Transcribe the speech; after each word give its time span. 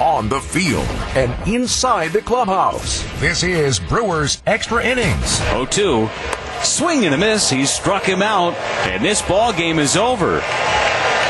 on 0.00 0.28
the 0.28 0.40
field, 0.40 0.86
and 1.14 1.34
inside 1.48 2.12
the 2.12 2.22
clubhouse. 2.22 3.02
This 3.20 3.42
is 3.42 3.78
Brewers 3.80 4.42
Extra 4.46 4.84
Innings. 4.84 5.38
0 5.50 5.66
2. 5.66 6.08
Swing 6.62 7.04
and 7.04 7.14
a 7.14 7.18
miss. 7.18 7.50
He 7.50 7.66
struck 7.66 8.04
him 8.04 8.22
out, 8.22 8.54
and 8.86 9.04
this 9.04 9.22
ball 9.22 9.52
game 9.52 9.78
is 9.78 9.96
over. 9.96 10.42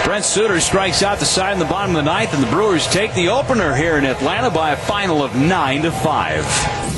Brent 0.04 0.24
Suter 0.24 0.58
strikes 0.60 1.02
out 1.02 1.18
the 1.18 1.26
side 1.26 1.52
in 1.52 1.58
the 1.58 1.66
bottom 1.66 1.94
of 1.94 2.02
the 2.02 2.10
ninth, 2.10 2.32
and 2.32 2.42
the 2.42 2.50
Brewers 2.50 2.86
take 2.86 3.12
the 3.14 3.28
opener 3.28 3.74
here 3.74 3.98
in 3.98 4.04
Atlanta 4.04 4.50
by 4.50 4.70
a 4.70 4.76
final 4.76 5.22
of 5.22 5.34
nine 5.36 5.82
to 5.82 5.90
five. 5.90 6.44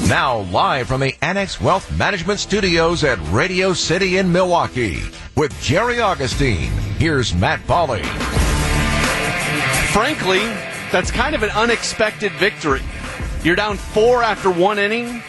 Now 0.08 0.40
live 0.52 0.88
from 0.88 1.00
the 1.00 1.16
Annex 1.20 1.60
Wealth 1.60 1.90
Management 1.96 2.40
Studios 2.40 3.02
at 3.02 3.18
Radio 3.32 3.72
City 3.72 4.18
in 4.18 4.30
Milwaukee 4.30 5.02
with 5.36 5.58
Jerry 5.60 6.00
Augustine. 6.00 6.70
Here's 6.98 7.34
Matt 7.34 7.60
Pauley. 7.60 8.04
Frankly, 9.92 10.42
that's 10.92 11.10
kind 11.10 11.34
of 11.34 11.42
an 11.42 11.50
unexpected 11.50 12.32
victory. 12.32 12.82
You're 13.44 13.56
down 13.56 13.76
four 13.76 14.22
after 14.22 14.50
one 14.50 14.78
inning. 14.78 15.22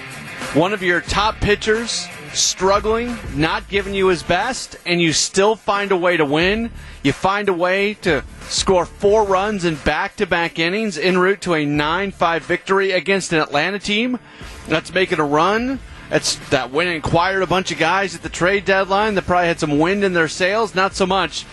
One 0.53 0.73
of 0.73 0.81
your 0.81 1.01
top 1.01 1.35
pitchers 1.35 2.07
struggling, 2.33 3.17
not 3.35 3.67
giving 3.69 3.93
you 3.93 4.07
his 4.07 4.23
best, 4.23 4.75
and 4.85 5.01
you 5.01 5.13
still 5.13 5.55
find 5.55 5.91
a 5.91 5.97
way 5.97 6.17
to 6.17 6.25
win. 6.25 6.71
You 7.03 7.13
find 7.13 7.47
a 7.49 7.53
way 7.53 7.93
to 7.95 8.23
score 8.43 8.85
four 8.85 9.23
runs 9.23 9.65
in 9.65 9.75
back 9.75 10.15
to 10.17 10.25
back 10.25 10.59
innings 10.59 10.97
en 10.97 11.17
route 11.17 11.41
to 11.41 11.53
a 11.53 11.65
9 11.65 12.11
5 12.11 12.45
victory 12.45 12.91
against 12.91 13.31
an 13.33 13.39
Atlanta 13.39 13.79
team 13.79 14.19
that's 14.67 14.93
making 14.93 15.19
a 15.19 15.25
run. 15.25 15.79
That's 16.09 16.35
that 16.49 16.71
went 16.71 16.89
and 16.89 17.05
acquired 17.05 17.43
a 17.43 17.47
bunch 17.47 17.71
of 17.71 17.77
guys 17.77 18.13
at 18.15 18.21
the 18.21 18.29
trade 18.29 18.65
deadline 18.65 19.15
that 19.15 19.25
probably 19.25 19.47
had 19.47 19.59
some 19.59 19.79
wind 19.79 20.03
in 20.03 20.13
their 20.13 20.27
sails. 20.27 20.75
Not 20.75 20.95
so 20.95 21.05
much. 21.05 21.45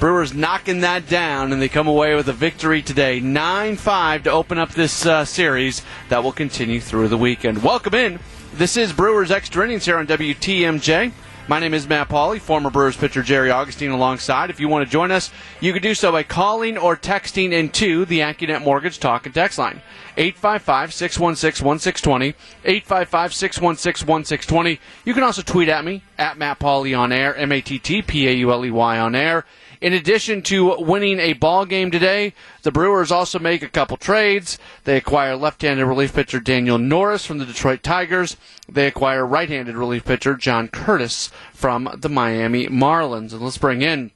Brewers 0.00 0.32
knocking 0.32 0.80
that 0.80 1.10
down, 1.10 1.52
and 1.52 1.60
they 1.60 1.68
come 1.68 1.86
away 1.86 2.14
with 2.14 2.26
a 2.26 2.32
victory 2.32 2.80
today, 2.80 3.20
9 3.20 3.76
5 3.76 4.22
to 4.22 4.30
open 4.30 4.56
up 4.56 4.70
this 4.70 5.04
uh, 5.04 5.26
series 5.26 5.82
that 6.08 6.24
will 6.24 6.32
continue 6.32 6.80
through 6.80 7.08
the 7.08 7.18
weekend. 7.18 7.62
Welcome 7.62 7.92
in. 7.92 8.18
This 8.54 8.78
is 8.78 8.94
Brewers 8.94 9.30
Extra 9.30 9.62
Innings 9.62 9.84
here 9.84 9.98
on 9.98 10.06
WTMJ. 10.06 11.12
My 11.48 11.60
name 11.60 11.74
is 11.74 11.86
Matt 11.86 12.08
Pauley, 12.08 12.40
former 12.40 12.70
Brewers 12.70 12.96
pitcher 12.96 13.22
Jerry 13.22 13.50
Augustine 13.50 13.90
alongside. 13.90 14.48
If 14.48 14.58
you 14.58 14.68
want 14.68 14.86
to 14.86 14.90
join 14.90 15.10
us, 15.10 15.30
you 15.60 15.74
can 15.74 15.82
do 15.82 15.94
so 15.94 16.10
by 16.10 16.22
calling 16.22 16.78
or 16.78 16.96
texting 16.96 17.52
into 17.52 18.06
the 18.06 18.20
AccuNet 18.20 18.62
Mortgage 18.62 19.00
Talk 19.00 19.26
and 19.26 19.34
Text 19.34 19.58
line. 19.58 19.82
855 20.16 20.94
616 20.94 21.66
1620. 21.66 22.28
855 22.64 23.34
616 23.34 24.00
1620. 24.06 24.80
You 25.04 25.12
can 25.12 25.24
also 25.24 25.42
tweet 25.42 25.68
at 25.68 25.84
me, 25.84 26.02
at 26.16 26.38
Matt 26.38 26.58
Pauley 26.58 26.98
on 26.98 27.12
air, 27.12 27.36
M 27.36 27.52
A 27.52 27.60
T 27.60 27.78
T 27.78 28.00
P 28.00 28.28
A 28.28 28.32
U 28.32 28.50
L 28.50 28.64
E 28.64 28.70
Y 28.70 28.98
on 28.98 29.14
air. 29.14 29.44
In 29.80 29.94
addition 29.94 30.42
to 30.42 30.76
winning 30.78 31.18
a 31.18 31.32
ball 31.32 31.64
game 31.64 31.90
today, 31.90 32.34
the 32.62 32.70
Brewers 32.70 33.10
also 33.10 33.38
make 33.38 33.62
a 33.62 33.68
couple 33.68 33.96
trades. 33.96 34.58
They 34.84 34.98
acquire 34.98 35.36
left-handed 35.36 35.86
relief 35.86 36.14
pitcher 36.14 36.38
Daniel 36.38 36.76
Norris 36.76 37.24
from 37.24 37.38
the 37.38 37.46
Detroit 37.46 37.82
Tigers. 37.82 38.36
They 38.68 38.86
acquire 38.86 39.24
right-handed 39.24 39.76
relief 39.76 40.04
pitcher 40.04 40.34
John 40.34 40.68
Curtiss 40.68 41.30
from 41.54 41.88
the 41.96 42.10
Miami 42.10 42.66
Marlins. 42.66 43.32
And 43.32 43.40
let's 43.40 43.56
bring 43.56 43.80
in 43.80 44.10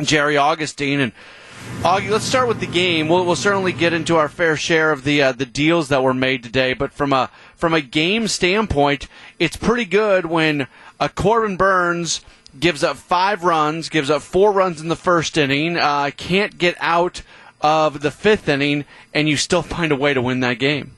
Jerry 0.00 0.36
Augustine 0.36 1.00
and 1.00 1.12
Augie, 1.82 2.10
let's 2.10 2.24
start 2.24 2.46
with 2.46 2.60
the 2.60 2.66
game. 2.66 3.08
We'll, 3.08 3.24
we'll 3.24 3.36
certainly 3.36 3.72
get 3.72 3.92
into 3.92 4.16
our 4.16 4.28
fair 4.28 4.56
share 4.56 4.92
of 4.92 5.04
the 5.04 5.22
uh, 5.22 5.32
the 5.32 5.46
deals 5.46 5.88
that 5.88 6.02
were 6.02 6.14
made 6.14 6.42
today, 6.42 6.74
but 6.74 6.92
from 6.92 7.12
a 7.12 7.30
from 7.56 7.74
a 7.74 7.80
game 7.80 8.28
standpoint, 8.28 9.08
it's 9.38 9.56
pretty 9.56 9.84
good 9.84 10.26
when 10.26 10.66
a 10.98 11.08
Corbin 11.08 11.56
Burnes 11.56 12.20
gives 12.58 12.84
up 12.84 12.96
five 12.96 13.44
runs, 13.44 13.88
gives 13.88 14.10
up 14.10 14.22
four 14.22 14.52
runs 14.52 14.80
in 14.80 14.88
the 14.88 14.96
first 14.96 15.36
inning, 15.36 15.76
uh, 15.76 16.10
can't 16.16 16.58
get 16.58 16.76
out 16.80 17.22
of 17.60 18.00
the 18.00 18.10
fifth 18.10 18.48
inning, 18.48 18.84
and 19.14 19.28
you 19.28 19.36
still 19.36 19.62
find 19.62 19.92
a 19.92 19.96
way 19.96 20.14
to 20.14 20.22
win 20.22 20.40
that 20.40 20.58
game. 20.58 20.96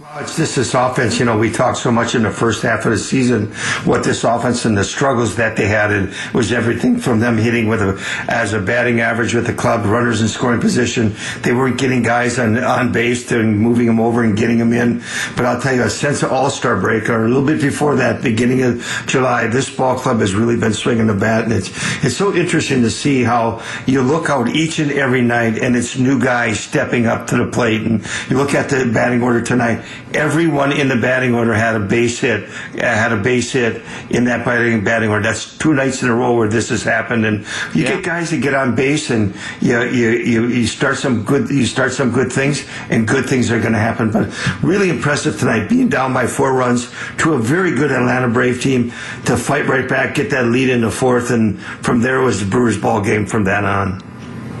Well, 0.00 0.20
it's 0.20 0.36
just 0.36 0.54
this 0.54 0.74
offense. 0.74 1.18
You 1.18 1.24
know, 1.24 1.36
we 1.36 1.50
talked 1.50 1.78
so 1.78 1.90
much 1.90 2.14
in 2.14 2.22
the 2.22 2.30
first 2.30 2.62
half 2.62 2.84
of 2.84 2.92
the 2.92 2.98
season 2.98 3.46
what 3.84 4.04
this 4.04 4.22
offense 4.22 4.64
and 4.64 4.76
the 4.76 4.84
struggles 4.84 5.34
that 5.36 5.56
they 5.56 5.66
had. 5.66 5.90
It 5.90 6.14
was 6.32 6.52
everything 6.52 6.98
from 6.98 7.18
them 7.18 7.36
hitting 7.36 7.66
with 7.66 7.82
a 7.82 8.00
as 8.28 8.52
a 8.52 8.60
batting 8.60 9.00
average 9.00 9.34
with 9.34 9.48
the 9.48 9.54
club, 9.54 9.84
runners 9.84 10.20
in 10.20 10.28
scoring 10.28 10.60
position. 10.60 11.16
They 11.42 11.52
weren't 11.52 11.78
getting 11.78 12.04
guys 12.04 12.38
on 12.38 12.56
on 12.58 12.92
base 12.92 13.32
and 13.32 13.58
moving 13.58 13.86
them 13.86 13.98
over 13.98 14.22
and 14.22 14.36
getting 14.36 14.58
them 14.58 14.72
in. 14.72 15.02
But 15.34 15.46
I'll 15.46 15.60
tell 15.60 15.74
you, 15.74 15.82
a 15.82 15.90
sense 15.90 16.22
of 16.22 16.30
All 16.30 16.48
Star 16.48 16.80
break 16.80 17.10
or 17.10 17.24
a 17.24 17.28
little 17.28 17.44
bit 17.44 17.60
before 17.60 17.96
that, 17.96 18.22
beginning 18.22 18.62
of 18.62 19.04
July, 19.08 19.48
this 19.48 19.68
ball 19.68 19.98
club 19.98 20.20
has 20.20 20.32
really 20.32 20.56
been 20.56 20.74
swinging 20.74 21.08
the 21.08 21.14
bat, 21.14 21.42
and 21.42 21.52
it's 21.52 21.70
it's 22.04 22.16
so 22.16 22.32
interesting 22.32 22.82
to 22.82 22.90
see 22.90 23.24
how 23.24 23.64
you 23.86 24.02
look 24.02 24.30
out 24.30 24.48
each 24.48 24.78
and 24.78 24.92
every 24.92 25.22
night, 25.22 25.58
and 25.58 25.74
it's 25.74 25.98
new 25.98 26.20
guys 26.20 26.60
stepping 26.60 27.06
up 27.06 27.26
to 27.26 27.36
the 27.36 27.46
plate, 27.50 27.82
and 27.82 28.06
you 28.30 28.36
look 28.36 28.54
at 28.54 28.68
the 28.68 28.88
batting 28.94 29.24
order 29.24 29.42
tonight 29.42 29.84
everyone 30.14 30.72
in 30.72 30.88
the 30.88 30.96
batting 30.96 31.34
order 31.34 31.54
had 31.54 31.76
a 31.76 31.80
base 31.80 32.18
hit, 32.18 32.48
uh, 32.48 32.80
had 32.80 33.12
a 33.12 33.16
base 33.16 33.52
hit 33.52 33.82
in 34.10 34.24
that 34.24 34.44
batting 34.44 34.84
batting 34.84 35.10
order. 35.10 35.22
That's 35.22 35.56
two 35.58 35.74
nights 35.74 36.02
in 36.02 36.08
a 36.08 36.14
row 36.14 36.36
where 36.36 36.48
this 36.48 36.70
has 36.70 36.82
happened, 36.82 37.24
and 37.24 37.40
you 37.74 37.84
yeah. 37.84 37.96
get 37.96 38.04
guys 38.04 38.30
that 38.30 38.38
get 38.38 38.54
on 38.54 38.74
base, 38.74 39.10
and 39.10 39.34
you, 39.60 39.82
you 39.84 40.10
you 40.10 40.46
you 40.48 40.66
start 40.66 40.96
some 40.96 41.24
good 41.24 41.48
you 41.50 41.66
start 41.66 41.92
some 41.92 42.10
good 42.10 42.32
things, 42.32 42.66
and 42.90 43.06
good 43.06 43.26
things 43.26 43.50
are 43.50 43.60
going 43.60 43.72
to 43.72 43.78
happen. 43.78 44.10
But 44.10 44.28
really 44.62 44.90
impressive 44.90 45.38
tonight, 45.38 45.68
being 45.68 45.88
down 45.88 46.12
by 46.12 46.26
four 46.26 46.52
runs 46.52 46.92
to 47.18 47.34
a 47.34 47.38
very 47.38 47.74
good 47.74 47.90
Atlanta 47.90 48.28
Brave 48.28 48.62
team 48.62 48.90
to 49.26 49.36
fight 49.36 49.66
right 49.66 49.88
back, 49.88 50.14
get 50.14 50.30
that 50.30 50.46
lead 50.46 50.68
in 50.68 50.80
the 50.80 50.90
fourth, 50.90 51.30
and 51.30 51.60
from 51.60 52.00
there 52.00 52.20
was 52.20 52.40
the 52.40 52.46
Brewers 52.46 52.78
ball 52.78 53.02
game 53.02 53.26
from 53.26 53.44
then 53.44 53.64
on. 53.64 54.02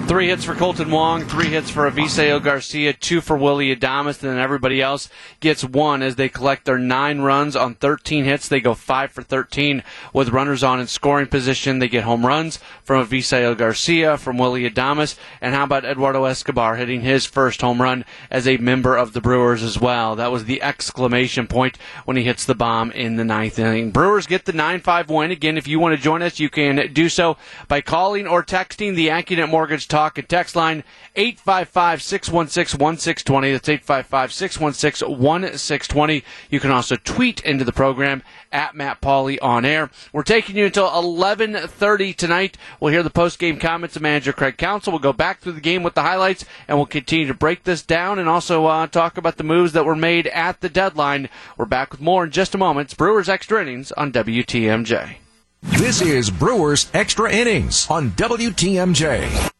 Three 0.08 0.28
hits 0.28 0.46
for 0.46 0.54
Kolten 0.54 0.90
Wong, 0.90 1.26
three 1.26 1.48
hits 1.48 1.68
for 1.68 1.88
Avisail 1.88 2.42
Garcia, 2.42 2.94
two 2.94 3.20
for 3.20 3.36
Willy 3.36 3.76
Adames, 3.76 4.22
and 4.22 4.32
then 4.32 4.38
everybody 4.38 4.80
else 4.80 5.10
gets 5.40 5.62
one 5.62 6.00
as 6.00 6.16
they 6.16 6.30
collect 6.30 6.64
their 6.64 6.78
nine 6.78 7.20
runs 7.20 7.54
on 7.54 7.74
13 7.74 8.24
hits. 8.24 8.48
They 8.48 8.60
go 8.60 8.72
five 8.72 9.12
for 9.12 9.22
13 9.22 9.82
with 10.14 10.30
runners 10.30 10.64
on 10.64 10.80
in 10.80 10.86
scoring 10.86 11.26
position. 11.26 11.78
They 11.78 11.88
get 11.88 12.04
home 12.04 12.24
runs 12.24 12.58
from 12.82 13.06
Avisail 13.06 13.54
Garcia, 13.54 14.16
from 14.16 14.38
Willy 14.38 14.68
Adames, 14.68 15.18
and 15.42 15.54
how 15.54 15.64
about 15.64 15.84
Eduardo 15.84 16.24
Escobar 16.24 16.76
hitting 16.76 17.02
his 17.02 17.26
first 17.26 17.60
home 17.60 17.82
run 17.82 18.06
as 18.30 18.48
a 18.48 18.56
member 18.56 18.96
of 18.96 19.12
the 19.12 19.20
Brewers 19.20 19.62
as 19.62 19.78
well? 19.78 20.16
That 20.16 20.32
was 20.32 20.46
the 20.46 20.62
exclamation 20.62 21.46
point 21.46 21.76
when 22.06 22.16
he 22.16 22.24
hits 22.24 22.46
the 22.46 22.54
bomb 22.54 22.92
in 22.92 23.16
the 23.16 23.24
ninth 23.24 23.58
inning. 23.58 23.90
Brewers 23.90 24.26
get 24.26 24.46
the 24.46 24.52
9-5 24.52 25.08
win. 25.08 25.30
Again, 25.30 25.58
if 25.58 25.68
you 25.68 25.78
want 25.78 25.94
to 25.94 26.02
join 26.02 26.22
us, 26.22 26.40
you 26.40 26.48
can 26.48 26.94
do 26.94 27.10
so 27.10 27.36
by 27.68 27.82
calling 27.82 28.26
or 28.26 28.42
texting 28.42 28.94
the 28.96 29.08
AccuNet 29.08 29.50
Mortgage 29.50 29.86
Talk 29.86 29.97
talk 29.98 30.16
and 30.16 30.28
text 30.28 30.54
line 30.54 30.84
855 31.16 32.02
616 32.02 32.78
1620. 32.78 33.52
That's 33.52 33.68
855 33.68 34.32
616 34.32 35.08
1620. 35.08 36.24
You 36.50 36.60
can 36.60 36.70
also 36.70 36.94
tweet 36.96 37.40
into 37.40 37.64
the 37.64 37.72
program 37.72 38.22
at 38.52 38.76
Matt 38.76 39.00
Pauley 39.00 39.38
on 39.42 39.64
air. 39.64 39.90
We're 40.12 40.22
taking 40.22 40.56
you 40.56 40.66
until 40.66 40.88
11:30 40.88 42.14
tonight. 42.14 42.56
We'll 42.78 42.92
hear 42.92 43.02
the 43.02 43.10
post-game 43.10 43.58
comments 43.58 43.96
of 43.96 44.02
manager 44.02 44.32
Craig 44.32 44.56
Counsell. 44.56 44.92
We'll 44.92 45.00
go 45.00 45.12
back 45.12 45.40
through 45.40 45.52
the 45.52 45.60
game 45.60 45.82
with 45.82 45.94
the 45.94 46.02
highlights, 46.02 46.44
and 46.68 46.78
we'll 46.78 46.86
continue 46.86 47.26
to 47.26 47.34
break 47.34 47.64
this 47.64 47.82
down 47.82 48.20
and 48.20 48.28
also 48.28 48.66
uh, 48.66 48.86
talk 48.86 49.18
about 49.18 49.36
the 49.36 49.44
moves 49.44 49.72
that 49.72 49.84
were 49.84 49.96
made 49.96 50.28
at 50.28 50.60
the 50.60 50.68
deadline. 50.68 51.28
We're 51.56 51.64
back 51.64 51.90
with 51.90 52.00
more 52.00 52.24
in 52.24 52.30
just 52.30 52.54
a 52.54 52.58
moment. 52.58 52.86
It's 52.86 52.94
Brewers 52.94 53.28
Extra 53.28 53.62
Innings 53.62 53.90
on 53.92 54.12
WTMJ. 54.12 55.16
This 55.62 56.00
is 56.00 56.30
Brewers 56.30 56.88
Extra 56.94 57.32
Innings 57.32 57.90
on 57.90 58.12
WTMJ. 58.12 59.57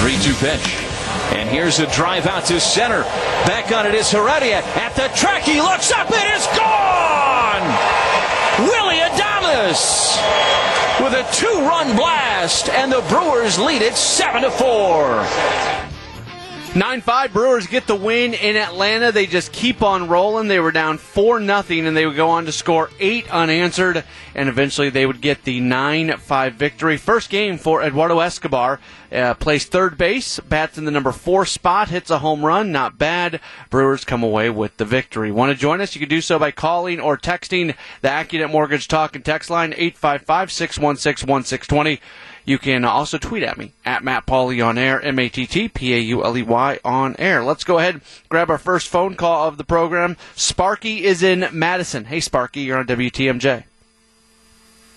3 0.00 0.16
2 0.18 0.34
pitch. 0.34 0.76
And 1.32 1.48
here's 1.48 1.78
a 1.78 1.86
drive 1.92 2.26
out 2.26 2.44
to 2.46 2.58
center. 2.58 3.02
Back 3.46 3.70
on 3.72 3.86
it 3.86 3.94
is 3.94 4.10
Heredia. 4.10 4.58
At 4.74 4.96
the 4.96 5.08
track, 5.16 5.42
he 5.42 5.60
looks 5.60 5.92
up. 5.92 6.08
It 6.10 6.26
is 6.36 6.46
gone! 6.58 7.62
Willy 8.66 8.98
Adames 8.98 10.18
with 11.02 11.14
a 11.14 11.26
two 11.32 11.60
run 11.66 11.96
blast, 11.96 12.68
and 12.68 12.90
the 12.92 13.00
Brewers 13.08 13.58
lead 13.58 13.82
it 13.82 13.94
7 13.94 14.42
to 14.42 14.50
4. 14.50 15.79
9 16.72 17.00
5 17.00 17.32
Brewers 17.32 17.66
get 17.66 17.88
the 17.88 17.96
win 17.96 18.32
in 18.32 18.56
Atlanta. 18.56 19.10
They 19.10 19.26
just 19.26 19.50
keep 19.50 19.82
on 19.82 20.08
rolling. 20.08 20.46
They 20.46 20.60
were 20.60 20.70
down 20.70 20.98
4 20.98 21.40
nothing, 21.40 21.84
and 21.84 21.96
they 21.96 22.06
would 22.06 22.14
go 22.14 22.28
on 22.28 22.44
to 22.44 22.52
score 22.52 22.90
8 23.00 23.28
unanswered, 23.28 24.04
and 24.36 24.48
eventually 24.48 24.88
they 24.88 25.04
would 25.04 25.20
get 25.20 25.42
the 25.42 25.58
9 25.58 26.16
5 26.18 26.54
victory. 26.54 26.96
First 26.96 27.28
game 27.28 27.58
for 27.58 27.82
Eduardo 27.82 28.20
Escobar. 28.20 28.78
Uh, 29.10 29.34
plays 29.34 29.64
third 29.64 29.98
base, 29.98 30.38
bats 30.38 30.78
in 30.78 30.84
the 30.84 30.92
number 30.92 31.10
4 31.10 31.44
spot, 31.44 31.88
hits 31.88 32.08
a 32.08 32.20
home 32.20 32.44
run. 32.44 32.70
Not 32.70 32.96
bad. 32.96 33.40
Brewers 33.68 34.04
come 34.04 34.22
away 34.22 34.48
with 34.48 34.76
the 34.76 34.84
victory. 34.84 35.32
Want 35.32 35.50
to 35.50 35.58
join 35.58 35.80
us? 35.80 35.96
You 35.96 35.98
can 35.98 36.08
do 36.08 36.20
so 36.20 36.38
by 36.38 36.52
calling 36.52 37.00
or 37.00 37.18
texting 37.18 37.74
the 38.00 38.08
AccuNet 38.08 38.52
Mortgage 38.52 38.86
Talk 38.86 39.16
and 39.16 39.24
Text 39.24 39.50
line 39.50 39.74
855 39.76 40.52
616 40.52 41.28
1620. 41.28 42.00
You 42.44 42.58
can 42.58 42.84
also 42.84 43.18
tweet 43.18 43.42
at 43.42 43.58
me 43.58 43.72
at 43.84 44.02
Matt 44.02 44.26
Pauley 44.26 44.64
on 44.64 44.78
air, 44.78 45.00
M 45.00 45.18
A 45.18 45.28
T 45.28 45.46
T 45.46 45.68
P 45.68 45.94
A 45.94 45.98
U 45.98 46.24
L 46.24 46.36
E 46.36 46.42
Y 46.42 46.78
on 46.84 47.16
air. 47.18 47.42
Let's 47.42 47.64
go 47.64 47.78
ahead 47.78 48.00
grab 48.28 48.50
our 48.50 48.58
first 48.58 48.88
phone 48.88 49.14
call 49.14 49.48
of 49.48 49.58
the 49.58 49.64
program. 49.64 50.16
Sparky 50.34 51.04
is 51.04 51.22
in 51.22 51.48
Madison. 51.52 52.06
Hey, 52.06 52.20
Sparky, 52.20 52.60
you're 52.60 52.78
on 52.78 52.86
WTMJ. 52.86 53.64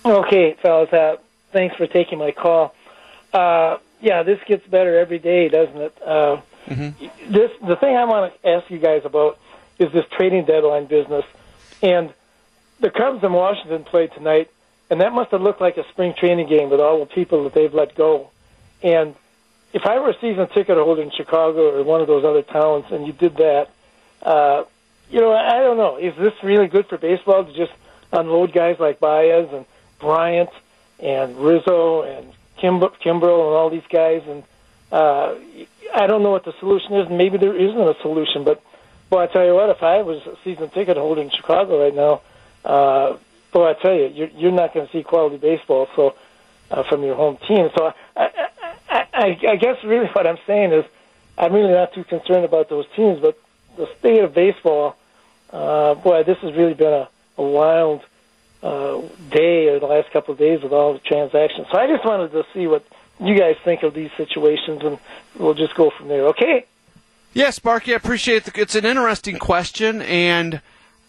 Okay, 0.05 0.55
fellas. 0.61 0.91
Uh, 0.93 1.17
thanks 1.51 1.75
for 1.75 1.87
taking 1.87 2.19
my 2.19 2.31
call. 2.31 2.75
Uh, 3.33 3.77
yeah, 4.01 4.23
this 4.23 4.39
gets 4.45 4.65
better 4.67 4.97
every 4.97 5.19
day, 5.19 5.49
doesn't 5.49 5.77
it? 5.77 5.97
Uh, 6.05 6.41
mm-hmm. 6.67 7.33
This 7.33 7.51
the 7.65 7.75
thing 7.75 7.95
I 7.95 8.05
want 8.05 8.33
to 8.33 8.49
ask 8.49 8.69
you 8.69 8.79
guys 8.79 9.01
about 9.05 9.39
is 9.79 9.91
this 9.91 10.05
trading 10.11 10.45
deadline 10.45 10.85
business, 10.85 11.25
and 11.81 12.13
the 12.79 12.89
Cubs 12.89 13.23
in 13.23 13.31
Washington 13.31 13.83
played 13.85 14.11
tonight, 14.11 14.51
and 14.93 15.01
that 15.01 15.11
must 15.11 15.31
have 15.31 15.41
looked 15.41 15.59
like 15.59 15.77
a 15.77 15.89
spring 15.89 16.13
training 16.13 16.47
game 16.47 16.69
with 16.69 16.79
all 16.79 16.99
the 16.99 17.07
people 17.07 17.45
that 17.45 17.55
they've 17.55 17.73
let 17.73 17.95
go. 17.95 18.29
And 18.83 19.15
if 19.73 19.87
I 19.87 19.97
were 19.97 20.11
a 20.11 20.19
season 20.21 20.47
ticket 20.49 20.77
holder 20.77 21.01
in 21.01 21.09
Chicago 21.09 21.75
or 21.79 21.83
one 21.83 21.99
of 21.99 22.05
those 22.05 22.23
other 22.23 22.43
towns, 22.43 22.85
and 22.91 23.07
you 23.07 23.11
did 23.11 23.37
that, 23.37 23.71
uh, 24.21 24.65
you 25.09 25.19
know, 25.19 25.33
I 25.33 25.61
don't 25.61 25.77
know. 25.77 25.97
Is 25.97 26.15
this 26.15 26.33
really 26.43 26.67
good 26.67 26.85
for 26.85 26.99
baseball 26.99 27.43
to 27.43 27.51
just 27.53 27.71
unload 28.11 28.53
guys 28.53 28.75
like 28.79 28.99
Baez 28.99 29.51
and 29.51 29.65
Bryant 29.99 30.51
and 30.99 31.37
Rizzo 31.39 32.03
and 32.03 32.31
Kim- 32.57 32.79
Kimbrel 32.79 33.47
and 33.47 33.55
all 33.57 33.71
these 33.71 33.87
guys? 33.89 34.21
And 34.27 34.43
uh, 34.91 35.33
I 35.91 36.05
don't 36.05 36.21
know 36.21 36.29
what 36.29 36.45
the 36.45 36.53
solution 36.59 36.93
is. 36.97 37.09
Maybe 37.09 37.39
there 37.39 37.55
isn't 37.55 37.81
a 37.81 37.95
solution, 38.03 38.43
but 38.43 38.61
boy, 39.09 39.23
I 39.23 39.25
tell 39.25 39.43
you 39.43 39.55
what, 39.55 39.71
if 39.71 39.81
I 39.81 40.03
was 40.03 40.21
a 40.27 40.37
season 40.43 40.69
ticket 40.69 40.97
holder 40.97 41.21
in 41.21 41.31
Chicago 41.31 41.81
right 41.83 41.95
now, 41.95 42.21
uh, 42.63 43.17
boy, 43.53 43.69
I 43.69 43.73
tell 43.73 43.93
you, 43.93 44.07
you're, 44.07 44.29
you're 44.29 44.51
not 44.51 44.73
going 44.73 44.87
to 44.87 44.91
see 44.91 45.03
quality 45.03 45.37
baseball. 45.37 45.87
So 45.95 46.15
uh, 46.73 46.83
from 46.83 47.03
your 47.03 47.15
home 47.15 47.37
team. 47.47 47.69
So 47.77 47.93
I, 48.15 48.49
I, 48.89 49.07
I, 49.13 49.39
I 49.49 49.55
guess 49.55 49.83
really 49.83 50.07
what 50.07 50.25
I'm 50.27 50.39
saying 50.47 50.73
is 50.73 50.85
I'm 51.37 51.53
really 51.53 51.71
not 51.71 51.93
too 51.93 52.03
concerned 52.03 52.45
about 52.45 52.69
those 52.69 52.85
teams, 52.95 53.19
but 53.19 53.39
the 53.77 53.87
state 53.99 54.23
of 54.23 54.33
baseball, 54.33 54.95
uh, 55.51 55.95
boy, 55.95 56.23
this 56.23 56.37
has 56.39 56.53
really 56.53 56.73
been 56.73 56.93
a, 56.93 57.09
a 57.37 57.43
wild 57.43 58.01
uh, 58.61 59.01
day 59.29 59.67
or 59.67 59.79
the 59.79 59.85
last 59.85 60.11
couple 60.11 60.33
of 60.33 60.39
days 60.39 60.61
with 60.63 60.71
all 60.71 60.93
the 60.93 60.99
transactions. 60.99 61.67
So 61.71 61.77
I 61.77 61.87
just 61.87 62.05
wanted 62.05 62.31
to 62.31 62.45
see 62.53 62.67
what 62.67 62.85
you 63.19 63.37
guys 63.37 63.55
think 63.63 63.83
of 63.83 63.93
these 63.93 64.11
situations, 64.17 64.81
and 64.83 64.97
we'll 65.37 65.53
just 65.53 65.75
go 65.75 65.91
from 65.91 66.07
there. 66.07 66.27
Okay. 66.29 66.65
Yes, 67.33 67.55
Sparky, 67.55 67.93
I 67.93 67.97
appreciate 67.97 68.47
it. 68.47 68.57
It's 68.57 68.75
an 68.75 68.85
interesting 68.85 69.37
question, 69.37 70.01
and 70.03 70.61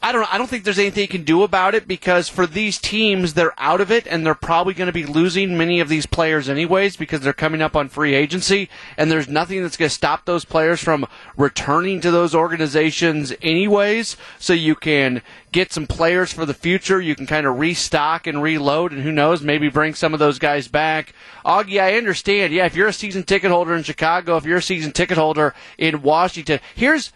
I 0.05 0.13
don't 0.13 0.35
I 0.35 0.37
don't 0.37 0.49
think 0.49 0.65
there's 0.65 0.79
anything 0.79 1.01
you 1.01 1.09
can 1.09 1.25
do 1.25 1.45
about 1.45 1.75
it 1.75 1.89
because 1.89 2.29
for 2.29 2.47
these 2.47 2.79
teams 2.79 3.33
they're 3.33 3.59
out 3.59 3.81
of 3.81 3.91
it 3.91 4.07
and 4.07 4.25
they're 4.25 4.35
probably 4.35 4.75
going 4.75 4.89
to 4.89 4.93
be 4.93 5.07
losing 5.07 5.57
many 5.57 5.81
of 5.81 5.89
these 5.89 6.05
players 6.05 6.47
anyways 6.47 6.99
because 6.99 7.23
they're 7.23 7.33
coming 7.33 7.63
up 7.63 7.75
on 7.75 7.89
free 7.89 8.13
agency 8.13 8.69
and 8.99 9.11
there's 9.11 9.29
nothing 9.29 9.63
that's 9.63 9.79
going 9.79 9.89
to 9.89 9.95
stop 9.95 10.27
those 10.27 10.45
players 10.45 10.83
from 10.83 11.07
returning 11.39 12.03
to 12.03 12.11
those 12.11 12.35
organizations 12.35 13.33
anyways. 13.41 14.19
So 14.39 14.53
you 14.53 14.75
can 14.75 15.23
get 15.53 15.73
some 15.73 15.87
players 15.87 16.31
for 16.35 16.45
the 16.45 16.53
future. 16.53 17.01
You 17.01 17.15
can 17.15 17.27
kind 17.27 17.47
of 17.47 17.59
restock 17.59 18.27
and 18.27 18.43
reload 18.43 18.93
and 18.93 19.03
who 19.03 19.11
knows 19.11 19.41
maybe 19.41 19.71
bring 19.71 19.95
some 19.95 20.13
of 20.13 20.21
those 20.21 20.39
guys 20.39 20.69
back. 20.69 21.15
Augie 21.47 21.81
I 21.81 21.95
understand. 21.95 22.53
Yeah 22.53 22.67
if 22.67 22.77
you're 22.77 22.89
a 22.89 22.93
season 22.93 23.23
ticket 23.23 23.51
holder 23.51 23.75
in 23.75 23.83
Chicago 23.83 24.37
if 24.37 24.45
you're 24.45 24.59
a 24.59 24.63
season 24.63 24.93
ticket 24.93 25.17
holder 25.17 25.55
in 25.79 26.03
Washington 26.03 26.61
here's 26.75 27.11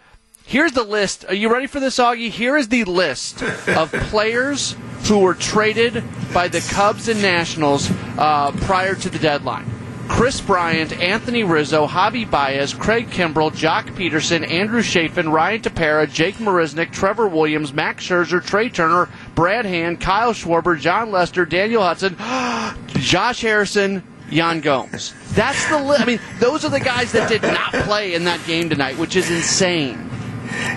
Here's 0.49 0.71
the 0.71 0.81
list. 0.83 1.25
Are 1.27 1.35
you 1.35 1.53
ready 1.53 1.67
for 1.67 1.79
this, 1.79 1.99
Augie? 1.99 2.31
Here 2.31 2.57
is 2.57 2.69
the 2.69 2.83
list 2.83 3.43
of 3.67 3.91
players 3.91 4.75
who 5.03 5.19
were 5.19 5.35
traded 5.35 6.03
by 6.33 6.47
the 6.47 6.59
Cubs 6.73 7.07
and 7.07 7.21
Nationals 7.21 7.87
uh, 8.17 8.51
prior 8.61 8.95
to 8.95 9.09
the 9.11 9.19
deadline. 9.19 9.69
Kris 10.07 10.41
Bryant, 10.41 10.91
Anthony 10.99 11.43
Rizzo, 11.43 11.85
Javi 11.85 12.27
Baez, 12.27 12.73
Craig 12.73 13.11
Kimbrel, 13.11 13.51
Joc 13.51 13.95
Pederson, 13.95 14.49
Andrew 14.49 14.81
Chafin, 14.81 15.31
Ryan 15.31 15.61
Tepera, 15.61 16.11
Jake 16.11 16.37
Marisnick, 16.37 16.91
Trevor 16.91 17.27
Williams, 17.27 17.71
Max 17.71 18.07
Scherzer, 18.07 18.43
Trea 18.43 18.71
Turner, 18.71 19.07
Brad 19.35 19.65
Hand, 19.65 20.01
Kyle 20.01 20.33
Schwarber, 20.33 20.79
Jon 20.79 21.11
Lester, 21.11 21.45
Daniel 21.45 21.83
Hudson, 21.83 22.15
Josh 22.99 23.41
Harrison, 23.41 24.01
Yan 24.31 24.61
Gomes. 24.61 25.13
That's 25.33 25.69
the 25.69 25.77
list. 25.77 26.01
I 26.01 26.05
mean, 26.05 26.19
those 26.39 26.65
are 26.65 26.69
the 26.69 26.79
guys 26.79 27.11
that 27.11 27.29
did 27.29 27.43
not 27.43 27.71
play 27.85 28.15
in 28.15 28.23
that 28.23 28.43
game 28.47 28.67
tonight, 28.67 28.97
which 28.97 29.15
is 29.15 29.29
insane. 29.29 30.09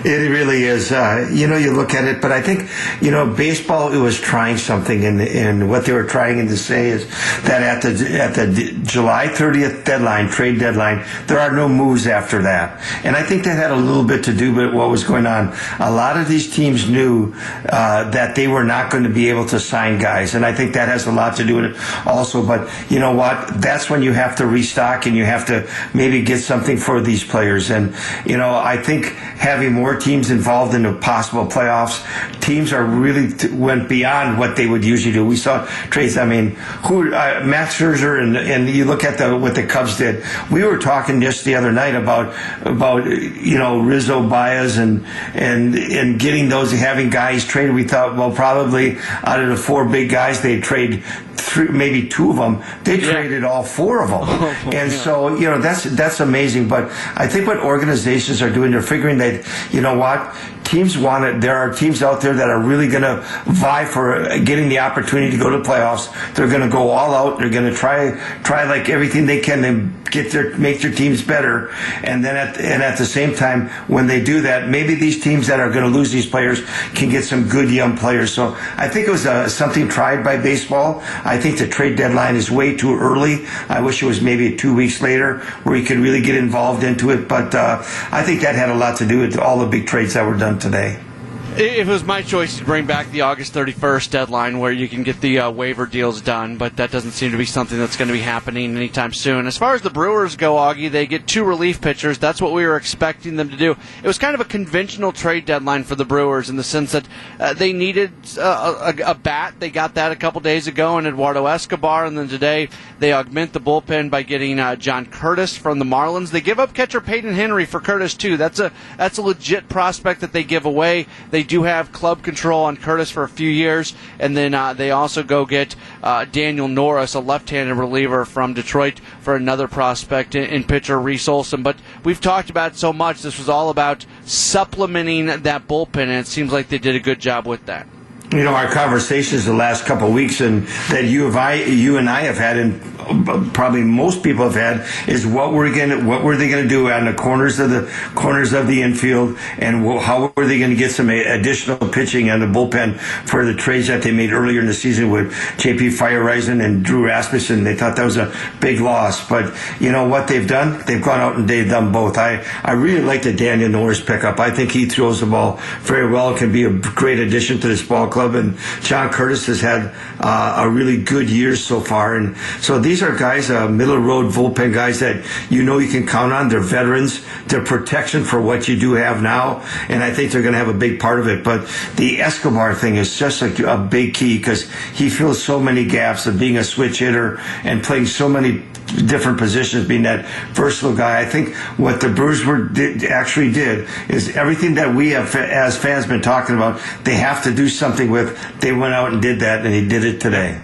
It 0.05 0.29
really 0.29 0.63
is. 0.63 0.91
Uh, 0.91 1.29
you 1.31 1.47
know, 1.47 1.55
you 1.55 1.71
look 1.71 1.93
at 1.93 2.03
it, 2.05 2.21
but 2.21 2.31
I 2.31 2.41
think, 2.41 2.69
you 3.01 3.09
know, 3.09 3.33
baseball 3.33 3.93
it 3.93 3.97
was 3.97 4.19
trying 4.19 4.57
something, 4.57 5.05
and 5.05 5.21
and 5.21 5.69
what 5.69 5.85
they 5.85 5.93
were 5.93 6.03
trying 6.03 6.45
to 6.47 6.57
say 6.57 6.89
is 6.89 7.07
that 7.43 7.63
at 7.63 7.81
the 7.81 8.21
at 8.21 8.35
the 8.35 8.77
July 8.83 9.27
30th 9.27 9.85
deadline, 9.85 10.27
trade 10.27 10.59
deadline, 10.59 11.05
there 11.27 11.39
are 11.39 11.51
no 11.51 11.69
moves 11.69 12.05
after 12.05 12.41
that, 12.41 12.81
and 13.05 13.15
I 13.15 13.23
think 13.23 13.45
that 13.45 13.55
had 13.55 13.71
a 13.71 13.75
little 13.75 14.03
bit 14.03 14.25
to 14.25 14.33
do 14.33 14.53
with 14.53 14.73
what 14.73 14.89
was 14.89 15.03
going 15.03 15.25
on. 15.25 15.55
A 15.79 15.91
lot 15.91 16.17
of 16.17 16.27
these 16.27 16.53
teams 16.53 16.89
knew 16.89 17.33
uh, 17.69 18.09
that 18.11 18.35
they 18.35 18.47
were 18.47 18.63
not 18.63 18.91
going 18.91 19.03
to 19.03 19.09
be 19.09 19.29
able 19.29 19.45
to 19.47 19.59
sign 19.59 19.99
guys, 19.99 20.35
and 20.35 20.45
I 20.45 20.53
think 20.53 20.73
that 20.73 20.89
has 20.89 21.07
a 21.07 21.11
lot 21.11 21.37
to 21.37 21.45
do 21.45 21.55
with 21.55 21.65
it 21.65 22.07
also. 22.07 22.45
But 22.45 22.69
you 22.91 22.99
know 22.99 23.13
what? 23.13 23.61
That's 23.61 23.89
when 23.89 24.03
you 24.03 24.11
have 24.11 24.35
to 24.37 24.45
restock 24.45 25.05
and 25.05 25.15
you 25.15 25.23
have 25.23 25.45
to 25.47 25.69
maybe 25.93 26.21
get 26.21 26.39
something 26.39 26.77
for 26.77 26.99
these 26.99 27.23
players, 27.23 27.69
and 27.71 27.95
you 28.25 28.35
know, 28.35 28.53
I 28.53 28.75
think 28.75 29.05
having 29.05 29.62
more 29.69 29.95
teams 29.95 30.29
involved 30.31 30.73
in 30.73 30.83
the 30.83 30.93
possible 30.93 31.45
playoffs. 31.45 32.03
Teams 32.41 32.73
are 32.73 32.83
really 32.83 33.31
t- 33.31 33.49
went 33.49 33.89
beyond 33.89 34.37
what 34.37 34.55
they 34.55 34.67
would 34.67 34.83
usually 34.83 35.13
do. 35.13 35.25
We 35.25 35.37
saw 35.37 35.65
trades. 35.89 36.17
I 36.17 36.25
mean, 36.25 36.51
who 36.85 37.13
uh, 37.13 37.41
Matt 37.45 37.69
Scherzer 37.69 38.21
and 38.21 38.37
and 38.37 38.69
you 38.69 38.85
look 38.85 39.03
at 39.03 39.17
the 39.17 39.37
what 39.37 39.55
the 39.55 39.65
Cubs 39.65 39.97
did. 39.97 40.23
We 40.51 40.63
were 40.63 40.77
talking 40.77 41.21
just 41.21 41.45
the 41.45 41.55
other 41.55 41.71
night 41.71 41.95
about 41.95 42.35
about 42.65 43.05
you 43.05 43.57
know 43.57 43.79
Rizzo, 43.79 44.27
Baez, 44.27 44.77
and 44.77 45.05
and 45.33 45.75
and 45.75 46.19
getting 46.19 46.49
those 46.49 46.71
having 46.71 47.09
guys 47.09 47.45
traded. 47.45 47.75
We 47.75 47.83
thought 47.83 48.15
well 48.15 48.31
probably 48.31 48.97
out 49.23 49.41
of 49.41 49.49
the 49.49 49.57
four 49.57 49.87
big 49.87 50.09
guys 50.09 50.41
they 50.41 50.59
trade 50.59 51.03
three, 51.43 51.67
maybe 51.67 52.07
two 52.07 52.29
of 52.31 52.37
them. 52.37 52.63
They 52.83 52.99
yeah. 52.99 53.11
traded 53.11 53.43
all 53.43 53.63
four 53.63 54.01
of 54.01 54.09
them, 54.09 54.21
oh, 54.23 54.69
and 54.73 54.91
yeah. 54.91 54.97
so 54.97 55.35
you 55.35 55.49
know 55.49 55.59
that's 55.59 55.83
that's 55.83 56.19
amazing. 56.19 56.67
But 56.67 56.85
I 57.15 57.27
think 57.27 57.47
what 57.47 57.57
organizations 57.57 58.41
are 58.41 58.49
doing, 58.51 58.71
they're 58.71 58.81
figuring 58.81 59.17
that 59.19 59.45
you 59.71 59.81
know 59.81 59.97
what 59.97 60.35
teams 60.73 60.97
want 60.97 61.23
it. 61.23 61.39
There 61.39 61.55
are 61.55 61.71
teams 61.71 62.01
out 62.01 62.21
there 62.21 62.33
that 62.33 62.49
are 62.49 62.59
really 62.59 62.87
going 62.87 63.03
to 63.03 63.21
vie 63.45 63.85
for 63.85 64.27
getting 64.39 64.69
the 64.69 64.79
opportunity 64.79 65.31
to 65.31 65.37
go 65.37 65.51
to 65.51 65.57
the 65.59 65.63
playoffs. 65.63 66.11
They're 66.33 66.47
going 66.47 66.61
to 66.61 66.69
go 66.69 66.89
all 66.89 67.13
out. 67.13 67.37
They're 67.37 67.51
going 67.51 67.69
to 67.69 67.75
try 67.75 68.19
try 68.43 68.63
like 68.63 68.89
everything 68.89 69.27
they 69.27 69.39
can 69.39 69.61
to 69.61 70.03
get 70.09 70.31
their 70.31 70.55
make 70.57 70.81
their 70.81 70.91
teams 70.91 71.21
better. 71.21 71.71
And 72.03 72.25
then 72.25 72.35
at 72.35 72.57
and 72.57 72.81
at 72.81 72.97
the 72.97 73.05
same 73.05 73.35
time, 73.35 73.69
when 73.87 74.07
they 74.07 74.23
do 74.23 74.41
that, 74.41 74.69
maybe 74.69 74.95
these 74.95 75.21
teams 75.21 75.47
that 75.47 75.59
are 75.59 75.69
going 75.69 75.83
to 75.83 75.95
lose 75.95 76.11
these 76.11 76.25
players 76.27 76.65
can 76.95 77.09
get 77.09 77.23
some 77.23 77.47
good 77.47 77.69
young 77.69 77.95
players. 77.95 78.33
So 78.33 78.55
I 78.75 78.87
think 78.89 79.07
it 79.07 79.11
was 79.11 79.25
uh, 79.25 79.47
something 79.49 79.87
tried 79.87 80.23
by 80.23 80.37
baseball. 80.37 81.01
I 81.23 81.37
think 81.37 81.59
the 81.59 81.67
trade 81.67 81.97
deadline 81.97 82.35
is 82.35 82.49
way 82.49 82.75
too 82.75 82.95
early. 82.95 83.45
I 83.69 83.81
wish 83.81 84.01
it 84.01 84.05
was 84.07 84.21
maybe 84.21 84.55
two 84.55 84.73
weeks 84.73 85.01
later 85.01 85.39
where 85.63 85.75
you 85.75 85.85
could 85.85 85.97
really 85.97 86.21
get 86.21 86.35
involved 86.35 86.83
into 86.83 87.11
it. 87.11 87.27
But 87.27 87.53
uh, 87.53 87.77
I 88.11 88.23
think 88.23 88.41
that 88.41 88.55
had 88.55 88.69
a 88.69 88.75
lot 88.75 88.97
to 88.97 89.07
do 89.07 89.19
with 89.19 89.37
all 89.37 89.59
the 89.59 89.67
big 89.67 89.85
trades 89.85 90.13
that 90.13 90.25
were 90.25 90.37
done 90.37 90.59
today. 90.63 91.12
If 91.55 91.87
it 91.87 91.91
was 91.91 92.03
my 92.03 92.23
choice 92.23 92.57
to 92.57 92.65
bring 92.65 92.87
back 92.87 93.11
the 93.11 93.21
August 93.21 93.53
31st 93.53 94.09
deadline 94.09 94.57
where 94.57 94.71
you 94.71 94.89
can 94.89 95.03
get 95.03 95.21
the 95.21 95.37
uh, 95.37 95.51
waiver 95.51 95.85
deals 95.85 96.19
done, 96.19 96.57
but 96.57 96.77
that 96.77 96.89
doesn't 96.89 97.11
seem 97.11 97.31
to 97.31 97.37
be 97.37 97.45
something 97.45 97.77
that's 97.77 97.95
going 97.95 98.07
to 98.07 98.13
be 98.13 98.21
happening 98.21 98.75
anytime 98.75 99.13
soon. 99.13 99.45
As 99.45 99.55
far 99.55 99.75
as 99.75 99.83
the 99.83 99.91
Brewers 99.91 100.35
go, 100.35 100.55
Augie, 100.55 100.89
they 100.89 101.05
get 101.05 101.27
two 101.27 101.43
relief 101.43 101.79
pitchers. 101.79 102.17
That's 102.17 102.41
what 102.41 102.53
we 102.53 102.65
were 102.65 102.75
expecting 102.75 103.35
them 103.35 103.49
to 103.51 103.55
do. 103.55 103.75
It 104.01 104.07
was 104.07 104.17
kind 104.17 104.33
of 104.33 104.41
a 104.41 104.45
conventional 104.45 105.11
trade 105.11 105.45
deadline 105.45 105.83
for 105.83 105.93
the 105.93 106.05
Brewers 106.05 106.49
in 106.49 106.55
the 106.55 106.63
sense 106.63 106.91
that 106.93 107.07
uh, 107.39 107.53
they 107.53 107.71
needed 107.71 108.11
uh, 108.39 108.91
a, 108.97 109.11
a, 109.11 109.13
bat. 109.13 109.53
They 109.59 109.69
got 109.69 109.93
that 109.93 110.11
a 110.11 110.15
couple 110.15 110.41
days 110.41 110.65
ago 110.65 110.97
in 110.97 111.05
Eduardo 111.05 111.45
Escobar, 111.45 112.05
and 112.05 112.17
then 112.17 112.29
today 112.29 112.67
they 112.97 113.13
augment 113.13 113.53
the 113.53 113.61
bullpen 113.61 114.09
by 114.09 114.23
getting 114.23 114.59
uh, 114.59 114.75
John 114.75 115.05
Curtiss 115.05 115.55
from 115.55 115.77
the 115.77 115.85
Marlins. 115.85 116.31
They 116.31 116.41
give 116.41 116.59
up 116.59 116.73
catcher 116.73 116.99
Peyton 116.99 117.35
Henry 117.35 117.65
for 117.65 117.79
Curtiss 117.79 118.15
too. 118.15 118.37
That's 118.37 118.59
a 118.59 118.71
that's 118.97 119.19
a 119.19 119.21
legit 119.21 119.69
prospect 119.69 120.21
that 120.21 120.33
they 120.33 120.43
give 120.43 120.65
away. 120.65 121.05
They 121.29 121.42
they 121.43 121.47
do 121.47 121.63
have 121.63 121.91
club 121.91 122.23
control 122.23 122.63
on 122.63 122.77
Curtiss 122.77 123.11
for 123.11 123.23
a 123.23 123.27
few 123.27 123.49
years, 123.49 123.93
and 124.17 124.37
then 124.37 124.53
uh, 124.53 124.71
they 124.71 124.91
also 124.91 125.23
go 125.23 125.45
get 125.45 125.75
uh, 126.01 126.23
Daniel 126.23 126.69
Norris, 126.69 127.15
a 127.15 127.19
left-handed 127.19 127.75
reliever 127.75 128.23
from 128.23 128.53
Detroit, 128.53 129.01
for 129.19 129.35
another 129.35 129.67
prospect 129.67 130.35
in, 130.35 130.45
in 130.45 130.63
pitcher 130.63 130.97
Reese 130.97 131.27
Olson. 131.27 131.61
But 131.61 131.75
we've 132.05 132.21
talked 132.21 132.49
about 132.49 132.77
so 132.77 132.93
much. 132.93 133.21
This 133.21 133.37
was 133.37 133.49
all 133.49 133.69
about 133.69 134.05
supplementing 134.23 135.25
that 135.25 135.67
bullpen, 135.67 136.03
and 136.03 136.11
it 136.11 136.27
seems 136.27 136.53
like 136.53 136.69
they 136.69 136.77
did 136.77 136.95
a 136.95 137.01
good 137.01 137.19
job 137.19 137.45
with 137.45 137.65
that 137.65 137.92
you 138.31 138.43
know 138.43 138.53
our 138.53 138.71
conversations 138.71 139.45
the 139.45 139.53
last 139.53 139.85
couple 139.85 140.07
of 140.07 140.13
weeks 140.13 140.41
and 140.41 140.65
that 140.89 141.05
you 141.05 141.25
have 141.25 141.35
I 141.35 141.55
you 141.55 141.97
and 141.97 142.09
I 142.09 142.21
have 142.21 142.37
had 142.37 142.57
and 142.57 143.53
probably 143.53 143.81
most 143.81 144.23
people 144.23 144.49
have 144.49 144.55
had 144.55 145.09
is 145.09 145.25
what 145.25 145.53
we're 145.53 145.73
going 145.73 146.05
what 146.05 146.23
were 146.23 146.37
they 146.37 146.49
going 146.49 146.63
to 146.63 146.69
do 146.69 146.89
on 146.89 147.05
the 147.05 147.13
corners 147.13 147.59
of 147.59 147.69
the 147.69 147.91
corners 148.15 148.53
of 148.53 148.67
the 148.67 148.81
infield 148.81 149.37
and 149.57 149.85
how 150.01 150.33
were 150.35 150.47
they 150.47 150.57
going 150.57 150.71
to 150.71 150.77
get 150.77 150.91
some 150.91 151.09
additional 151.09 151.77
pitching 151.89 152.29
on 152.29 152.39
the 152.39 152.45
bullpen 152.45 152.97
for 153.27 153.45
the 153.45 153.53
trades 153.53 153.87
that 153.87 154.01
they 154.01 154.11
made 154.11 154.31
earlier 154.31 154.59
in 154.59 154.65
the 154.65 154.73
season 154.73 155.11
with 155.11 155.31
JP 155.57 155.97
Feyereisen 155.97 156.63
and 156.63 156.83
Drew 156.83 157.05
Rasmussen? 157.05 157.63
They 157.63 157.75
thought 157.75 157.95
that 157.97 158.05
was 158.05 158.17
a 158.17 158.33
big 158.59 158.79
loss 158.79 159.27
but 159.27 159.53
you 159.79 159.91
know 159.91 160.07
what 160.07 160.27
they've 160.27 160.47
done? 160.47 160.83
They've 160.87 161.03
gone 161.03 161.19
out 161.19 161.35
and 161.35 161.47
they've 161.47 161.69
done 161.69 161.91
both. 161.91 162.17
I 162.17 162.43
I 162.63 162.71
really 162.71 163.03
like 163.03 163.23
the 163.23 163.33
Daniel 163.33 163.69
Norris 163.69 164.01
pickup 164.01 164.39
I 164.39 164.49
think 164.49 164.71
he 164.71 164.85
throws 164.85 165.19
the 165.19 165.25
ball 165.25 165.59
very 165.81 166.09
well. 166.09 166.35
Can 166.35 166.51
be 166.51 166.63
a 166.63 166.71
great 166.71 167.19
addition 167.19 167.59
to 167.59 167.67
this 167.67 167.85
ball 167.85 168.07
club, 168.13 168.35
and 168.35 168.57
John 168.81 169.09
Curtiss 169.11 169.47
has 169.47 169.59
had 169.59 169.93
uh, 170.19 170.63
a 170.63 170.69
really 170.69 171.01
good 171.03 171.29
year 171.29 171.55
so 171.55 171.81
far. 171.81 172.15
And 172.15 172.37
so 172.61 172.79
these 172.79 173.01
are 173.01 173.15
guys, 173.15 173.49
uh, 173.49 173.67
middle 173.67 173.97
road 173.97 174.31
bullpen 174.31 174.73
guys 174.73 174.99
that 174.99 175.25
you 175.49 175.63
know 175.63 175.79
you 175.79 175.89
can 175.89 176.07
count 176.07 176.31
on. 176.31 176.47
They're 176.47 176.61
veterans. 176.61 177.25
They're 177.47 177.65
protection 177.65 178.23
for 178.23 178.39
what 178.39 178.67
you 178.67 178.79
do 178.79 178.93
have 178.93 179.21
now, 179.21 179.65
and 179.89 180.03
I 180.03 180.13
think 180.13 180.31
they're 180.31 180.41
going 180.41 180.53
to 180.53 180.59
have 180.59 180.69
a 180.69 180.77
big 180.77 180.99
part 180.99 181.19
of 181.19 181.27
it. 181.27 181.43
But 181.43 181.67
the 181.95 182.21
Escobar 182.21 182.75
thing 182.75 182.95
is 182.95 183.17
just 183.17 183.41
a, 183.41 183.73
a 183.73 183.77
big 183.77 184.13
key 184.13 184.37
because 184.37 184.71
he 184.93 185.09
fills 185.09 185.43
so 185.43 185.59
many 185.59 185.85
gaps 185.85 186.27
of 186.27 186.39
being 186.39 186.57
a 186.57 186.63
switch 186.63 186.99
hitter 186.99 187.39
and 187.63 187.83
playing 187.83 188.05
so 188.05 188.29
many 188.29 188.63
different 189.05 189.37
positions, 189.37 189.87
being 189.87 190.03
that 190.03 190.25
versatile 190.53 190.95
guy. 190.95 191.21
I 191.21 191.25
think 191.25 191.55
what 191.77 192.01
the 192.01 192.09
Brewers 192.09 192.45
were 192.45 192.63
did, 192.67 193.03
actually 193.03 193.51
did 193.51 193.87
is 194.09 194.35
everything 194.35 194.75
that 194.75 194.93
we 194.93 195.11
have 195.11 195.35
as 195.35 195.77
fans 195.77 196.05
been 196.05 196.21
talking 196.21 196.55
about. 196.55 196.81
They 197.03 197.15
have 197.15 197.43
to 197.43 197.53
do 197.53 197.69
something 197.69 198.02
with. 198.09 198.37
They 198.59 198.71
went 198.71 198.93
out 198.93 199.13
and 199.13 199.21
did 199.21 199.39
that, 199.41 199.65
and 199.65 199.73
he 199.73 199.87
did 199.87 200.03
it 200.03 200.19
today. 200.19 200.61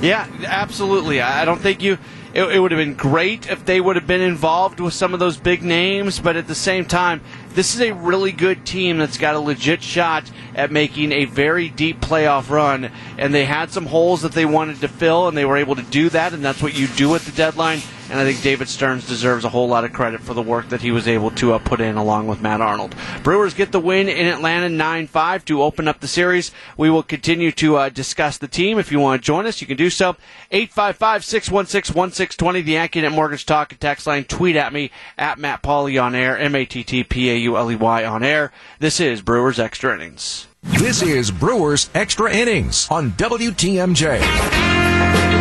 Yeah, 0.00 0.28
absolutely. 0.46 1.20
I 1.20 1.44
don't 1.44 1.60
think 1.60 1.82
you. 1.82 1.98
It, 2.34 2.42
it 2.42 2.58
would 2.58 2.72
have 2.72 2.78
been 2.78 2.94
great 2.94 3.48
if 3.48 3.64
they 3.64 3.80
would 3.80 3.94
have 3.94 4.08
been 4.08 4.20
involved 4.20 4.80
with 4.80 4.92
some 4.92 5.14
of 5.14 5.20
those 5.20 5.36
big 5.36 5.62
names, 5.62 6.18
but 6.18 6.34
at 6.34 6.48
the 6.48 6.54
same 6.54 6.84
time, 6.84 7.20
this 7.50 7.76
is 7.76 7.80
a 7.80 7.92
really 7.92 8.32
good 8.32 8.66
team 8.66 8.98
that's 8.98 9.18
got 9.18 9.36
a 9.36 9.38
legit 9.38 9.84
shot 9.84 10.28
at 10.56 10.72
making 10.72 11.12
a 11.12 11.26
very 11.26 11.68
deep 11.68 12.00
playoff 12.00 12.50
run. 12.50 12.90
And 13.18 13.32
they 13.32 13.44
had 13.44 13.70
some 13.70 13.86
holes 13.86 14.22
that 14.22 14.32
they 14.32 14.44
wanted 14.44 14.80
to 14.80 14.88
fill, 14.88 15.28
and 15.28 15.36
they 15.36 15.44
were 15.44 15.56
able 15.56 15.76
to 15.76 15.82
do 15.82 16.08
that. 16.10 16.32
And 16.32 16.44
that's 16.44 16.60
what 16.60 16.76
you 16.76 16.88
do 16.88 17.14
at 17.14 17.20
the 17.20 17.30
deadline. 17.30 17.80
And 18.14 18.20
I 18.20 18.26
think 18.26 18.42
David 18.42 18.68
Stearns 18.68 19.08
deserves 19.08 19.44
a 19.44 19.48
whole 19.48 19.66
lot 19.66 19.82
of 19.82 19.92
credit 19.92 20.20
for 20.20 20.34
the 20.34 20.40
work 20.40 20.68
that 20.68 20.82
he 20.82 20.92
was 20.92 21.08
able 21.08 21.32
to 21.32 21.52
uh, 21.52 21.58
put 21.58 21.80
in 21.80 21.96
along 21.96 22.28
with 22.28 22.40
Matt 22.40 22.60
Arnold. 22.60 22.94
Brewers 23.24 23.54
get 23.54 23.72
the 23.72 23.80
win 23.80 24.08
in 24.08 24.28
Atlanta 24.28 24.68
9 24.68 25.08
5 25.08 25.44
to 25.46 25.64
open 25.64 25.88
up 25.88 25.98
the 25.98 26.06
series. 26.06 26.52
We 26.76 26.90
will 26.90 27.02
continue 27.02 27.50
to 27.50 27.74
uh, 27.74 27.88
discuss 27.88 28.38
the 28.38 28.46
team. 28.46 28.78
If 28.78 28.92
you 28.92 29.00
want 29.00 29.20
to 29.20 29.26
join 29.26 29.46
us, 29.46 29.60
you 29.60 29.66
can 29.66 29.76
do 29.76 29.90
so. 29.90 30.10
855 30.52 31.24
616 31.24 31.92
1620, 31.92 32.62
the 32.62 32.76
AccuNet 32.76 33.12
Mortgage 33.12 33.46
Talk 33.46 33.72
and 33.72 33.80
Text 33.80 34.06
line. 34.06 34.22
Tweet 34.22 34.54
at 34.54 34.72
me 34.72 34.92
at 35.18 35.40
Matt 35.40 35.64
Pauley 35.64 36.00
on 36.00 36.14
air, 36.14 36.38
M 36.38 36.54
A 36.54 36.64
T 36.64 36.84
T 36.84 37.02
P 37.02 37.32
A 37.32 37.34
U 37.34 37.56
L 37.56 37.72
E 37.72 37.74
Y 37.74 38.04
on 38.04 38.22
air. 38.22 38.52
This 38.78 39.00
is 39.00 39.22
Brewers 39.22 39.58
Extra 39.58 39.92
Innings. 39.92 40.46
This 40.62 41.02
is 41.02 41.32
Brewers 41.32 41.90
Extra 41.96 42.32
Innings 42.32 42.86
on 42.92 43.10
WTMJ. 43.10 45.33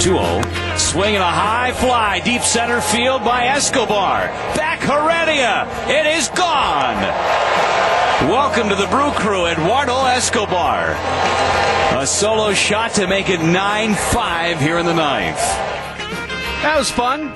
2-0. 0.00 0.78
Swinging 0.78 1.20
a 1.20 1.24
high 1.24 1.72
fly, 1.72 2.20
deep 2.20 2.40
center 2.40 2.80
field 2.80 3.22
by 3.22 3.44
Escobar. 3.48 4.28
Back 4.56 4.80
Heredia. 4.80 5.68
It 5.88 6.06
is 6.06 6.28
gone. 6.28 6.96
Welcome 8.30 8.70
to 8.70 8.74
the 8.76 8.86
Brew 8.86 9.10
Crew, 9.10 9.44
Eduardo 9.44 10.06
Escobar. 10.06 10.96
A 12.00 12.06
solo 12.06 12.54
shot 12.54 12.92
to 12.94 13.06
make 13.06 13.28
it 13.28 13.40
9-5 13.40 14.58
here 14.58 14.78
in 14.78 14.86
the 14.86 14.94
ninth. 14.94 15.36
That 16.62 16.76
was 16.78 16.90
fun. 16.90 17.34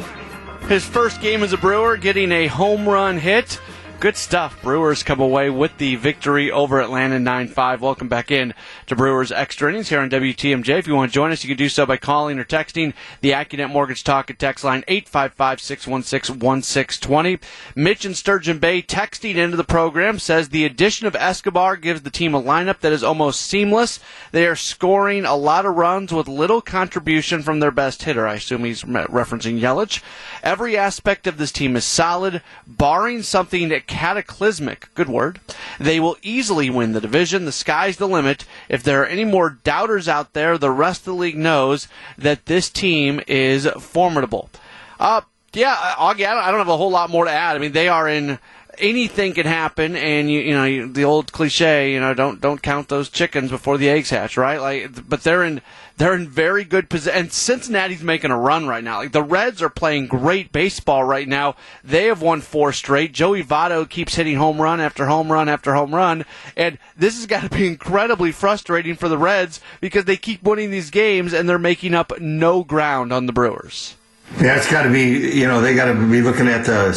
His 0.67 0.87
first 0.87 1.21
game 1.21 1.43
as 1.43 1.53
a 1.53 1.59
Brewer, 1.59 1.99
getting 1.99 2.33
a 2.33 2.47
home 2.47 2.89
run 2.89 3.19
hit. 3.19 3.61
Good 4.01 4.17
stuff. 4.19 4.61
Brewers 4.61 5.03
come 5.03 5.21
away 5.21 5.49
with 5.49 5.79
the 5.79 5.97
victory 5.97 6.51
over 6.51 6.79
Atlanta 6.79 7.19
9 7.19 7.49
5. 7.49 7.81
Welcome 7.81 8.09
back 8.09 8.31
in 8.31 8.53
to 8.87 8.95
Brewers 8.95 9.33
Extra 9.33 9.71
Innings 9.71 9.89
here 9.89 10.01
on 10.01 10.11
WTMJ. 10.11 10.79
If 10.79 10.87
you 10.87 10.95
want 10.95 11.11
to 11.11 11.15
join 11.15 11.31
us, 11.31 11.43
you 11.43 11.49
can 11.49 11.57
do 11.57 11.71
so 11.71 11.87
by 11.87 11.97
calling 11.97 12.39
or 12.39 12.45
texting 12.45 12.93
the 13.23 13.31
AccuNet 13.31 13.71
Mortgage 13.71 14.05
Talk 14.05 14.29
and 14.29 14.39
Text 14.39 14.63
line 14.63 14.85
855 14.89 15.59
616 15.59 16.39
1620. 16.39 17.39
Mitch 17.75 18.05
in 18.05 18.13
Sturgeon 18.13 18.59
Bay 18.59 18.83
texting 18.83 19.37
into 19.37 19.57
the 19.57 19.65
program 19.65 20.19
says 20.19 20.51
the 20.51 20.67
addition 20.67 21.07
of 21.07 21.17
Escobar 21.17 21.77
gives 21.77 22.03
the 22.03 22.11
team 22.11 22.35
a 22.35 22.43
lineup 22.43 22.81
that 22.81 22.93
is 22.93 23.03
almost 23.03 23.41
seamless. 23.41 24.01
They 24.33 24.47
are 24.47 24.57
scoring 24.57 25.25
a 25.25 25.35
lot 25.37 25.65
of 25.65 25.77
runs 25.77 26.13
with 26.13 26.29
little 26.29 26.61
contribution 26.61 27.43
from 27.43 27.61
their 27.61 27.71
best 27.71 28.03
hitter. 28.03 28.27
I 28.27 28.35
assume 28.35 28.65
he's 28.65 28.83
referencing 28.83 29.61
Yelich. 29.61 30.03
Every 30.43 30.77
aspect 30.77 31.27
of 31.27 31.39
this 31.39 31.53
team 31.53 31.75
is 31.75 31.87
solid, 31.87 32.43
barring 32.67 33.23
something 33.23 33.71
that 33.71 33.84
cataclysmic, 33.87 34.89
good 34.95 35.09
word, 35.09 35.41
they 35.79 36.01
will 36.01 36.17
easily 36.23 36.71
win 36.71 36.93
the 36.93 37.01
division. 37.01 37.45
The 37.45 37.53
sky's 37.53 37.97
the 37.97 38.09
limit. 38.09 38.45
If 38.69 38.83
there 38.83 39.03
are 39.03 39.07
any 39.07 39.25
more 39.25 39.51
doubters 39.51 40.09
out 40.09 40.33
there, 40.33 40.59
the 40.59 40.71
rest 40.71 41.03
of 41.03 41.05
the 41.07 41.15
league 41.15 41.37
knows 41.37 41.89
that 42.19 42.47
this 42.47 42.71
team 42.71 43.21
is 43.27 43.67
formidable. 43.79 44.51
Uh, 44.99 45.23
yeah, 45.53 45.95
Augie, 45.97 46.27
I 46.27 46.51
don't 46.51 46.59
have 46.59 46.69
a 46.69 46.77
whole 46.77 46.91
lot 46.91 47.11
more 47.11 47.25
to 47.25 47.31
add. 47.31 47.57
I 47.57 47.59
mean, 47.59 47.73
they 47.73 47.89
are 47.89 48.09
in 48.09 48.39
anything 48.79 49.35
can 49.35 49.47
happen, 49.47 49.97
and 49.97 50.31
you 50.31 50.41
you 50.41 50.53
know 50.53 50.87
the 50.87 51.05
old 51.05 51.33
cliche, 51.33 51.93
you 51.93 52.01
know, 52.01 52.15
don't 52.15 52.41
don't 52.41 52.63
count 52.63 52.89
those 52.89 53.09
chickens 53.09 53.51
before 53.51 53.79
the 53.79 53.89
eggs 53.89 54.11
hatch, 54.11 54.37
right? 54.37 54.61
Like, 54.61 55.09
but 55.09 55.23
they're 55.23 55.43
in 55.45 55.61
they're 55.97 56.15
in 56.15 56.29
very 56.29 56.65
good 56.65 56.91
position, 56.91 57.19
and 57.19 57.33
Cincinnati's 57.33 58.03
making 58.03 58.31
a 58.31 58.39
run 58.39 58.67
right 58.67 58.83
now. 58.83 58.99
Like 58.99 59.13
the 59.13 59.23
Reds 59.23 59.63
are 59.63 59.69
playing 59.69 60.09
great 60.09 60.53
baseball 60.53 61.05
right 61.05 61.29
now. 61.29 61.55
They 61.83 62.07
have 62.07 62.21
won 62.21 62.41
four 62.41 62.73
straight. 62.73 63.13
Joey 63.13 63.45
Votto 63.45 63.89
keeps 63.89 64.15
hitting 64.15 64.37
home 64.37 64.61
run 64.61 64.81
after 64.81 65.07
home 65.07 65.31
run 65.31 65.49
after 65.49 65.75
home 65.75 65.95
run, 65.95 66.25
and 66.57 66.79
this 66.97 67.17
has 67.17 67.27
got 67.27 67.43
to 67.43 67.57
be 67.57 67.67
incredibly 67.67 68.33
frustrating 68.33 68.97
for 68.97 69.09
the 69.09 69.19
Reds 69.19 69.61
because 69.81 70.05
they 70.05 70.17
keep 70.17 70.43
winning 70.43 70.71
these 70.71 70.91
games 70.91 71.33
and 71.33 71.49
they're 71.49 71.59
making 71.59 71.95
up 71.95 72.19
no 72.21 72.65
ground 72.65 73.13
on 73.13 73.27
the 73.27 73.33
Brewers. 73.33 73.97
Yeah, 74.41 74.57
it's 74.57 74.71
got 74.71 74.83
to 74.83 74.91
be, 74.91 75.39
you 75.39 75.47
know, 75.47 75.61
they 75.61 75.77
got 75.77 75.85
to 75.85 75.95
be 75.95 76.21
looking 76.21 76.49
at 76.49 76.67
the, 76.67 76.89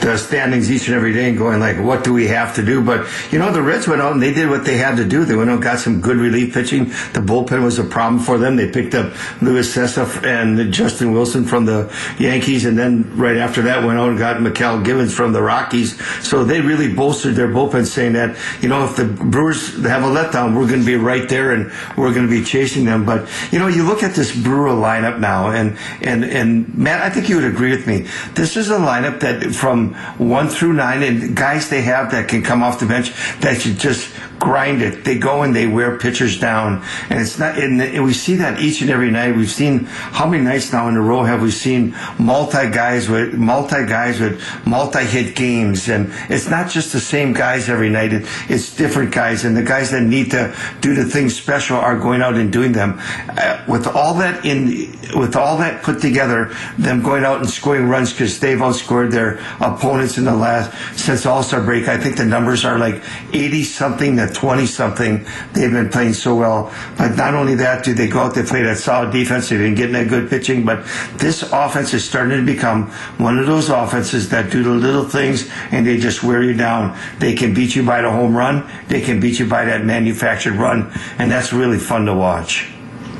the 0.00 0.16
standings 0.16 0.70
each 0.70 0.86
and 0.86 0.96
every 0.96 1.12
day 1.12 1.28
and 1.28 1.36
going 1.36 1.60
like, 1.60 1.78
what 1.78 2.04
do 2.04 2.14
we 2.14 2.26
have 2.28 2.54
to 2.54 2.64
do? 2.64 2.82
But, 2.82 3.06
you 3.30 3.38
know, 3.38 3.52
the 3.52 3.60
Reds 3.60 3.86
went 3.86 4.00
out 4.00 4.12
and 4.12 4.22
they 4.22 4.32
did 4.32 4.48
what 4.48 4.64
they 4.64 4.78
had 4.78 4.96
to 4.96 5.04
do. 5.04 5.26
They 5.26 5.36
went 5.36 5.50
out 5.50 5.54
and 5.54 5.62
got 5.62 5.78
some 5.78 6.00
good 6.00 6.16
relief 6.16 6.54
pitching. 6.54 6.86
The 6.86 7.20
bullpen 7.20 7.62
was 7.62 7.78
a 7.78 7.84
problem 7.84 8.22
for 8.22 8.38
them. 8.38 8.56
They 8.56 8.70
picked 8.70 8.94
up 8.94 9.12
Luis 9.42 9.76
Cessa 9.76 10.24
and 10.24 10.72
Justin 10.72 11.12
Wilson 11.12 11.44
from 11.44 11.66
the 11.66 11.94
Yankees. 12.18 12.64
And 12.64 12.78
then 12.78 13.14
right 13.14 13.36
after 13.36 13.60
that 13.62 13.84
went 13.84 13.98
out 13.98 14.08
and 14.08 14.18
got 14.18 14.38
Mychal 14.38 14.82
Givens 14.82 15.14
from 15.14 15.32
the 15.32 15.42
Rockies. 15.42 16.00
So 16.26 16.44
they 16.44 16.62
really 16.62 16.92
bolstered 16.92 17.34
their 17.34 17.48
bullpen 17.48 17.86
saying 17.86 18.14
that, 18.14 18.38
you 18.62 18.70
know, 18.70 18.84
if 18.84 18.96
the 18.96 19.04
Brewers 19.04 19.76
have 19.84 20.02
a 20.02 20.06
letdown, 20.06 20.56
we're 20.56 20.66
going 20.66 20.80
to 20.80 20.86
be 20.86 20.96
right 20.96 21.28
there 21.28 21.52
and 21.52 21.70
we're 21.98 22.14
going 22.14 22.26
to 22.26 22.32
be 22.32 22.42
chasing 22.42 22.86
them. 22.86 23.04
But, 23.04 23.28
you 23.52 23.58
know, 23.58 23.68
you 23.68 23.84
look 23.84 24.02
at 24.02 24.14
this 24.14 24.34
Brewer 24.34 24.70
lineup 24.70 25.20
now 25.20 25.50
and, 25.50 25.76
and, 26.00 26.24
and, 26.24 26.59
Matt, 26.74 27.02
I 27.02 27.10
think 27.10 27.28
you 27.28 27.36
would 27.36 27.44
agree 27.44 27.70
with 27.70 27.86
me. 27.86 28.06
This 28.34 28.56
is 28.56 28.70
a 28.70 28.78
lineup 28.78 29.20
that 29.20 29.54
from 29.54 29.94
one 30.18 30.48
through 30.48 30.74
nine, 30.74 31.02
and 31.02 31.36
guys 31.36 31.68
they 31.68 31.82
have 31.82 32.10
that 32.12 32.28
can 32.28 32.42
come 32.42 32.62
off 32.62 32.80
the 32.80 32.86
bench 32.86 33.12
that 33.40 33.60
should 33.60 33.78
just 33.78 34.12
grind 34.40 34.82
it. 34.82 35.04
They 35.04 35.18
go 35.18 35.42
and 35.42 35.54
they 35.54 35.66
wear 35.66 35.98
pitchers 35.98 36.40
down, 36.40 36.82
and 37.10 37.20
it's 37.20 37.38
not. 37.38 37.58
And 37.58 38.04
we 38.04 38.12
see 38.12 38.36
that 38.36 38.60
each 38.60 38.80
and 38.80 38.90
every 38.90 39.10
night. 39.10 39.36
We've 39.36 39.50
seen 39.50 39.84
how 39.84 40.26
many 40.26 40.42
nights 40.42 40.72
now 40.72 40.88
in 40.88 40.96
a 40.96 41.00
row 41.00 41.22
have 41.22 41.42
we 41.42 41.50
seen 41.50 41.94
multi 42.18 42.70
guys 42.70 43.08
with 43.08 43.34
multi 43.34 43.86
guys 43.86 44.18
with 44.18 44.42
multi 44.66 45.04
hit 45.04 45.36
games, 45.36 45.88
and 45.88 46.12
it's 46.28 46.48
not 46.48 46.70
just 46.70 46.92
the 46.92 47.00
same 47.00 47.32
guys 47.32 47.68
every 47.68 47.90
night. 47.90 48.12
It, 48.12 48.26
it's 48.48 48.74
different 48.74 49.12
guys, 49.12 49.44
and 49.44 49.56
the 49.56 49.62
guys 49.62 49.90
that 49.92 50.02
need 50.02 50.30
to 50.32 50.54
do 50.80 50.94
the 50.94 51.04
things 51.04 51.36
special 51.36 51.76
are 51.76 51.98
going 51.98 52.22
out 52.22 52.34
and 52.34 52.52
doing 52.52 52.72
them. 52.72 52.98
Uh, 53.28 53.62
with 53.68 53.86
all 53.86 54.14
that 54.14 54.44
in, 54.44 54.90
with 55.14 55.36
all 55.36 55.58
that 55.58 55.82
put 55.82 56.00
together, 56.00 56.49
them 56.78 57.02
going 57.02 57.24
out 57.24 57.40
and 57.40 57.48
scoring 57.48 57.88
runs 57.88 58.12
because 58.12 58.40
they've 58.40 58.58
outscored 58.58 59.10
their 59.10 59.40
opponents 59.60 60.18
in 60.18 60.24
the 60.24 60.34
last 60.34 60.72
since 60.98 61.26
All 61.26 61.42
Star 61.42 61.62
break. 61.62 61.88
I 61.88 61.98
think 61.98 62.16
the 62.16 62.24
numbers 62.24 62.64
are 62.64 62.78
like 62.78 63.02
eighty 63.32 63.64
something 63.64 64.16
to 64.16 64.26
20 64.32 64.66
something. 64.66 65.24
They've 65.52 65.70
been 65.70 65.88
playing 65.88 66.14
so 66.14 66.34
well. 66.34 66.72
But 66.96 67.16
not 67.16 67.34
only 67.34 67.54
that, 67.56 67.84
do 67.84 67.94
they 67.94 68.08
go 68.08 68.20
out, 68.20 68.34
they 68.34 68.42
play 68.42 68.62
that 68.62 68.78
solid 68.78 69.12
defense, 69.12 69.48
they've 69.48 69.58
been 69.58 69.74
getting 69.74 69.94
that 69.94 70.08
good 70.08 70.28
pitching, 70.28 70.64
but 70.64 70.84
this 71.16 71.42
offense 71.52 71.94
is 71.94 72.04
starting 72.04 72.38
to 72.38 72.44
become 72.44 72.90
one 73.18 73.38
of 73.38 73.46
those 73.46 73.68
offenses 73.68 74.28
that 74.30 74.50
do 74.50 74.62
the 74.62 74.70
little 74.70 75.04
things 75.04 75.50
and 75.70 75.86
they 75.86 75.98
just 75.98 76.22
wear 76.22 76.42
you 76.42 76.54
down. 76.54 76.96
They 77.18 77.34
can 77.34 77.54
beat 77.54 77.76
you 77.76 77.84
by 77.84 78.02
the 78.02 78.10
home 78.10 78.36
run, 78.36 78.68
they 78.88 79.00
can 79.00 79.20
beat 79.20 79.38
you 79.38 79.46
by 79.46 79.64
that 79.64 79.84
manufactured 79.84 80.54
run, 80.54 80.90
and 81.18 81.30
that's 81.30 81.52
really 81.52 81.78
fun 81.78 82.06
to 82.06 82.14
watch. 82.14 82.70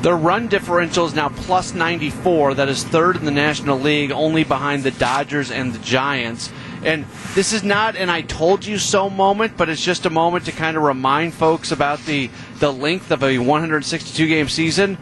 Their 0.01 0.17
run 0.17 0.47
differential 0.47 1.05
is 1.05 1.13
now 1.13 1.29
plus 1.29 1.75
94. 1.75 2.55
That 2.55 2.69
is 2.69 2.83
third 2.83 3.17
in 3.17 3.25
the 3.25 3.31
National 3.31 3.79
League, 3.79 4.11
only 4.11 4.43
behind 4.43 4.83
the 4.83 4.89
Dodgers 4.89 5.51
and 5.51 5.73
the 5.73 5.79
Giants. 5.79 6.51
And 6.83 7.05
this 7.35 7.53
is 7.53 7.63
not 7.63 7.95
an 7.95 8.09
I 8.09 8.21
told 8.21 8.65
you 8.65 8.79
so 8.79 9.11
moment, 9.11 9.57
but 9.57 9.69
it's 9.69 9.83
just 9.83 10.07
a 10.07 10.09
moment 10.09 10.45
to 10.45 10.51
kind 10.51 10.75
of 10.75 10.81
remind 10.81 11.35
folks 11.35 11.71
about 11.71 12.03
the, 12.05 12.31
the 12.57 12.73
length 12.73 13.11
of 13.11 13.23
a 13.23 13.37
162 13.37 14.27
game 14.27 14.49
season. 14.49 14.97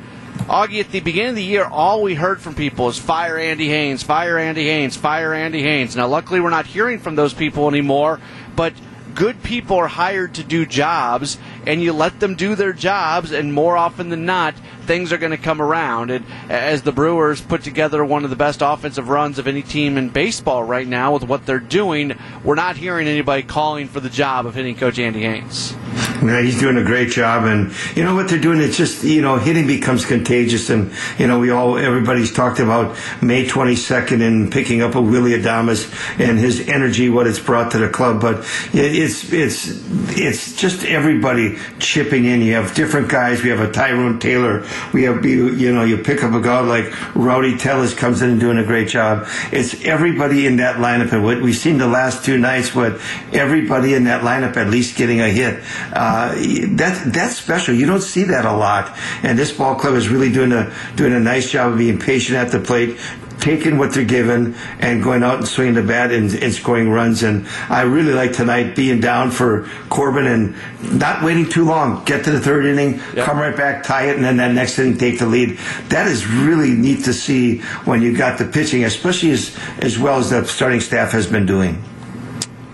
Augie, 0.49 0.81
at 0.81 0.91
the 0.91 0.99
beginning 0.99 1.29
of 1.29 1.35
the 1.35 1.43
year, 1.43 1.63
all 1.63 2.01
we 2.01 2.15
heard 2.15 2.41
from 2.41 2.53
people 2.53 2.89
is 2.89 2.99
fire 2.99 3.37
Andy 3.37 3.69
Haines, 3.69 4.03
fire 4.03 4.37
Andy 4.37 4.65
Haines, 4.65 4.97
fire 4.97 5.33
Andy 5.33 5.61
Haines. 5.61 5.95
Now, 5.95 6.07
luckily, 6.07 6.41
we're 6.41 6.49
not 6.49 6.65
hearing 6.65 6.99
from 6.99 7.15
those 7.15 7.33
people 7.33 7.69
anymore, 7.69 8.19
but 8.55 8.73
good 9.15 9.41
people 9.43 9.77
are 9.77 9.87
hired 9.87 10.35
to 10.35 10.43
do 10.43 10.65
jobs, 10.65 11.37
and 11.69 11.83
you 11.83 11.93
let 11.93 12.19
them 12.19 12.33
do 12.33 12.55
their 12.55 12.73
jobs, 12.73 13.31
and 13.31 13.53
more 13.53 13.77
often 13.77 14.09
than 14.09 14.25
not, 14.25 14.55
things 14.87 15.13
are 15.13 15.19
going 15.19 15.29
to 15.29 15.37
come 15.37 15.61
around. 15.61 16.09
And 16.09 16.25
as 16.49 16.81
the 16.81 16.91
Brewers 16.91 17.41
put 17.41 17.61
together 17.61 18.03
one 18.03 18.23
of 18.23 18.31
the 18.31 18.35
best 18.35 18.63
offensive 18.63 19.07
runs 19.07 19.37
of 19.37 19.47
any 19.47 19.61
team 19.61 19.95
in 19.95 20.09
baseball 20.09 20.63
right 20.63 20.87
now 20.87 21.13
with 21.13 21.25
what 21.25 21.45
they're 21.45 21.59
doing, 21.59 22.17
we're 22.43 22.55
not 22.55 22.75
hearing 22.75 23.07
anybody 23.07 23.43
calling 23.43 23.87
for 23.87 23.99
the 23.99 24.09
job 24.09 24.47
of 24.47 24.55
hitting 24.55 24.75
Coach 24.75 24.97
Andy 24.97 25.21
Haines. 25.21 25.75
Yeah, 26.21 26.41
he's 26.43 26.59
doing 26.59 26.77
a 26.77 26.83
great 26.83 27.09
job, 27.09 27.45
and 27.45 27.71
you 27.95 28.03
know 28.03 28.15
what 28.15 28.29
they're 28.29 28.39
doing. 28.39 28.59
It's 28.59 28.77
just 28.77 29.03
you 29.03 29.21
know 29.21 29.37
hitting 29.37 29.67
becomes 29.67 30.05
contagious, 30.05 30.69
and 30.69 30.91
you 31.17 31.27
know 31.27 31.39
we 31.39 31.49
all 31.49 31.77
everybody's 31.77 32.33
talked 32.33 32.59
about 32.59 32.97
May 33.21 33.45
22nd 33.45 34.25
and 34.25 34.51
picking 34.51 34.81
up 34.81 34.95
a 34.95 35.01
Willy 35.01 35.31
Adames 35.31 35.89
and 36.19 36.37
his 36.37 36.67
energy, 36.67 37.09
what 37.09 37.27
it's 37.27 37.39
brought 37.39 37.71
to 37.71 37.77
the 37.77 37.89
club. 37.89 38.21
But 38.21 38.39
it's 38.73 39.31
it's 39.31 39.81
it's 40.17 40.55
just 40.55 40.85
everybody 40.85 41.57
chipping 41.79 42.25
in. 42.25 42.41
You 42.41 42.55
have 42.55 42.73
different 42.73 43.09
guys. 43.09 43.43
We 43.43 43.49
have 43.49 43.59
a 43.59 43.71
Tyrone 43.71 44.19
Taylor. 44.19 44.65
We 44.93 45.03
have 45.03 45.25
you 45.25 45.73
know 45.73 45.83
you 45.83 45.97
pick 45.97 46.23
up 46.23 46.33
a 46.33 46.41
guy 46.41 46.59
like 46.59 47.15
Rowdy 47.15 47.57
Tellez 47.57 47.93
comes 47.93 48.21
in 48.21 48.31
and 48.31 48.39
doing 48.39 48.57
a 48.57 48.65
great 48.65 48.89
job. 48.89 49.27
It's 49.51 49.85
everybody 49.85 50.45
in 50.45 50.57
that 50.57 50.77
lineup, 50.77 51.11
and 51.13 51.23
what 51.23 51.41
we've 51.41 51.55
seen 51.55 51.77
the 51.77 51.87
last 51.87 52.25
two 52.25 52.37
nights 52.37 52.75
with 52.75 53.01
everybody 53.33 53.93
in 53.93 54.05
that 54.05 54.23
lineup 54.23 54.57
at 54.57 54.69
least 54.69 54.97
getting 54.97 55.21
a 55.21 55.29
hit. 55.29 55.63
Uh, 55.93 56.08
Uh, 56.09 56.33
that 56.75 57.13
that's 57.13 57.35
special. 57.35 57.75
You 57.75 57.85
don't 57.85 58.01
see 58.01 58.23
that 58.23 58.43
a 58.43 58.51
lot, 58.51 58.97
and 59.21 59.37
this 59.37 59.51
ball 59.51 59.75
club 59.75 59.93
is 59.93 60.09
really 60.09 60.31
doing 60.31 60.51
a 60.51 60.73
doing 60.95 61.13
a 61.13 61.19
nice 61.19 61.51
job 61.51 61.73
of 61.73 61.77
being 61.77 61.99
patient 61.99 62.35
at 62.35 62.51
the 62.51 62.59
plate, 62.59 62.97
taking 63.39 63.77
what 63.77 63.93
they're 63.93 64.05
given 64.05 64.55
and 64.79 65.03
going 65.03 65.21
out 65.21 65.37
and 65.37 65.47
swinging 65.47 65.75
the 65.75 65.83
bat 65.83 66.11
and, 66.11 66.33
and, 66.33 66.51
scoring 66.51 66.89
runs. 66.89 67.21
And 67.21 67.47
I 67.69 67.83
really 67.83 68.13
like 68.13 68.33
tonight 68.33 68.75
being 68.75 68.99
down 68.99 69.29
for 69.29 69.69
Corbin 69.89 70.25
and 70.25 70.99
not 70.99 71.23
waiting 71.23 71.47
too 71.47 71.63
long. 71.63 72.03
Get 72.05 72.23
to 72.25 72.31
the 72.31 72.39
third 72.39 72.65
inning, 72.65 72.99
yep. 73.13 73.27
come 73.27 73.37
right 73.37 73.55
back, 73.55 73.83
tie 73.83 74.09
it, 74.09 74.15
and 74.15 74.25
then 74.25 74.37
that 74.37 74.51
next 74.51 74.79
inning 74.79 74.97
take 74.97 75.19
the 75.19 75.27
lead. 75.27 75.59
That 75.89 76.07
is 76.07 76.25
really 76.25 76.71
neat 76.71 77.03
to 77.03 77.13
see 77.13 77.59
when 77.85 78.01
you 78.01 78.17
got 78.17 78.39
the 78.39 78.45
pitching, 78.45 78.83
especially 78.83 79.29
as 79.29 79.55
as 79.77 79.99
well 79.99 80.17
as 80.17 80.31
the 80.31 80.43
starting 80.45 80.81
staff 80.81 81.11
has 81.11 81.27
been 81.27 81.45
doing. 81.45 81.83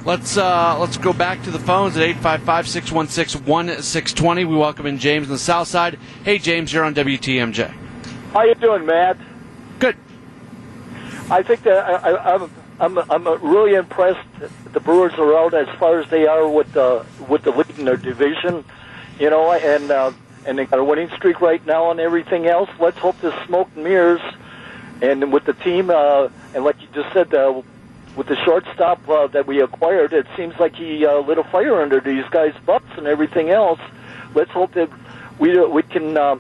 Let's 0.06 0.38
uh, 0.38 0.78
let's 0.78 0.98
go 0.98 1.12
back 1.14 1.42
to 1.46 1.52
the 1.52 1.58
phones 1.58 1.98
at 1.98 2.08
855-616-1620. 2.18 4.48
We 4.48 4.56
welcome 4.56 4.86
in 4.86 5.00
James 5.00 5.26
on 5.26 5.34
the 5.34 5.40
south 5.40 5.68
side. 5.68 5.98
Hey, 6.24 6.38
James, 6.38 6.72
you're 6.72 6.84
on 6.84 6.94
WTMJ. 6.94 7.72
How 8.32 8.44
you 8.44 8.54
doing, 8.54 8.86
Matt? 8.86 9.18
Good. 9.80 9.96
I 11.32 11.42
think 11.42 11.64
that 11.64 12.06
I, 12.06 12.36
am 12.36 12.52
I'm, 12.80 13.00
I'm, 13.00 13.28
I'm 13.28 13.44
really 13.44 13.74
impressed 13.74 14.20
the 14.74 14.80
Brewers 14.80 15.14
are 15.14 15.36
out 15.36 15.56
as 15.56 15.68
far 15.80 16.00
as 16.00 16.08
they 16.12 16.28
are 16.28 16.48
with 16.48 16.72
the 16.74 17.04
with 17.28 17.42
the 17.42 17.50
lead 17.50 17.80
in 17.80 17.86
their 17.86 17.98
division, 17.98 18.64
you 19.20 19.32
know, 19.32 19.54
and 19.54 19.90
uh, 19.90 20.12
and 20.46 20.60
they 20.60 20.68
got 20.68 20.78
a 20.78 20.84
winning 20.84 21.10
streak 21.16 21.42
right 21.42 21.66
now 21.66 21.90
and 21.90 22.00
everything 22.00 22.46
else. 22.46 22.70
Let's 22.80 23.00
hope 23.00 23.20
this 23.22 23.34
smoke 23.48 23.70
and 23.74 23.84
mirrors, 23.84 24.22
and 25.02 25.34
with 25.34 25.46
the 25.46 25.54
team, 25.54 25.90
uh, 25.90 26.30
and 26.54 26.64
like 26.64 26.80
you 26.80 26.90
just 26.94 27.12
said, 27.12 27.34
uh, 27.34 27.64
with 28.16 28.28
the 28.28 28.36
shortstop 28.38 29.08
uh, 29.10 29.28
that 29.28 29.46
we 29.46 29.62
acquired, 29.62 30.14
it 30.14 30.26
seems 30.38 30.58
like 30.60 30.76
he 30.76 31.06
uh, 31.06 31.20
lit 31.20 31.38
a 31.38 31.44
fire 31.44 31.82
under 31.82 32.00
these 32.00 32.26
guys' 32.32 32.54
butts 32.66 32.88
and 32.98 33.08
everything 33.08 33.50
else. 33.50 33.80
Let's 34.34 34.52
hope 34.52 34.74
that 34.74 34.90
we 35.40 35.60
we 35.66 35.84
can 35.84 36.18
uh, 36.18 36.38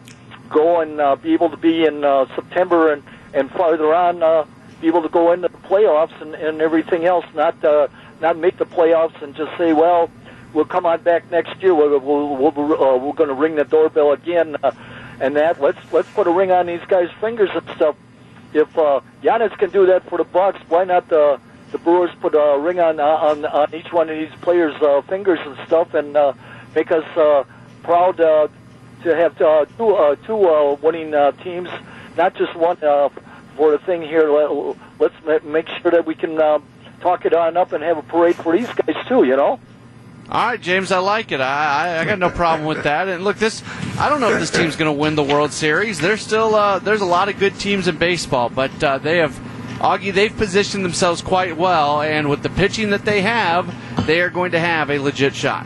go 0.50 0.82
and 0.82 1.00
uh, 1.00 1.16
be 1.16 1.34
able 1.34 1.50
to 1.50 1.58
be 1.58 1.86
in 1.86 2.04
uh, 2.04 2.28
September 2.36 2.94
and 2.94 3.04
and 3.34 3.52
farther 3.52 3.94
on 3.94 4.24
uh, 4.24 4.46
be 4.82 4.88
able 4.88 5.02
to 5.02 5.10
go 5.10 5.32
into 5.32 5.48
the 5.48 5.58
playoffs 5.58 6.20
and, 6.22 6.36
and 6.36 6.62
everything 6.62 7.06
else. 7.06 7.26
Not 7.34 7.64
uh, 7.64 7.88
not 8.22 8.38
make 8.38 8.58
the 8.58 8.66
playoffs 8.66 9.22
and 9.22 9.36
just 9.36 9.58
say, 9.58 9.74
well, 9.74 10.10
we'll 10.54 10.66
come 10.66 10.86
on 10.86 11.02
back 11.02 11.30
next 11.32 11.62
year. 11.62 11.74
We'll, 11.74 12.00
we'll, 12.00 12.38
we'll, 12.38 12.84
uh, 12.84 12.98
we're 12.98 13.14
going 13.14 13.30
to 13.30 13.36
ring 13.36 13.56
the 13.56 13.66
doorbell 13.66 14.12
again. 14.12 14.56
Uh, 14.64 14.72
and 15.20 15.36
that 15.36 15.62
let's 15.62 15.80
let's 15.92 16.10
put 16.12 16.28
a 16.28 16.32
ring 16.32 16.52
on 16.52 16.66
these 16.66 16.84
guys' 16.88 17.10
fingers 17.20 17.50
and 17.54 17.68
stuff. 17.76 17.96
If 18.54 18.78
uh, 18.78 19.02
Giannis 19.22 19.58
can 19.58 19.70
do 19.70 19.86
that 19.88 20.08
for 20.10 20.18
the 20.18 20.24
Bucks, 20.24 20.60
why 20.70 20.86
not 20.86 21.10
the 21.10 21.40
the 21.72 21.78
Brewers 21.78 22.12
put 22.22 22.34
a 22.36 22.58
ring 22.60 22.80
on 22.80 23.00
on, 23.00 23.46
on 23.46 23.74
each 23.74 23.92
one 23.92 24.10
of 24.10 24.18
these 24.18 24.32
players' 24.42 24.76
uh, 24.82 25.02
fingers 25.04 25.40
and 25.46 25.58
stuff, 25.68 25.94
and 25.94 26.16
uh, 26.16 26.34
make 26.76 26.92
us 26.92 27.06
uh, 27.18 27.44
proud 27.84 28.20
uh, 28.20 28.48
to 29.04 29.16
have 29.16 29.40
uh, 29.42 29.66
two 29.78 29.90
uh, 29.96 30.16
two 30.26 30.48
uh, 30.48 30.76
winning 30.76 31.14
uh, 31.14 31.32
teams, 31.44 31.70
not 32.18 32.36
just 32.36 32.56
one 32.56 32.78
uh, 32.84 33.10
for 33.56 33.72
the 33.72 33.80
thing 33.80 34.02
here. 34.02 34.30
Let's 35.00 35.16
make 35.44 35.68
sure 35.82 35.92
that 35.92 36.06
we 36.06 36.16
can 36.16 36.40
uh, 36.40 36.60
talk 37.02 37.26
it 37.26 37.34
on 37.34 37.58
up 37.58 37.72
and 37.74 37.84
have 37.84 37.98
a 37.98 38.04
parade 38.04 38.36
for 38.36 38.56
these 38.56 38.68
guys 38.68 38.96
too. 39.08 39.24
You 39.24 39.36
know. 39.36 39.60
All 40.28 40.48
right, 40.48 40.60
James, 40.60 40.92
I 40.92 40.98
like 40.98 41.32
it. 41.32 41.40
I, 41.40 41.98
I, 41.98 42.00
I 42.00 42.06
got 42.06 42.18
no 42.18 42.32
problem 42.32 42.68
with 42.68 42.84
that. 42.86 43.08
And 43.08 43.24
look, 43.24 43.38
this 43.38 43.62
I 44.00 44.10
don't 44.10 44.22
know 44.22 44.32
if 44.32 44.40
this 44.40 44.50
team's 44.50 44.76
going 44.76 44.92
to 44.92 45.00
win 45.00 45.14
the 45.14 45.22
World 45.24 45.54
Series. 45.54 46.00
There's 46.00 46.22
still 46.22 46.56
uh, 46.56 46.80
there's 46.80 47.02
a 47.02 47.06
lot 47.06 47.30
of 47.30 47.38
good 47.38 47.60
teams 47.60 47.88
in 47.88 47.98
baseball, 47.98 48.50
but 48.50 48.84
uh, 48.84 48.98
they 48.98 49.18
have 49.18 49.40
Augie, 49.80 50.14
they've 50.14 50.36
positioned 50.36 50.86
themselves 50.86 51.22
quite 51.22 51.58
well, 51.58 52.02
and 52.02 52.30
with 52.30 52.44
the 52.44 52.50
pitching 52.50 52.92
that 52.92 53.06
they 53.06 53.22
have, 53.22 53.74
they 54.08 54.22
are 54.22 54.30
going 54.30 54.52
to 54.52 54.60
have 54.60 54.90
a 54.90 55.00
legit 55.00 55.36
shot. 55.36 55.66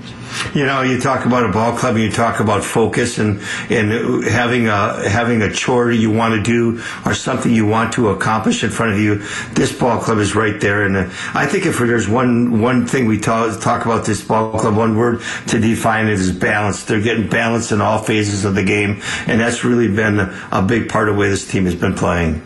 You 0.54 0.66
know, 0.66 0.82
you 0.82 1.00
talk 1.00 1.26
about 1.26 1.48
a 1.48 1.52
ball 1.52 1.76
club, 1.76 1.98
you 1.98 2.12
talk 2.12 2.40
about 2.40 2.64
focus, 2.64 3.18
and 3.20 3.42
and 3.70 4.24
having 4.26 4.68
a 4.68 5.08
having 5.10 5.42
a 5.42 5.52
chore 5.52 5.92
you 5.92 6.12
want 6.12 6.34
to 6.36 6.42
do 6.42 6.82
or 7.06 7.14
something 7.14 7.54
you 7.54 7.66
want 7.66 7.94
to 7.94 8.10
accomplish 8.10 8.64
in 8.64 8.70
front 8.70 8.94
of 8.94 9.00
you. 9.00 9.22
This 9.54 9.78
ball 9.78 10.00
club 10.00 10.18
is 10.18 10.36
right 10.36 10.60
there, 10.60 10.86
and 10.86 10.96
uh, 10.96 11.10
I 11.34 11.46
think 11.46 11.66
if 11.66 11.78
there's 11.78 12.08
one 12.08 12.62
one 12.62 12.86
thing 12.86 13.06
we 13.06 13.20
talk 13.20 13.60
talk 13.62 13.86
about 13.86 14.06
this 14.06 14.24
ball 14.24 14.58
club, 14.58 14.76
one 14.76 14.98
word 14.98 15.22
to 15.48 15.60
define 15.60 16.08
it 16.08 16.14
is 16.14 16.32
balance. 16.32 16.84
They're 16.84 17.02
getting 17.02 17.28
balance 17.30 17.72
in 17.72 17.82
all 17.82 18.00
phases 18.00 18.46
of 18.46 18.56
the 18.56 18.64
game, 18.64 19.02
and 19.28 19.40
that's 19.40 19.64
really 19.64 19.94
been 19.94 20.20
a 20.20 20.62
big 20.62 20.90
part 20.90 21.10
of 21.10 21.16
the 21.16 21.22
way 21.22 21.30
this 21.30 21.50
team 21.50 21.66
has 21.66 21.76
been 21.76 21.96
playing. 21.96 22.42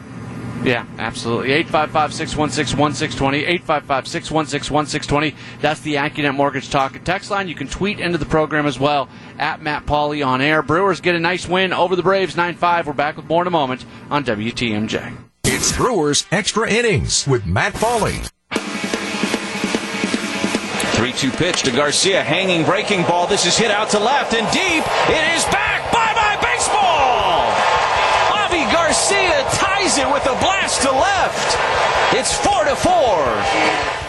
Yeah, 0.63 0.86
absolutely. 0.97 1.52
855 1.52 2.13
616 2.13 2.80
1620. 2.80 3.38
855 3.39 4.08
616 4.08 4.73
1620. 4.73 5.36
That's 5.60 5.82
the 5.82 5.95
AccuNet 5.95 6.36
Mortgage 6.36 6.69
Talk 6.69 6.95
and 6.95 7.06
Text 7.06 7.30
line. 7.30 7.49
You 7.49 7.56
can 7.56 7.67
tweet 7.67 7.99
into 7.99 8.17
the 8.17 8.26
program 8.26 8.65
as 8.65 8.80
well 8.80 9.10
at 9.38 9.62
Matt 9.62 9.86
Pauley 9.86 10.26
on 10.26 10.41
air. 10.41 10.62
Brewers 10.62 11.02
get 11.02 11.15
a 11.15 11.19
nice 11.19 11.47
win 11.47 11.73
over 11.73 11.95
the 11.95 12.04
Braves 12.04 12.38
9 12.38 12.56
5. 12.56 12.88
We're 12.88 12.93
back 12.93 13.17
with 13.17 13.26
more 13.26 13.41
in 13.41 13.47
a 13.47 13.52
moment 13.52 13.86
on 14.10 14.23
WTMJ. 14.23 15.17
It's 15.43 15.76
Brewers 15.76 16.26
Extra 16.32 16.69
Innings 16.69 17.28
with 17.28 17.45
Matt 17.45 17.73
Pauley. 17.73 18.30
3 20.95 21.12
2 21.12 21.32
pitch 21.32 21.63
to 21.63 21.71
Garcia. 21.71 22.23
Hanging 22.23 22.63
breaking 22.63 23.04
ball. 23.04 23.28
This 23.28 23.45
is 23.45 23.58
hit 23.58 23.71
out 23.71 23.89
to 23.89 23.99
left 23.99 24.34
and 24.34 24.49
deep. 24.54 24.84
It 25.10 25.36
is 25.36 25.43
back. 25.45 25.91
Bye 25.91 26.13
bye, 26.15 26.39
baseball. 26.41 27.52
Avi 28.39 28.63
It 29.86 30.10
with 30.10 30.26
a 30.26 30.36
blast 30.39 30.82
to 30.84 30.91
left. 30.91 31.58
It's 32.15 32.34
four 32.34 32.63
to 32.63 32.74
four. 32.74 34.03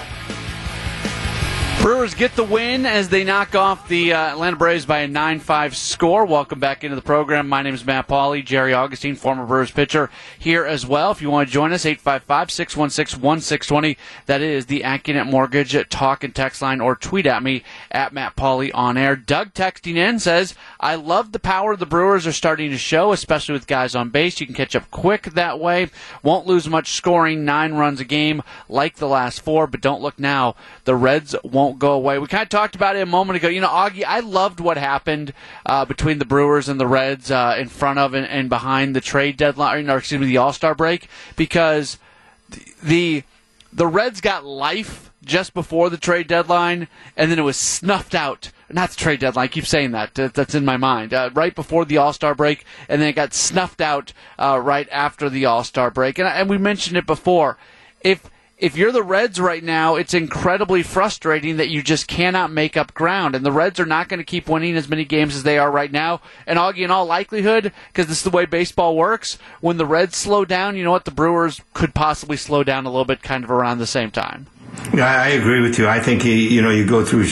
Brewers 1.84 2.14
get 2.14 2.34
the 2.34 2.44
win 2.44 2.86
as 2.86 3.10
they 3.10 3.24
knock 3.24 3.54
off 3.54 3.88
the 3.88 4.14
uh, 4.14 4.18
Atlanta 4.18 4.56
Braves 4.56 4.86
by 4.86 5.00
a 5.00 5.06
9 5.06 5.38
5 5.38 5.76
score. 5.76 6.24
Welcome 6.24 6.58
back 6.58 6.82
into 6.82 6.96
the 6.96 7.02
program. 7.02 7.46
My 7.46 7.60
name 7.60 7.74
is 7.74 7.84
Matt 7.84 8.08
Pauley, 8.08 8.42
Jerry 8.42 8.72
Augustine, 8.72 9.16
former 9.16 9.44
Brewers 9.44 9.70
pitcher, 9.70 10.08
here 10.38 10.64
as 10.64 10.86
well. 10.86 11.10
If 11.10 11.20
you 11.20 11.28
want 11.28 11.46
to 11.46 11.52
join 11.52 11.74
us, 11.74 11.84
855 11.84 12.50
616 12.50 13.20
1620. 13.20 13.98
That 14.24 14.40
is 14.40 14.64
the 14.64 14.80
AccuNet 14.80 15.30
Mortgage 15.30 15.76
talk 15.90 16.24
and 16.24 16.34
text 16.34 16.62
line, 16.62 16.80
or 16.80 16.96
tweet 16.96 17.26
at 17.26 17.42
me 17.42 17.62
at 17.90 18.14
Matt 18.14 18.34
Pauley 18.34 18.70
on 18.72 18.96
air. 18.96 19.14
Doug 19.14 19.52
texting 19.52 19.96
in 19.96 20.18
says, 20.18 20.54
I 20.80 20.94
love 20.94 21.32
the 21.32 21.38
power 21.38 21.76
the 21.76 21.84
Brewers 21.84 22.26
are 22.26 22.32
starting 22.32 22.70
to 22.70 22.78
show, 22.78 23.12
especially 23.12 23.52
with 23.52 23.66
guys 23.66 23.94
on 23.94 24.08
base. 24.08 24.40
You 24.40 24.46
can 24.46 24.54
catch 24.54 24.74
up 24.74 24.90
quick 24.90 25.24
that 25.34 25.60
way. 25.60 25.90
Won't 26.22 26.46
lose 26.46 26.66
much 26.66 26.92
scoring, 26.92 27.44
nine 27.44 27.74
runs 27.74 28.00
a 28.00 28.04
game 28.06 28.42
like 28.70 28.96
the 28.96 29.06
last 29.06 29.42
four, 29.42 29.66
but 29.66 29.82
don't 29.82 30.00
look 30.00 30.18
now. 30.18 30.56
The 30.84 30.96
Reds 30.96 31.36
won't 31.44 31.73
won't 31.74 31.80
go 31.80 31.92
away. 31.92 32.18
We 32.18 32.26
kind 32.26 32.42
of 32.42 32.48
talked 32.48 32.76
about 32.76 32.96
it 32.96 33.00
a 33.00 33.06
moment 33.06 33.36
ago. 33.36 33.48
You 33.48 33.60
know, 33.60 33.68
Augie, 33.68 34.04
I 34.06 34.20
loved 34.20 34.60
what 34.60 34.76
happened 34.76 35.32
uh, 35.66 35.84
between 35.84 36.18
the 36.18 36.24
Brewers 36.24 36.68
and 36.68 36.78
the 36.78 36.86
Reds 36.86 37.30
uh, 37.30 37.56
in 37.58 37.68
front 37.68 37.98
of 37.98 38.14
and, 38.14 38.26
and, 38.26 38.48
behind 38.48 38.94
the 38.94 39.00
trade 39.00 39.36
deadline, 39.36 39.90
or 39.90 39.98
excuse 39.98 40.20
me, 40.20 40.26
the 40.26 40.36
All 40.36 40.52
Star 40.52 40.74
break, 40.74 41.08
because 41.36 41.98
the 42.82 43.24
the 43.72 43.86
Reds 43.86 44.20
got 44.20 44.44
life 44.44 45.10
just 45.24 45.54
before 45.54 45.90
the 45.90 45.96
trade 45.96 46.28
deadline, 46.28 46.86
and 47.16 47.30
then 47.30 47.38
it 47.38 47.42
was 47.42 47.56
snuffed 47.56 48.14
out. 48.14 48.50
Not 48.70 48.90
the 48.90 48.96
trade 48.96 49.20
deadline. 49.20 49.44
I 49.44 49.48
keep 49.48 49.66
saying 49.66 49.92
that. 49.92 50.14
That's 50.14 50.54
in 50.54 50.64
my 50.64 50.76
mind. 50.76 51.12
Uh, 51.12 51.30
right 51.34 51.54
before 51.54 51.84
the 51.84 51.96
All 51.96 52.12
Star 52.12 52.34
break, 52.34 52.64
and 52.88 53.00
then 53.00 53.08
it 53.08 53.14
got 53.14 53.34
snuffed 53.34 53.80
out 53.80 54.12
uh, 54.38 54.60
right 54.62 54.88
after 54.92 55.28
the 55.28 55.44
All 55.44 55.64
Star 55.64 55.90
break. 55.90 56.18
And, 56.18 56.28
and 56.28 56.48
we 56.48 56.58
mentioned 56.58 56.96
it 56.96 57.06
before. 57.06 57.58
If 58.00 58.30
if 58.56 58.76
you're 58.76 58.92
the 58.92 59.02
Reds 59.02 59.40
right 59.40 59.62
now, 59.62 59.96
it's 59.96 60.14
incredibly 60.14 60.82
frustrating 60.82 61.56
that 61.56 61.68
you 61.68 61.82
just 61.82 62.06
cannot 62.06 62.52
make 62.52 62.76
up 62.76 62.94
ground. 62.94 63.34
And 63.34 63.44
the 63.44 63.52
Reds 63.52 63.80
are 63.80 63.86
not 63.86 64.08
going 64.08 64.18
to 64.18 64.24
keep 64.24 64.48
winning 64.48 64.76
as 64.76 64.88
many 64.88 65.04
games 65.04 65.34
as 65.34 65.42
they 65.42 65.58
are 65.58 65.70
right 65.70 65.90
now. 65.90 66.20
And 66.46 66.58
Augie, 66.58 66.84
in 66.84 66.90
all 66.90 67.06
likelihood, 67.06 67.72
because 67.88 68.06
this 68.06 68.18
is 68.18 68.24
the 68.24 68.30
way 68.30 68.46
baseball 68.46 68.96
works, 68.96 69.38
when 69.60 69.76
the 69.76 69.86
Reds 69.86 70.16
slow 70.16 70.44
down, 70.44 70.76
you 70.76 70.84
know 70.84 70.92
what? 70.92 71.04
The 71.04 71.10
Brewers 71.10 71.60
could 71.72 71.94
possibly 71.94 72.36
slow 72.36 72.62
down 72.62 72.86
a 72.86 72.90
little 72.90 73.04
bit 73.04 73.22
kind 73.22 73.44
of 73.44 73.50
around 73.50 73.78
the 73.78 73.86
same 73.86 74.10
time. 74.10 74.46
Yeah, 74.94 75.06
I 75.06 75.30
agree 75.30 75.60
with 75.60 75.78
you. 75.78 75.88
I 75.88 75.98
think 75.98 76.24
you, 76.24 76.32
you 76.32 76.62
know 76.62 76.70
you 76.70 76.86
go 76.86 77.04
through 77.04 77.26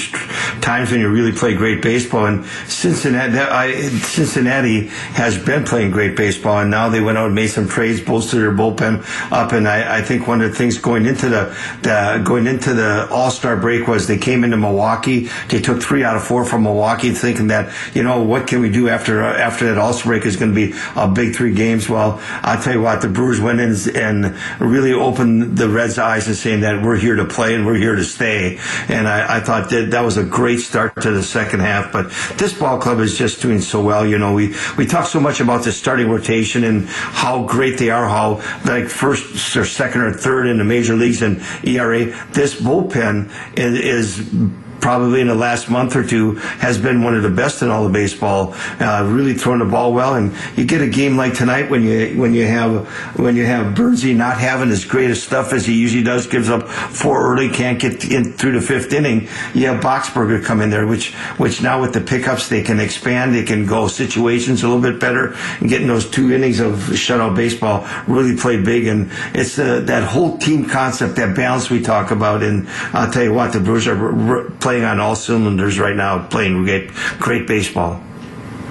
times 0.60 0.90
when 0.90 1.00
you 1.00 1.08
really 1.08 1.32
play 1.32 1.54
great 1.54 1.80
baseball, 1.80 2.26
and 2.26 2.44
Cincinnati, 2.66 3.38
I, 3.38 3.88
Cincinnati 4.00 4.88
has 5.14 5.38
been 5.38 5.64
playing 5.64 5.92
great 5.92 6.16
baseball, 6.16 6.58
and 6.58 6.70
now 6.70 6.88
they 6.88 7.00
went 7.00 7.18
out 7.18 7.26
and 7.26 7.34
made 7.34 7.48
some 7.48 7.68
trades, 7.68 8.00
bolstered 8.00 8.40
their 8.40 8.50
bullpen 8.50 9.04
up, 9.30 9.52
and 9.52 9.68
I, 9.68 9.98
I 9.98 10.02
think 10.02 10.26
one 10.26 10.40
of 10.40 10.50
the 10.50 10.56
things 10.56 10.78
going 10.78 11.06
into 11.06 11.28
the, 11.28 11.56
the 11.82 12.22
going 12.24 12.48
into 12.48 12.74
the 12.74 13.08
All 13.10 13.30
Star 13.30 13.56
break 13.56 13.86
was 13.86 14.08
they 14.08 14.18
came 14.18 14.42
into 14.42 14.56
Milwaukee, 14.56 15.28
they 15.48 15.60
took 15.60 15.80
three 15.80 16.02
out 16.02 16.16
of 16.16 16.24
four 16.24 16.44
from 16.44 16.64
Milwaukee, 16.64 17.10
thinking 17.10 17.48
that 17.48 17.72
you 17.94 18.02
know 18.02 18.22
what 18.22 18.48
can 18.48 18.60
we 18.60 18.70
do 18.70 18.88
after 18.88 19.22
after 19.22 19.66
that 19.66 19.78
All 19.78 19.92
Star 19.92 20.12
break 20.12 20.26
is 20.26 20.36
going 20.36 20.52
to 20.52 20.54
be 20.54 20.76
a 20.96 21.06
big 21.06 21.36
three 21.36 21.54
games. 21.54 21.88
Well, 21.88 22.20
I'll 22.42 22.60
tell 22.60 22.74
you 22.74 22.82
what, 22.82 23.02
the 23.02 23.08
Brewers 23.08 23.40
went 23.40 23.60
in 23.60 23.76
and 23.94 24.36
really 24.60 24.92
opened 24.92 25.56
the 25.56 25.68
Reds' 25.68 25.98
eyes 25.98 26.26
and 26.26 26.34
saying 26.34 26.62
that 26.62 26.82
we're 26.82 26.98
here 26.98 27.14
to 27.16 27.24
play 27.32 27.54
and 27.54 27.66
we're 27.66 27.76
here 27.76 27.96
to 27.96 28.04
stay. 28.04 28.58
And 28.88 29.08
I, 29.08 29.38
I 29.38 29.40
thought 29.40 29.70
that 29.70 29.90
that 29.90 30.00
was 30.02 30.16
a 30.16 30.24
great 30.24 30.60
start 30.60 31.00
to 31.02 31.10
the 31.10 31.22
second 31.22 31.60
half. 31.60 31.92
But 31.92 32.10
this 32.38 32.56
ball 32.58 32.78
club 32.78 33.00
is 33.00 33.16
just 33.16 33.42
doing 33.42 33.60
so 33.60 33.82
well. 33.82 34.06
You 34.06 34.18
know, 34.18 34.34
we, 34.34 34.54
we 34.76 34.86
talk 34.86 35.06
so 35.06 35.20
much 35.20 35.40
about 35.40 35.64
the 35.64 35.72
starting 35.72 36.10
rotation 36.10 36.64
and 36.64 36.86
how 36.88 37.46
great 37.46 37.78
they 37.78 37.90
are, 37.90 38.08
how 38.08 38.36
like 38.64 38.88
first 38.88 39.56
or 39.56 39.64
second 39.64 40.02
or 40.02 40.12
third 40.12 40.46
in 40.46 40.58
the 40.58 40.64
major 40.64 40.94
leagues 40.94 41.22
in 41.22 41.40
ERA. 41.64 42.06
This 42.32 42.60
bullpen 42.60 43.30
is, 43.58 44.18
is 44.18 44.61
probably 44.82 45.20
in 45.20 45.28
the 45.28 45.34
last 45.34 45.70
month 45.70 45.96
or 45.96 46.04
two 46.04 46.34
has 46.58 46.76
been 46.76 47.02
one 47.02 47.14
of 47.14 47.22
the 47.22 47.30
best 47.30 47.62
in 47.62 47.70
all 47.70 47.86
of 47.86 47.92
baseball. 47.92 48.52
Uh, 48.80 49.08
really 49.08 49.32
throwing 49.32 49.60
the 49.60 49.64
ball 49.64 49.94
well, 49.94 50.16
and 50.16 50.34
you 50.56 50.66
get 50.66 50.82
a 50.82 50.88
game 50.88 51.16
like 51.16 51.32
tonight 51.34 51.70
when 51.70 51.82
you 51.84 52.20
when 52.20 52.34
you 52.34 52.44
have 52.44 52.86
when 53.18 53.36
you 53.36 53.46
have 53.46 53.74
Bernsey 53.74 54.14
not 54.14 54.36
having 54.38 54.70
as 54.70 54.84
great 54.84 55.10
a 55.10 55.14
stuff 55.14 55.52
as 55.52 55.64
he 55.64 55.74
usually 55.74 56.02
does, 56.02 56.26
gives 56.26 56.50
up 56.50 56.68
four 56.68 57.32
early, 57.32 57.48
can't 57.48 57.80
get 57.80 58.04
in 58.10 58.32
through 58.32 58.52
the 58.52 58.60
fifth 58.60 58.92
inning. 58.92 59.28
You 59.54 59.68
have 59.68 59.82
Boxberger 59.82 60.44
come 60.44 60.60
in 60.60 60.70
there, 60.70 60.86
which 60.86 61.14
which 61.38 61.62
now 61.62 61.80
with 61.80 61.92
the 61.94 62.00
pickups 62.00 62.48
they 62.48 62.62
can 62.62 62.80
expand, 62.80 63.34
they 63.34 63.44
can 63.44 63.64
go 63.64 63.86
situations 63.86 64.64
a 64.64 64.68
little 64.68 64.82
bit 64.82 65.00
better, 65.00 65.34
and 65.60 65.68
getting 65.68 65.86
those 65.86 66.10
two 66.10 66.32
innings 66.32 66.58
of 66.58 66.74
shutout 66.74 67.36
baseball 67.36 67.86
really 68.08 68.36
played 68.36 68.64
big. 68.64 68.88
And 68.88 69.10
it's 69.32 69.58
uh, 69.58 69.80
that 69.80 70.02
whole 70.02 70.38
team 70.38 70.68
concept, 70.68 71.16
that 71.16 71.36
balance 71.36 71.70
we 71.70 71.80
talk 71.80 72.10
about. 72.10 72.42
And 72.42 72.68
I'll 72.92 73.10
tell 73.10 73.22
you 73.22 73.32
what, 73.32 73.52
the 73.52 73.60
Brewers 73.60 73.86
are 73.86 74.50
playing 74.58 74.71
playing 74.72 74.84
on 74.86 74.98
all 75.00 75.14
cylinders 75.14 75.78
right 75.78 75.94
now, 75.94 76.26
playing 76.28 76.64
great, 76.64 76.90
great 77.18 77.46
baseball. 77.46 78.02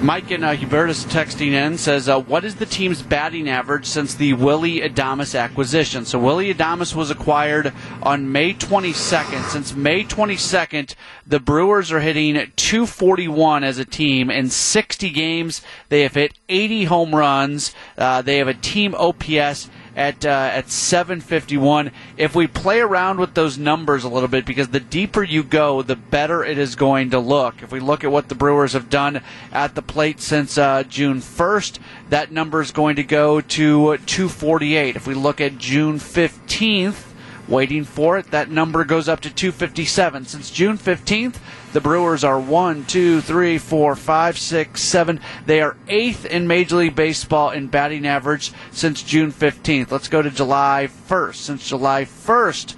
Mike 0.01 0.31
and 0.31 0.43
uh, 0.43 0.55
Hubertus 0.55 1.05
texting 1.05 1.51
in 1.51 1.77
says, 1.77 2.09
uh, 2.09 2.19
"What 2.19 2.43
is 2.43 2.55
the 2.55 2.65
team's 2.65 3.03
batting 3.03 3.47
average 3.47 3.85
since 3.85 4.15
the 4.15 4.33
Willy 4.33 4.79
Adames 4.79 5.39
acquisition?" 5.39 6.05
So 6.05 6.17
Willy 6.17 6.51
Adames 6.51 6.95
was 6.95 7.11
acquired 7.11 7.71
on 8.01 8.31
May 8.31 8.55
22nd. 8.55 9.43
Since 9.43 9.75
May 9.75 10.03
22nd, 10.03 10.95
the 11.27 11.39
Brewers 11.39 11.91
are 11.91 11.99
hitting 11.99 12.33
241 12.55 13.63
as 13.63 13.77
a 13.77 13.85
team 13.85 14.31
in 14.31 14.49
60 14.49 15.11
games. 15.11 15.61
They 15.89 16.01
have 16.01 16.15
hit 16.15 16.33
80 16.49 16.85
home 16.85 17.13
runs. 17.13 17.75
Uh, 17.95 18.23
they 18.23 18.39
have 18.39 18.47
a 18.47 18.55
team 18.55 18.95
OPS 18.95 19.69
at 19.95 20.25
uh, 20.25 20.30
at 20.30 20.69
751. 20.69 21.91
If 22.17 22.36
we 22.36 22.47
play 22.47 22.80
around 22.80 23.19
with 23.19 23.34
those 23.34 23.58
numbers 23.58 24.04
a 24.04 24.10
little 24.10 24.30
bit, 24.30 24.45
because 24.45 24.69
the 24.69 24.80
deeper 24.80 25.23
you 25.23 25.43
go, 25.43 25.82
the 25.82 25.95
better 25.95 26.43
it 26.43 26.58
is 26.58 26.75
going 26.75 27.10
to 27.12 27.19
look. 27.19 27.62
If 27.62 27.71
we 27.71 27.80
look 27.80 28.04
at 28.04 28.12
what 28.12 28.30
the 28.30 28.36
Brewers 28.36 28.73
have 28.73 28.89
done 28.89 29.21
at 29.51 29.75
the 29.75 29.82
plate 29.82 30.21
since 30.21 30.58
uh, 30.58 30.84
June 30.84 31.19
1st, 31.19 31.80
that 32.10 32.32
number 32.32 32.62
is 32.62 32.71
going 32.71 32.95
to 32.95 33.04
go 33.04 33.41
to 33.41 33.97
248. 33.97 34.95
If 34.95 35.08
we 35.08 35.13
look 35.13 35.41
at 35.41 35.58
June 35.58 35.97
15th, 35.99 37.11
waiting 37.47 37.84
for 37.84 38.17
it, 38.17 38.32
that 38.32 38.49
number 38.49 38.84
goes 38.84 39.10
up 39.10 39.19
to 39.21 39.34
257. 39.34 40.25
Since 40.25 40.51
June 40.51 40.77
15th, 40.77 41.38
the 41.73 41.82
Brewers 41.82 42.23
are 42.23 42.39
one, 42.39 42.86
two, 42.86 43.21
three, 43.21 43.58
four, 43.58 43.95
five, 43.95 44.38
six, 44.38 44.82
seven. 44.82 45.19
They 45.45 45.62
are 45.62 45.77
eighth 45.88 46.25
in 46.25 46.47
Major 46.47 46.77
League 46.77 46.95
Baseball 46.95 47.51
in 47.51 47.67
batting 47.67 48.06
average 48.06 48.51
since 48.71 49.04
June 49.04 49.32
15th. 49.32 49.91
Let's 49.91 50.08
go 50.08 50.21
to 50.21 50.30
July 50.30 50.89
1st. 51.08 51.36
Since 51.36 51.67
July 51.67 52.06
1st, 52.06 52.75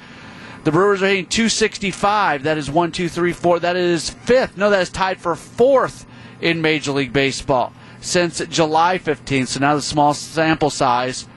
the 0.64 0.72
Brewers 0.72 1.02
are 1.02 1.08
hitting 1.08 1.26
265. 1.26 2.44
That 2.44 2.58
is 2.58 2.70
one, 2.70 2.92
two, 2.92 3.10
three, 3.10 3.34
four. 3.34 3.60
That 3.60 3.76
is 3.76 4.10
fifth. 4.10 4.58
No, 4.58 4.70
that 4.70 4.82
is 4.82 4.90
tied 4.90 5.20
for 5.20 5.36
fourth 5.36 6.06
in 6.40 6.62
Major 6.62 6.92
League 6.92 7.14
Baseball 7.14 7.74
since 8.00 8.40
July 8.48 9.00
15th. 9.00 9.48
So 9.48 9.60
now 9.60 9.76
the 9.76 9.82
small 9.82 10.14
sample 10.14 10.70
size. 10.70 11.28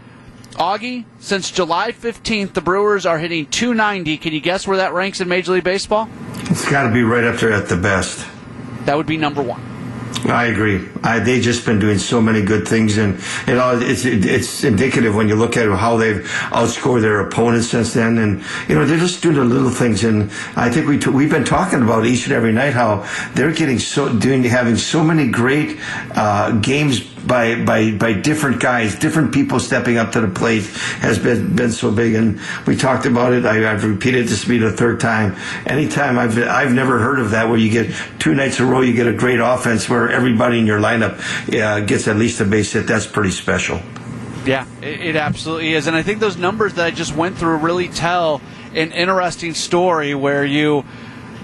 Augie, 0.56 1.04
since 1.18 1.50
July 1.50 1.92
15th, 1.92 2.54
the 2.54 2.60
Brewers 2.60 3.06
are 3.06 3.18
hitting 3.18 3.46
290. 3.46 4.16
Can 4.18 4.32
you 4.32 4.40
guess 4.40 4.66
where 4.66 4.78
that 4.78 4.92
ranks 4.92 5.20
in 5.20 5.28
Major 5.28 5.52
League 5.52 5.64
Baseball? 5.64 6.08
It's 6.50 6.68
got 6.70 6.88
to 6.88 6.92
be 6.92 7.02
right 7.02 7.24
up 7.24 7.40
there 7.40 7.52
at 7.52 7.68
the 7.68 7.76
best. 7.76 8.26
That 8.84 8.96
would 8.96 9.06
be 9.06 9.16
number 9.16 9.42
one. 9.42 9.60
I 10.24 10.46
agree. 10.46 10.88
I, 11.02 11.18
they've 11.20 11.42
just 11.42 11.66
been 11.66 11.78
doing 11.78 11.98
so 11.98 12.20
many 12.20 12.42
good 12.42 12.66
things, 12.66 12.96
and 12.96 13.20
it 13.46 13.58
all, 13.58 13.80
it's 13.80 14.04
it's 14.04 14.64
indicative 14.64 15.14
when 15.14 15.28
you 15.28 15.36
look 15.36 15.56
at 15.56 15.68
how 15.78 15.96
they've 15.96 16.24
outscored 16.50 17.02
their 17.02 17.20
opponents 17.20 17.68
since 17.68 17.92
then. 17.94 18.18
And 18.18 18.42
you 18.68 18.74
know 18.74 18.84
they're 18.84 18.98
just 18.98 19.22
doing 19.22 19.36
the 19.36 19.44
little 19.44 19.70
things. 19.70 20.04
And 20.04 20.30
I 20.56 20.70
think 20.70 20.88
we 20.88 20.98
t- 20.98 21.10
we've 21.10 21.30
been 21.30 21.44
talking 21.44 21.82
about 21.82 22.06
each 22.06 22.24
and 22.24 22.32
every 22.32 22.52
night 22.52 22.72
how 22.72 23.06
they're 23.34 23.52
getting 23.52 23.78
so 23.78 24.18
doing 24.18 24.42
having 24.44 24.76
so 24.76 25.04
many 25.04 25.28
great 25.28 25.78
uh, 26.14 26.52
games 26.58 27.00
by 27.26 27.62
by 27.64 27.92
by 27.92 28.12
different 28.12 28.60
guys, 28.60 28.94
different 28.96 29.32
people 29.32 29.58
stepping 29.60 29.98
up 29.98 30.12
to 30.12 30.20
the 30.20 30.28
plate 30.28 30.64
has 31.00 31.18
been 31.18 31.54
been 31.54 31.72
so 31.72 31.90
big. 31.90 32.14
And 32.14 32.40
we 32.66 32.76
talked 32.76 33.06
about 33.06 33.32
it. 33.32 33.44
I, 33.44 33.56
have 33.56 33.84
repeated 33.84 34.28
this 34.28 34.42
to 34.42 34.48
be 34.48 34.58
the 34.58 34.72
third 34.72 35.00
time. 35.00 35.36
Anytime 35.66 36.18
I've 36.18 36.38
I've 36.38 36.72
never 36.72 36.98
heard 36.98 37.18
of 37.18 37.30
that 37.30 37.48
where 37.48 37.58
you 37.58 37.70
get 37.70 37.94
two 38.18 38.34
nights 38.34 38.60
in 38.60 38.66
a 38.66 38.68
row, 38.68 38.80
you 38.80 38.94
get 38.94 39.06
a 39.06 39.14
great 39.14 39.40
offense 39.40 39.88
where 39.88 40.10
everybody 40.10 40.58
in 40.58 40.66
your 40.66 40.80
lineup 40.80 41.18
uh, 41.54 41.80
gets 41.80 42.08
at 42.08 42.16
least 42.16 42.40
a 42.40 42.44
base 42.44 42.72
hit. 42.72 42.86
That's 42.86 43.06
pretty 43.06 43.30
special. 43.30 43.80
Yeah, 44.44 44.64
it, 44.80 45.00
it 45.00 45.16
absolutely 45.16 45.74
is. 45.74 45.88
And 45.88 45.96
I 45.96 46.02
think 46.02 46.20
those 46.20 46.36
numbers 46.36 46.74
that 46.74 46.86
I 46.86 46.90
just 46.92 47.16
went 47.16 47.36
through 47.36 47.56
really 47.56 47.88
tell 47.88 48.40
an 48.74 48.92
interesting 48.92 49.54
story 49.54 50.14
where 50.14 50.44
you 50.44 50.84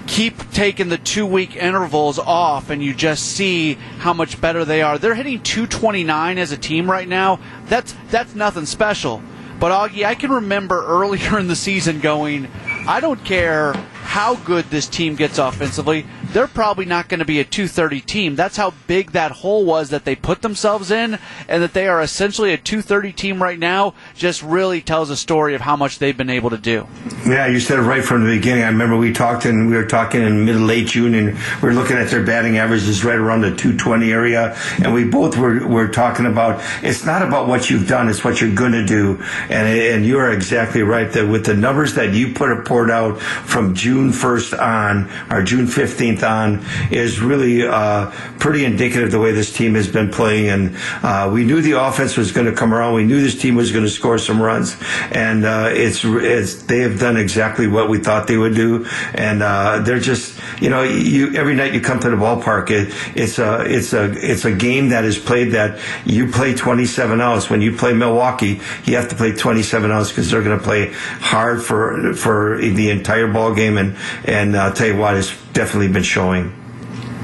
keep 0.06 0.50
taking 0.52 0.88
the 0.88 0.98
two 0.98 1.26
week 1.26 1.56
intervals 1.56 2.18
off 2.18 2.70
and 2.70 2.82
you 2.82 2.94
just 2.94 3.24
see 3.24 3.74
how 3.98 4.12
much 4.12 4.40
better 4.40 4.64
they 4.64 4.82
are. 4.82 4.98
They're 4.98 5.14
hitting 5.14 5.42
229 5.42 6.38
as 6.38 6.52
a 6.52 6.56
team 6.56 6.90
right 6.90 7.08
now. 7.08 7.38
That's 7.66 7.94
that's 8.10 8.34
nothing 8.34 8.66
special. 8.66 9.22
But 9.58 9.70
Augie, 9.70 10.04
I 10.04 10.14
can 10.14 10.32
remember 10.32 10.84
earlier 10.86 11.38
in 11.38 11.46
the 11.46 11.56
season 11.56 12.00
going, 12.00 12.48
I 12.86 13.00
don't 13.00 13.24
care 13.24 13.74
how 14.02 14.34
good 14.34 14.64
this 14.66 14.88
team 14.88 15.14
gets 15.14 15.38
offensively 15.38 16.06
they're 16.32 16.48
probably 16.48 16.84
not 16.84 17.08
going 17.08 17.18
to 17.18 17.24
be 17.24 17.40
a 17.40 17.44
230 17.44 18.00
team. 18.00 18.36
That's 18.36 18.56
how 18.56 18.72
big 18.86 19.12
that 19.12 19.32
hole 19.32 19.64
was 19.64 19.90
that 19.90 20.04
they 20.04 20.16
put 20.16 20.42
themselves 20.42 20.90
in, 20.90 21.18
and 21.48 21.62
that 21.62 21.74
they 21.74 21.88
are 21.88 22.00
essentially 22.00 22.52
a 22.52 22.56
230 22.56 23.12
team 23.12 23.42
right 23.42 23.58
now 23.58 23.94
just 24.14 24.42
really 24.42 24.80
tells 24.80 25.10
a 25.10 25.16
story 25.16 25.54
of 25.54 25.60
how 25.60 25.76
much 25.76 25.98
they've 25.98 26.16
been 26.16 26.30
able 26.30 26.50
to 26.50 26.58
do. 26.58 26.86
Yeah, 27.26 27.46
you 27.46 27.60
said 27.60 27.78
it 27.78 27.82
right 27.82 28.04
from 28.04 28.24
the 28.24 28.36
beginning. 28.36 28.64
I 28.64 28.68
remember 28.68 28.96
we 28.96 29.12
talked 29.12 29.44
and 29.44 29.70
we 29.70 29.76
were 29.76 29.86
talking 29.86 30.22
in 30.22 30.44
mid 30.44 30.56
late 30.56 30.88
June, 30.88 31.14
and 31.14 31.38
we 31.62 31.68
were 31.68 31.74
looking 31.74 31.96
at 31.96 32.08
their 32.08 32.24
batting 32.24 32.58
averages 32.58 33.04
right 33.04 33.18
around 33.18 33.42
the 33.42 33.54
220 33.54 34.10
area, 34.10 34.56
and 34.82 34.92
we 34.92 35.04
both 35.04 35.36
were, 35.36 35.66
were 35.66 35.88
talking 35.88 36.26
about 36.26 36.62
it's 36.82 37.04
not 37.04 37.22
about 37.22 37.48
what 37.48 37.70
you've 37.70 37.88
done, 37.88 38.08
it's 38.08 38.24
what 38.24 38.40
you're 38.40 38.54
going 38.54 38.72
to 38.72 38.84
do, 38.84 39.22
and 39.48 39.68
and 39.68 40.06
you 40.06 40.18
are 40.18 40.30
exactly 40.30 40.82
right 40.82 41.12
that 41.12 41.26
with 41.26 41.46
the 41.46 41.54
numbers 41.54 41.94
that 41.94 42.12
you 42.12 42.32
put 42.32 42.52
poured 42.64 42.90
out 42.90 43.20
from 43.20 43.74
June 43.74 44.10
1st 44.10 44.60
on 44.60 45.10
or 45.30 45.42
June 45.42 45.66
15th 45.66 46.21
on 46.22 46.64
is 46.90 47.20
really 47.20 47.66
uh, 47.66 48.10
pretty 48.38 48.64
indicative 48.64 49.10
the 49.10 49.18
way 49.18 49.32
this 49.32 49.52
team 49.52 49.74
has 49.74 49.88
been 49.88 50.10
playing. 50.10 50.48
And 50.48 50.76
uh, 51.02 51.30
we 51.32 51.44
knew 51.44 51.60
the 51.60 51.72
offense 51.72 52.16
was 52.16 52.32
going 52.32 52.46
to 52.46 52.52
come 52.52 52.72
around. 52.74 52.94
We 52.94 53.04
knew 53.04 53.20
this 53.20 53.40
team 53.40 53.54
was 53.54 53.72
going 53.72 53.84
to 53.84 53.90
score 53.90 54.18
some 54.18 54.40
runs, 54.40 54.76
and 55.10 55.44
uh, 55.44 55.70
it's, 55.72 56.04
it's 56.04 56.62
they 56.64 56.80
have 56.80 56.98
done 56.98 57.16
exactly 57.16 57.66
what 57.66 57.88
we 57.88 57.98
thought 57.98 58.26
they 58.26 58.36
would 58.36 58.54
do. 58.54 58.86
And 59.14 59.42
uh, 59.42 59.80
they're 59.80 60.00
just 60.00 60.40
you 60.60 60.70
know 60.70 60.82
you 60.82 61.34
every 61.34 61.54
night 61.54 61.74
you 61.74 61.80
come 61.80 62.00
to 62.00 62.10
the 62.10 62.16
ballpark, 62.16 62.70
it, 62.70 62.92
it's 63.16 63.38
a 63.38 63.62
it's 63.62 63.92
a 63.92 64.12
it's 64.12 64.44
a 64.44 64.52
game 64.52 64.90
that 64.90 65.04
is 65.04 65.18
played 65.18 65.52
that 65.52 65.80
you 66.04 66.30
play 66.30 66.54
27 66.54 67.20
outs. 67.20 67.50
When 67.50 67.60
you 67.60 67.76
play 67.76 67.92
Milwaukee, 67.92 68.60
you 68.84 68.96
have 68.96 69.08
to 69.08 69.16
play 69.16 69.32
27 69.32 69.90
outs 69.90 70.10
because 70.10 70.30
they're 70.30 70.42
going 70.42 70.58
to 70.58 70.64
play 70.64 70.92
hard 70.92 71.62
for 71.62 72.14
for 72.14 72.58
the 72.58 72.90
entire 72.90 73.30
ball 73.32 73.54
game. 73.54 73.78
And 73.78 73.96
and 74.24 74.56
I'll 74.56 74.72
tell 74.72 74.88
you 74.88 74.96
what, 74.96 75.16
it's 75.16 75.41
definitely 75.52 75.88
been 75.88 76.02
showing. 76.02 76.52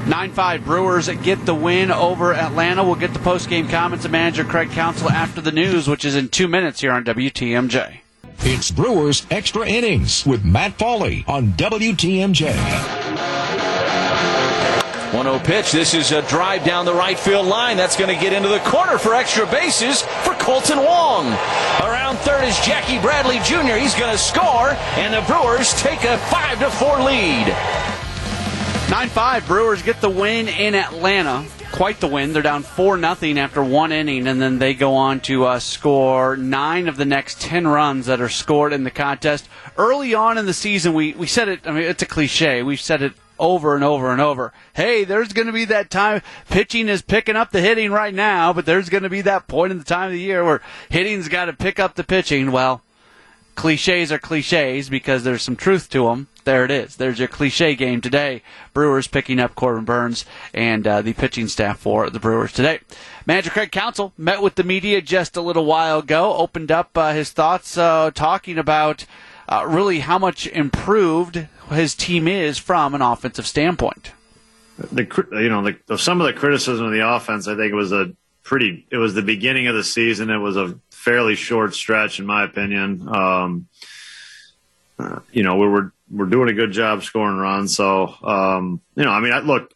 9 0.07 0.31
5 0.31 0.65
Brewers 0.65 1.07
get 1.07 1.45
the 1.45 1.53
win 1.53 1.91
over 1.91 2.33
Atlanta. 2.33 2.83
We'll 2.83 2.95
get 2.95 3.13
the 3.13 3.19
post 3.19 3.49
game 3.49 3.67
comments 3.67 4.05
of 4.05 4.11
manager 4.11 4.43
Craig 4.43 4.71
Counsell 4.71 5.09
after 5.09 5.41
the 5.41 5.51
news, 5.51 5.87
which 5.87 6.05
is 6.05 6.15
in 6.15 6.29
two 6.29 6.47
minutes 6.47 6.81
here 6.81 6.91
on 6.91 7.03
WTMJ. 7.03 7.99
It's 8.39 8.71
Brewers 8.71 9.27
Extra 9.29 9.67
Innings 9.67 10.25
with 10.25 10.45
Matt 10.45 10.77
Pauley 10.77 11.27
on 11.27 11.49
WTMJ. 11.53 12.55
1 15.13 15.25
0 15.25 15.39
pitch. 15.39 15.71
This 15.71 15.93
is 15.93 16.11
a 16.11 16.21
drive 16.23 16.63
down 16.63 16.85
the 16.85 16.93
right 16.93 17.19
field 17.19 17.47
line. 17.47 17.77
That's 17.77 17.97
going 17.97 18.15
to 18.15 18.21
get 18.21 18.31
into 18.31 18.47
the 18.47 18.59
corner 18.59 18.97
for 18.97 19.15
extra 19.15 19.45
bases 19.47 20.01
for 20.01 20.33
Kolten 20.33 20.77
Wong. 20.85 21.27
Around 21.83 22.17
third 22.19 22.43
is 22.45 22.57
Jackie 22.59 22.99
Bradley 22.99 23.39
Jr. 23.39 23.75
He's 23.75 23.95
going 23.95 24.11
to 24.11 24.17
score, 24.17 24.69
and 24.97 25.13
the 25.13 25.21
Brewers 25.27 25.73
take 25.81 26.03
a 26.03 26.17
5 26.17 26.59
to 26.59 26.69
4 26.69 27.01
lead. 27.01 27.88
9 28.89 29.07
5, 29.07 29.45
Brewers 29.45 29.83
get 29.83 30.01
the 30.01 30.09
win 30.09 30.47
in 30.47 30.73
Atlanta. 30.73 31.45
Quite 31.71 31.99
the 31.99 32.07
win. 32.07 32.33
They're 32.33 32.41
down 32.41 32.63
4 32.63 32.97
0 32.99 33.37
after 33.37 33.63
one 33.63 33.91
inning, 33.91 34.27
and 34.27 34.41
then 34.41 34.57
they 34.57 34.73
go 34.73 34.95
on 34.95 35.19
to 35.21 35.45
uh, 35.45 35.59
score 35.59 36.35
nine 36.35 36.87
of 36.87 36.97
the 36.97 37.05
next 37.05 37.39
10 37.39 37.67
runs 37.67 38.07
that 38.07 38.19
are 38.19 38.29
scored 38.29 38.73
in 38.73 38.83
the 38.83 38.89
contest. 38.89 39.47
Early 39.77 40.15
on 40.15 40.39
in 40.39 40.47
the 40.47 40.55
season, 40.55 40.95
we, 40.95 41.13
we 41.13 41.27
said 41.27 41.49
it, 41.49 41.67
I 41.67 41.71
mean, 41.71 41.83
it's 41.83 42.01
a 42.01 42.07
cliche. 42.07 42.63
We've 42.63 42.81
said 42.81 43.03
it 43.03 43.13
over 43.37 43.75
and 43.75 43.83
over 43.83 44.11
and 44.11 44.19
over. 44.19 44.53
Hey, 44.73 45.03
there's 45.03 45.33
going 45.33 45.47
to 45.47 45.53
be 45.53 45.65
that 45.65 45.91
time 45.91 46.23
pitching 46.49 46.89
is 46.89 47.03
picking 47.03 47.35
up 47.35 47.51
the 47.51 47.61
hitting 47.61 47.91
right 47.91 48.13
now, 48.13 48.53
but 48.53 48.65
there's 48.65 48.89
going 48.89 49.03
to 49.03 49.09
be 49.09 49.21
that 49.21 49.47
point 49.47 49.71
in 49.71 49.77
the 49.77 49.85
time 49.85 50.07
of 50.07 50.13
the 50.13 50.19
year 50.19 50.43
where 50.43 50.63
hitting's 50.89 51.27
got 51.27 51.45
to 51.45 51.53
pick 51.53 51.79
up 51.79 51.93
the 51.93 52.03
pitching. 52.03 52.51
Well, 52.51 52.81
cliches 53.53 54.11
are 54.11 54.17
cliches 54.17 54.89
because 54.89 55.23
there's 55.23 55.43
some 55.43 55.55
truth 55.55 55.91
to 55.91 56.05
them. 56.05 56.27
There 56.43 56.65
it 56.65 56.71
is. 56.71 56.95
There's 56.95 57.19
your 57.19 57.27
cliche 57.27 57.75
game 57.75 58.01
today. 58.01 58.41
Brewers 58.73 59.07
picking 59.07 59.39
up 59.39 59.55
Corbin 59.55 59.85
Burnes 59.85 60.25
and 60.53 60.87
uh, 60.87 61.01
the 61.01 61.13
pitching 61.13 61.47
staff 61.47 61.79
for 61.79 62.09
the 62.09 62.19
Brewers 62.19 62.53
today. 62.53 62.79
Manager 63.25 63.49
Craig 63.49 63.71
Counsell 63.71 64.13
met 64.17 64.41
with 64.41 64.55
the 64.55 64.63
media 64.63 65.01
just 65.01 65.37
a 65.37 65.41
little 65.41 65.65
while 65.65 65.99
ago, 65.99 66.33
opened 66.35 66.71
up 66.71 66.97
uh, 66.97 67.13
his 67.13 67.31
thoughts 67.31 67.77
uh, 67.77 68.11
talking 68.13 68.57
about 68.57 69.05
uh, 69.47 69.65
really 69.67 69.99
how 69.99 70.17
much 70.17 70.47
improved 70.47 71.47
his 71.69 71.95
team 71.95 72.27
is 72.27 72.57
from 72.57 72.95
an 72.95 73.01
offensive 73.01 73.47
standpoint. 73.47 74.11
The 74.91 75.27
you 75.33 75.49
know 75.49 75.73
the, 75.87 75.97
some 75.97 76.21
of 76.21 76.27
the 76.27 76.33
criticism 76.33 76.85
of 76.85 76.93
the 76.93 77.07
offense, 77.07 77.47
I 77.47 77.55
think 77.55 77.71
it 77.71 77.75
was 77.75 77.91
a 77.91 78.13
pretty. 78.43 78.87
It 78.89 78.97
was 78.97 79.13
the 79.13 79.21
beginning 79.21 79.67
of 79.67 79.75
the 79.75 79.83
season. 79.83 80.29
It 80.29 80.37
was 80.37 80.55
a 80.55 80.79
fairly 80.89 81.35
short 81.35 81.75
stretch, 81.75 82.19
in 82.19 82.25
my 82.25 82.43
opinion. 82.43 83.07
Um, 83.09 83.67
uh, 84.99 85.19
you 85.31 85.43
know, 85.43 85.55
we 85.57 85.67
were 85.67 85.93
we're 86.11 86.25
doing 86.25 86.49
a 86.49 86.53
good 86.53 86.71
job 86.71 87.03
scoring 87.03 87.37
runs. 87.37 87.75
So, 87.75 88.13
um, 88.23 88.81
you 88.95 89.03
know, 89.03 89.11
I 89.11 89.19
mean, 89.19 89.31
I, 89.31 89.39
look, 89.39 89.73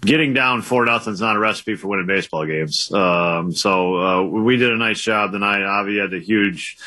getting 0.00 0.34
down 0.34 0.62
four 0.62 0.84
nothing 0.84 1.12
is 1.12 1.20
not 1.20 1.36
a 1.36 1.38
recipe 1.38 1.74
for 1.74 1.88
winning 1.88 2.06
baseball 2.06 2.46
games. 2.46 2.92
Um, 2.92 3.52
so 3.52 3.96
uh, 3.96 4.22
we 4.22 4.56
did 4.56 4.70
a 4.70 4.76
nice 4.76 5.00
job 5.00 5.32
tonight. 5.32 5.62
Avi 5.62 5.98
had 5.98 6.14
a 6.14 6.20
huge 6.20 6.78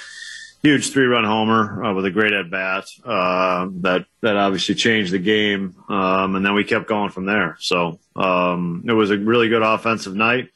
huge 0.63 0.91
three 0.91 1.05
run 1.05 1.23
homer 1.23 1.83
uh, 1.83 1.93
with 1.93 2.05
a 2.05 2.11
great 2.11 2.33
at 2.33 2.49
bat 2.49 2.85
uh, 3.05 3.67
that 3.81 4.05
that 4.21 4.35
obviously 4.37 4.75
changed 4.75 5.11
the 5.11 5.19
game, 5.19 5.75
um, 5.89 6.35
and 6.35 6.45
then 6.45 6.53
we 6.53 6.63
kept 6.63 6.87
going 6.87 7.09
from 7.09 7.25
there. 7.25 7.57
So 7.59 7.99
um, 8.15 8.83
it 8.87 8.93
was 8.93 9.11
a 9.11 9.17
really 9.17 9.49
good 9.49 9.61
offensive 9.61 10.15
night. 10.15 10.49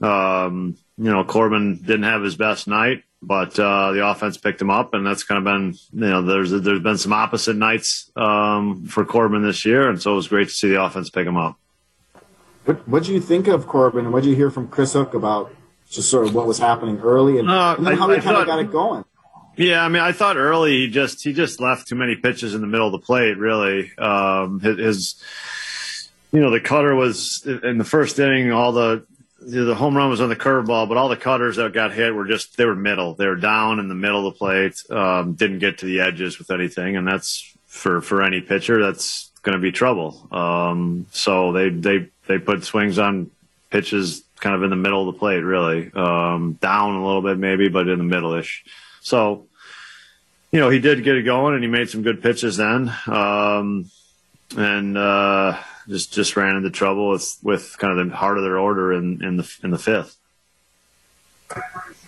Um, 0.00 0.76
you 0.96 1.10
know, 1.10 1.24
Corbin 1.24 1.76
didn't 1.76 2.04
have 2.04 2.22
his 2.22 2.36
best 2.36 2.68
night, 2.68 3.04
but 3.20 3.58
uh, 3.58 3.92
the 3.92 4.06
offense 4.06 4.36
picked 4.36 4.60
him 4.60 4.70
up, 4.70 4.94
and 4.94 5.06
that's 5.06 5.24
kind 5.24 5.38
of 5.38 5.44
been 5.44 5.74
you 5.92 6.10
know 6.10 6.22
there's 6.22 6.50
there's 6.50 6.82
been 6.82 6.98
some 6.98 7.12
opposite 7.12 7.56
nights 7.56 8.10
um, 8.16 8.86
for 8.86 9.04
Corbin 9.04 9.42
this 9.42 9.64
year, 9.64 9.88
and 9.88 10.00
so 10.00 10.12
it 10.12 10.16
was 10.16 10.28
great 10.28 10.48
to 10.48 10.54
see 10.54 10.68
the 10.68 10.82
offense 10.82 11.10
pick 11.10 11.26
him 11.26 11.36
up. 11.36 11.58
What 12.64 12.86
what 12.88 13.04
do 13.04 13.12
you 13.12 13.20
think 13.20 13.48
of 13.48 13.66
Corbin, 13.66 14.04
and 14.04 14.12
what 14.12 14.22
do 14.22 14.30
you 14.30 14.36
hear 14.36 14.50
from 14.50 14.68
Chris 14.68 14.92
Hook 14.92 15.14
about 15.14 15.54
just 15.90 16.10
sort 16.10 16.26
of 16.26 16.34
what 16.34 16.46
was 16.46 16.58
happening 16.58 17.00
early 17.00 17.38
and, 17.38 17.48
uh, 17.48 17.76
and 17.78 17.86
then 17.86 17.96
how 17.96 18.10
I, 18.10 18.16
he 18.16 18.20
kind 18.20 18.36
of 18.36 18.46
got 18.46 18.58
it 18.58 18.70
going? 18.70 19.04
Yeah, 19.56 19.84
I 19.84 19.88
mean, 19.88 20.02
I 20.02 20.12
thought 20.12 20.36
early 20.36 20.72
he 20.72 20.88
just 20.88 21.24
he 21.24 21.32
just 21.32 21.60
left 21.60 21.88
too 21.88 21.96
many 21.96 22.14
pitches 22.14 22.54
in 22.54 22.60
the 22.60 22.68
middle 22.68 22.86
of 22.86 22.92
the 22.92 23.04
plate. 23.04 23.36
Really, 23.36 23.90
um, 23.98 24.60
his, 24.60 25.20
you 26.30 26.40
know 26.40 26.50
the 26.50 26.60
cutter 26.60 26.94
was 26.94 27.44
in 27.44 27.78
the 27.78 27.84
first 27.84 28.20
inning. 28.20 28.52
All 28.52 28.70
the 28.70 29.04
the 29.40 29.74
home 29.74 29.96
run 29.96 30.10
was 30.10 30.20
on 30.20 30.28
the 30.28 30.36
curveball, 30.36 30.88
but 30.88 30.96
all 30.96 31.08
the 31.08 31.16
cutters 31.16 31.56
that 31.56 31.72
got 31.72 31.92
hit 31.92 32.14
were 32.14 32.26
just 32.26 32.56
they 32.56 32.64
were 32.64 32.74
middle. 32.74 33.14
They 33.14 33.26
were 33.26 33.36
down 33.36 33.78
in 33.78 33.88
the 33.88 33.94
middle 33.94 34.26
of 34.26 34.34
the 34.34 34.38
plate. 34.38 34.82
Um, 34.90 35.34
didn't 35.34 35.60
get 35.60 35.78
to 35.78 35.86
the 35.86 36.00
edges 36.00 36.38
with 36.38 36.50
anything, 36.50 36.96
and 36.96 37.06
that's 37.06 37.56
for 37.66 38.00
for 38.00 38.22
any 38.22 38.40
pitcher 38.40 38.82
that's 38.82 39.30
going 39.42 39.56
to 39.56 39.62
be 39.62 39.72
trouble. 39.72 40.28
Um, 40.32 41.06
so 41.10 41.52
they 41.52 41.68
they 41.70 42.08
they 42.26 42.38
put 42.38 42.64
swings 42.64 42.98
on 42.98 43.30
pitches 43.70 44.24
kind 44.40 44.54
of 44.54 44.62
in 44.62 44.70
the 44.70 44.76
middle 44.76 45.08
of 45.08 45.14
the 45.14 45.18
plate, 45.18 45.40
really 45.40 45.90
um, 45.94 46.54
down 46.60 46.94
a 46.94 47.06
little 47.06 47.22
bit 47.22 47.38
maybe, 47.38 47.68
but 47.68 47.88
in 47.88 47.98
the 47.98 48.04
middle 48.04 48.34
ish. 48.34 48.64
So 49.00 49.48
you 50.50 50.60
know, 50.60 50.70
he 50.70 50.78
did 50.78 51.04
get 51.04 51.16
it 51.16 51.22
going 51.22 51.54
and 51.54 51.62
he 51.62 51.68
made 51.68 51.90
some 51.90 52.02
good 52.02 52.22
pitches 52.22 52.56
then. 52.56 52.92
Um, 53.06 53.90
and, 54.56 54.96
uh, 54.96 55.58
just, 55.88 56.12
just 56.12 56.36
ran 56.36 56.56
into 56.56 56.70
trouble 56.70 57.10
with, 57.10 57.38
with 57.42 57.76
kind 57.78 57.98
of 57.98 58.08
the 58.08 58.14
heart 58.14 58.38
of 58.38 58.44
their 58.44 58.58
order 58.58 58.92
in, 58.92 59.24
in 59.24 59.36
the, 59.36 59.56
in 59.62 59.70
the 59.70 59.78
fifth. 59.78 60.16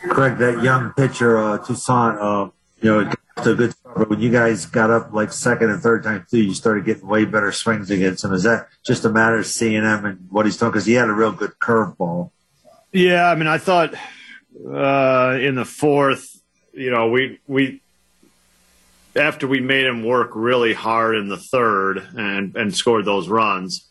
Craig, 0.02 0.38
that 0.38 0.62
young 0.62 0.92
pitcher, 0.92 1.38
uh, 1.38 1.58
Toussaint, 1.58 2.18
uh, 2.20 2.50
you 2.82 2.90
know, 2.90 3.12
it's 3.36 3.46
a 3.46 3.54
good 3.54 3.72
start, 3.72 3.96
but 3.96 4.10
when 4.10 4.20
you 4.20 4.30
guys 4.30 4.66
got 4.66 4.90
up 4.90 5.12
like 5.12 5.32
second 5.32 5.70
and 5.70 5.82
third 5.82 6.02
time 6.02 6.26
through, 6.28 6.40
you 6.40 6.54
started 6.54 6.84
getting 6.84 7.06
way 7.06 7.24
better 7.24 7.52
swings 7.52 7.90
against 7.90 8.24
him. 8.24 8.32
Is 8.32 8.42
that 8.42 8.68
just 8.84 9.04
a 9.04 9.10
matter 9.10 9.38
of 9.38 9.46
seeing 9.46 9.82
him 9.82 10.04
and 10.04 10.26
what 10.30 10.46
he's 10.46 10.56
doing? 10.56 10.72
Because 10.72 10.86
he 10.86 10.94
had 10.94 11.08
a 11.08 11.12
real 11.12 11.32
good 11.32 11.52
curveball. 11.60 12.30
Yeah, 12.92 13.30
I 13.30 13.34
mean, 13.36 13.46
I 13.46 13.58
thought 13.58 13.94
uh, 14.66 15.38
in 15.40 15.54
the 15.54 15.64
fourth, 15.64 16.42
you 16.72 16.90
know, 16.90 17.08
we 17.08 17.38
we 17.46 17.80
after 19.16 19.46
we 19.46 19.60
made 19.60 19.86
him 19.86 20.04
work 20.04 20.30
really 20.34 20.72
hard 20.72 21.16
in 21.16 21.28
the 21.28 21.36
third 21.36 21.98
and 22.16 22.54
and 22.56 22.74
scored 22.74 23.04
those 23.04 23.28
runs. 23.28 23.86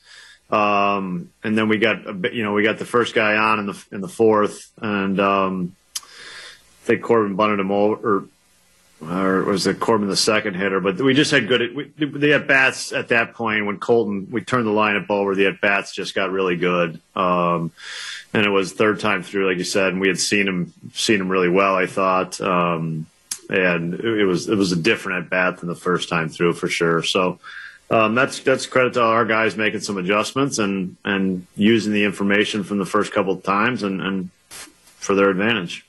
Um, 0.49 1.29
and 1.43 1.57
then 1.57 1.69
we 1.69 1.77
got 1.77 2.07
a 2.07 2.13
bit, 2.13 2.33
you 2.33 2.43
know 2.43 2.53
we 2.53 2.63
got 2.63 2.79
the 2.79 2.85
first 2.85 3.13
guy 3.13 3.35
on 3.35 3.59
in 3.59 3.65
the 3.67 3.85
in 3.91 4.01
the 4.01 4.07
fourth, 4.07 4.71
and 4.81 5.19
um, 5.19 5.75
I 5.95 6.85
think 6.85 7.03
Corbin 7.03 7.35
bunted 7.35 7.59
him 7.59 7.71
over, 7.71 8.27
or, 9.01 9.07
or 9.07 9.43
was 9.43 9.67
it 9.67 9.79
Corbin 9.79 10.07
the 10.07 10.17
second 10.17 10.55
hitter? 10.55 10.79
But 10.79 10.99
we 10.99 11.13
just 11.13 11.29
had 11.29 11.47
good. 11.47 11.75
We, 11.75 11.83
the 12.05 12.33
at 12.33 12.47
bats 12.47 12.91
at 12.91 13.09
that 13.09 13.35
point 13.35 13.67
when 13.67 13.77
Kolten 13.77 14.29
we 14.29 14.41
turned 14.41 14.65
the 14.65 14.71
lineup 14.71 15.11
over, 15.11 15.35
the 15.35 15.45
at 15.45 15.61
bats 15.61 15.93
just 15.93 16.15
got 16.15 16.31
really 16.31 16.55
good. 16.55 16.99
Um, 17.15 17.71
and 18.33 18.45
it 18.45 18.49
was 18.49 18.73
third 18.73 18.99
time 18.99 19.21
through, 19.21 19.47
like 19.47 19.57
you 19.57 19.63
said, 19.63 19.93
and 19.93 20.01
we 20.01 20.07
had 20.07 20.19
seen 20.19 20.47
him 20.47 20.73
seen 20.93 21.21
him 21.21 21.29
really 21.29 21.49
well. 21.49 21.75
I 21.75 21.85
thought. 21.85 22.41
Um, 22.41 23.05
and 23.49 23.95
it 23.95 24.25
was 24.25 24.47
it 24.47 24.57
was 24.57 24.71
a 24.71 24.75
different 24.75 25.23
at 25.23 25.29
bat 25.29 25.57
than 25.57 25.69
the 25.69 25.75
first 25.75 26.07
time 26.09 26.29
through 26.29 26.53
for 26.53 26.67
sure. 26.67 27.03
So 27.03 27.39
um, 27.89 28.13
that's 28.15 28.39
that's 28.39 28.65
credit 28.65 28.93
to 28.93 29.01
our 29.01 29.25
guys 29.25 29.57
making 29.57 29.81
some 29.81 29.97
adjustments 29.97 30.59
and 30.59 30.95
and 31.03 31.45
using 31.55 31.91
the 31.91 32.03
information 32.03 32.63
from 32.63 32.77
the 32.77 32.85
first 32.85 33.11
couple 33.11 33.33
of 33.33 33.43
times 33.43 33.83
and, 33.83 34.01
and 34.01 34.29
for 34.49 35.15
their 35.15 35.29
advantage. 35.29 35.85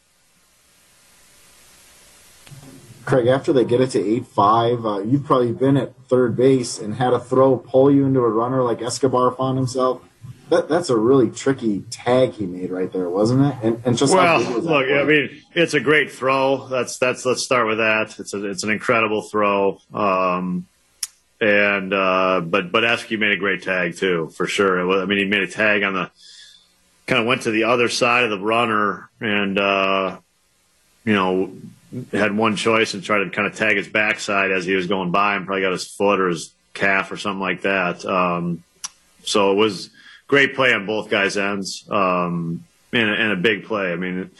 Craig, 3.05 3.27
after 3.27 3.53
they 3.53 3.65
get 3.65 3.81
it 3.81 3.91
to 3.91 4.01
eight 4.01 4.27
five, 4.27 4.87
uh, 4.87 5.01
you've 5.01 5.25
probably 5.25 5.53
been 5.53 5.77
at 5.77 5.95
third 6.09 6.37
base 6.37 6.79
and 6.79 6.95
had 6.95 7.13
a 7.13 7.21
throw 7.21 7.57
pull 7.57 7.91
you 7.91 8.07
into 8.07 8.21
a 8.21 8.29
runner 8.29 8.63
like 8.63 8.81
Escobar 8.81 9.33
found 9.33 9.59
himself 9.59 10.03
that, 10.51 10.69
that's 10.69 10.91
a 10.91 10.97
really 10.97 11.31
tricky 11.31 11.81
tag 11.91 12.33
he 12.33 12.47
made 12.47 12.71
right 12.71 12.93
there, 12.93 13.09
wasn't 13.09 13.47
it? 13.47 13.55
And, 13.63 13.83
and 13.85 13.97
just 13.97 14.13
well, 14.13 14.41
look, 14.41 14.87
I 14.87 15.05
mean, 15.05 15.43
it's 15.55 15.75
a 15.75 15.81
great 15.81 16.11
throw. 16.11 16.69
That's 16.69 16.99
that's 16.99 17.25
let's 17.25 17.43
start 17.43 17.67
with 17.67 17.79
that. 17.79 18.19
It's 18.19 18.35
a, 18.35 18.45
it's 18.51 18.65
an 18.65 18.71
incredible 18.71 19.23
throw. 19.23 19.81
Um, 19.95 20.67
and 21.41 21.95
uh, 21.95 22.43
but 22.45 22.73
but 22.73 22.83
Esky 22.83 23.19
made 23.19 23.33
a 23.33 23.37
great 23.37 23.63
tag 23.63 23.97
too, 23.97 24.31
for 24.37 24.47
sure. 24.47 24.85
Was, 24.87 25.03
I 25.03 25.07
mean, 25.07 25.19
he 25.19 25.25
made 25.25 25.43
a 25.43 25.49
tag 25.49 25.83
on 25.83 25.95
the 25.95 26.11
kind 27.07 27.21
of 27.21 27.27
went 27.27 27.43
to 27.43 27.51
the 27.51 27.65
other 27.65 27.89
side 27.89 28.25
of 28.25 28.31
the 28.31 28.39
runner 28.39 29.09
and 29.21 29.59
uh, 29.59 30.19
you 31.05 31.15
know 31.15 31.53
had 32.13 32.37
one 32.37 32.57
choice 32.57 32.95
and 32.95 33.03
tried 33.03 33.25
to 33.25 33.31
kind 33.31 33.49
of 33.49 33.57
tag 33.57 33.77
his 33.77 33.89
backside 33.89 34.53
as 34.53 34.65
he 34.65 34.75
was 34.75 34.87
going 34.87 35.11
by 35.11 35.35
and 35.37 35.47
probably 35.47 35.63
got 35.63 35.73
his 35.73 35.87
foot 35.87 36.21
or 36.21 36.29
his 36.29 36.53
calf 36.75 37.11
or 37.11 37.17
something 37.17 37.41
like 37.41 37.63
that. 37.63 38.05
Um, 38.05 38.63
so 39.25 39.53
it 39.53 39.57
was 39.57 39.91
great 40.31 40.55
play 40.55 40.73
on 40.73 40.87
both 40.87 41.11
guys' 41.11 41.37
ends, 41.37 41.85
um, 41.91 42.65
and, 42.93 43.11
and, 43.11 43.33
a 43.33 43.37
big 43.37 43.65
play. 43.65 43.93
I 43.93 43.97
mean, 43.97 44.31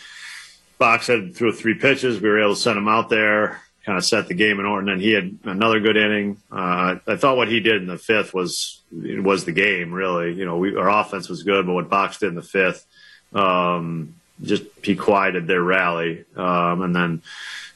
Box 0.79 1.09
had 1.09 1.35
threw 1.35 1.53
three 1.53 1.75
pitches. 1.75 2.21
We 2.21 2.29
were 2.29 2.41
able 2.41 2.55
to 2.55 2.61
send 2.61 2.79
him 2.79 2.87
out 2.87 3.09
there, 3.09 3.61
kind 3.85 3.99
of 3.99 4.05
set 4.05 4.29
the 4.29 4.35
game 4.35 4.61
in 4.61 4.67
order. 4.67 4.89
And 4.89 4.89
then 4.89 5.01
he 5.01 5.11
had 5.11 5.37
another 5.43 5.81
good 5.81 5.97
inning. 5.97 6.37
Uh, 6.51 6.97
I 7.09 7.17
thought 7.17 7.37
what 7.37 7.49
he 7.49 7.59
did 7.59 7.83
in 7.83 7.89
the 7.89 7.99
fifth 7.99 8.33
was 8.33 8.81
was 8.93 9.45
the 9.45 9.53
game. 9.53 9.93
Really, 9.93 10.33
you 10.33 10.45
know, 10.45 10.59
we, 10.59 10.77
our 10.77 10.89
offense 10.89 11.29
was 11.29 11.43
good, 11.43 11.67
but 11.67 11.73
what 11.73 11.91
Box 11.91 12.19
did 12.19 12.29
in 12.29 12.35
the 12.37 12.43
fifth, 12.43 12.87
um, 13.35 14.15
just 14.41 14.63
he 14.85 14.95
quieted 14.95 15.49
their 15.49 15.63
rally, 15.63 16.25
um, 16.37 16.83
and 16.83 16.95
then 16.95 17.23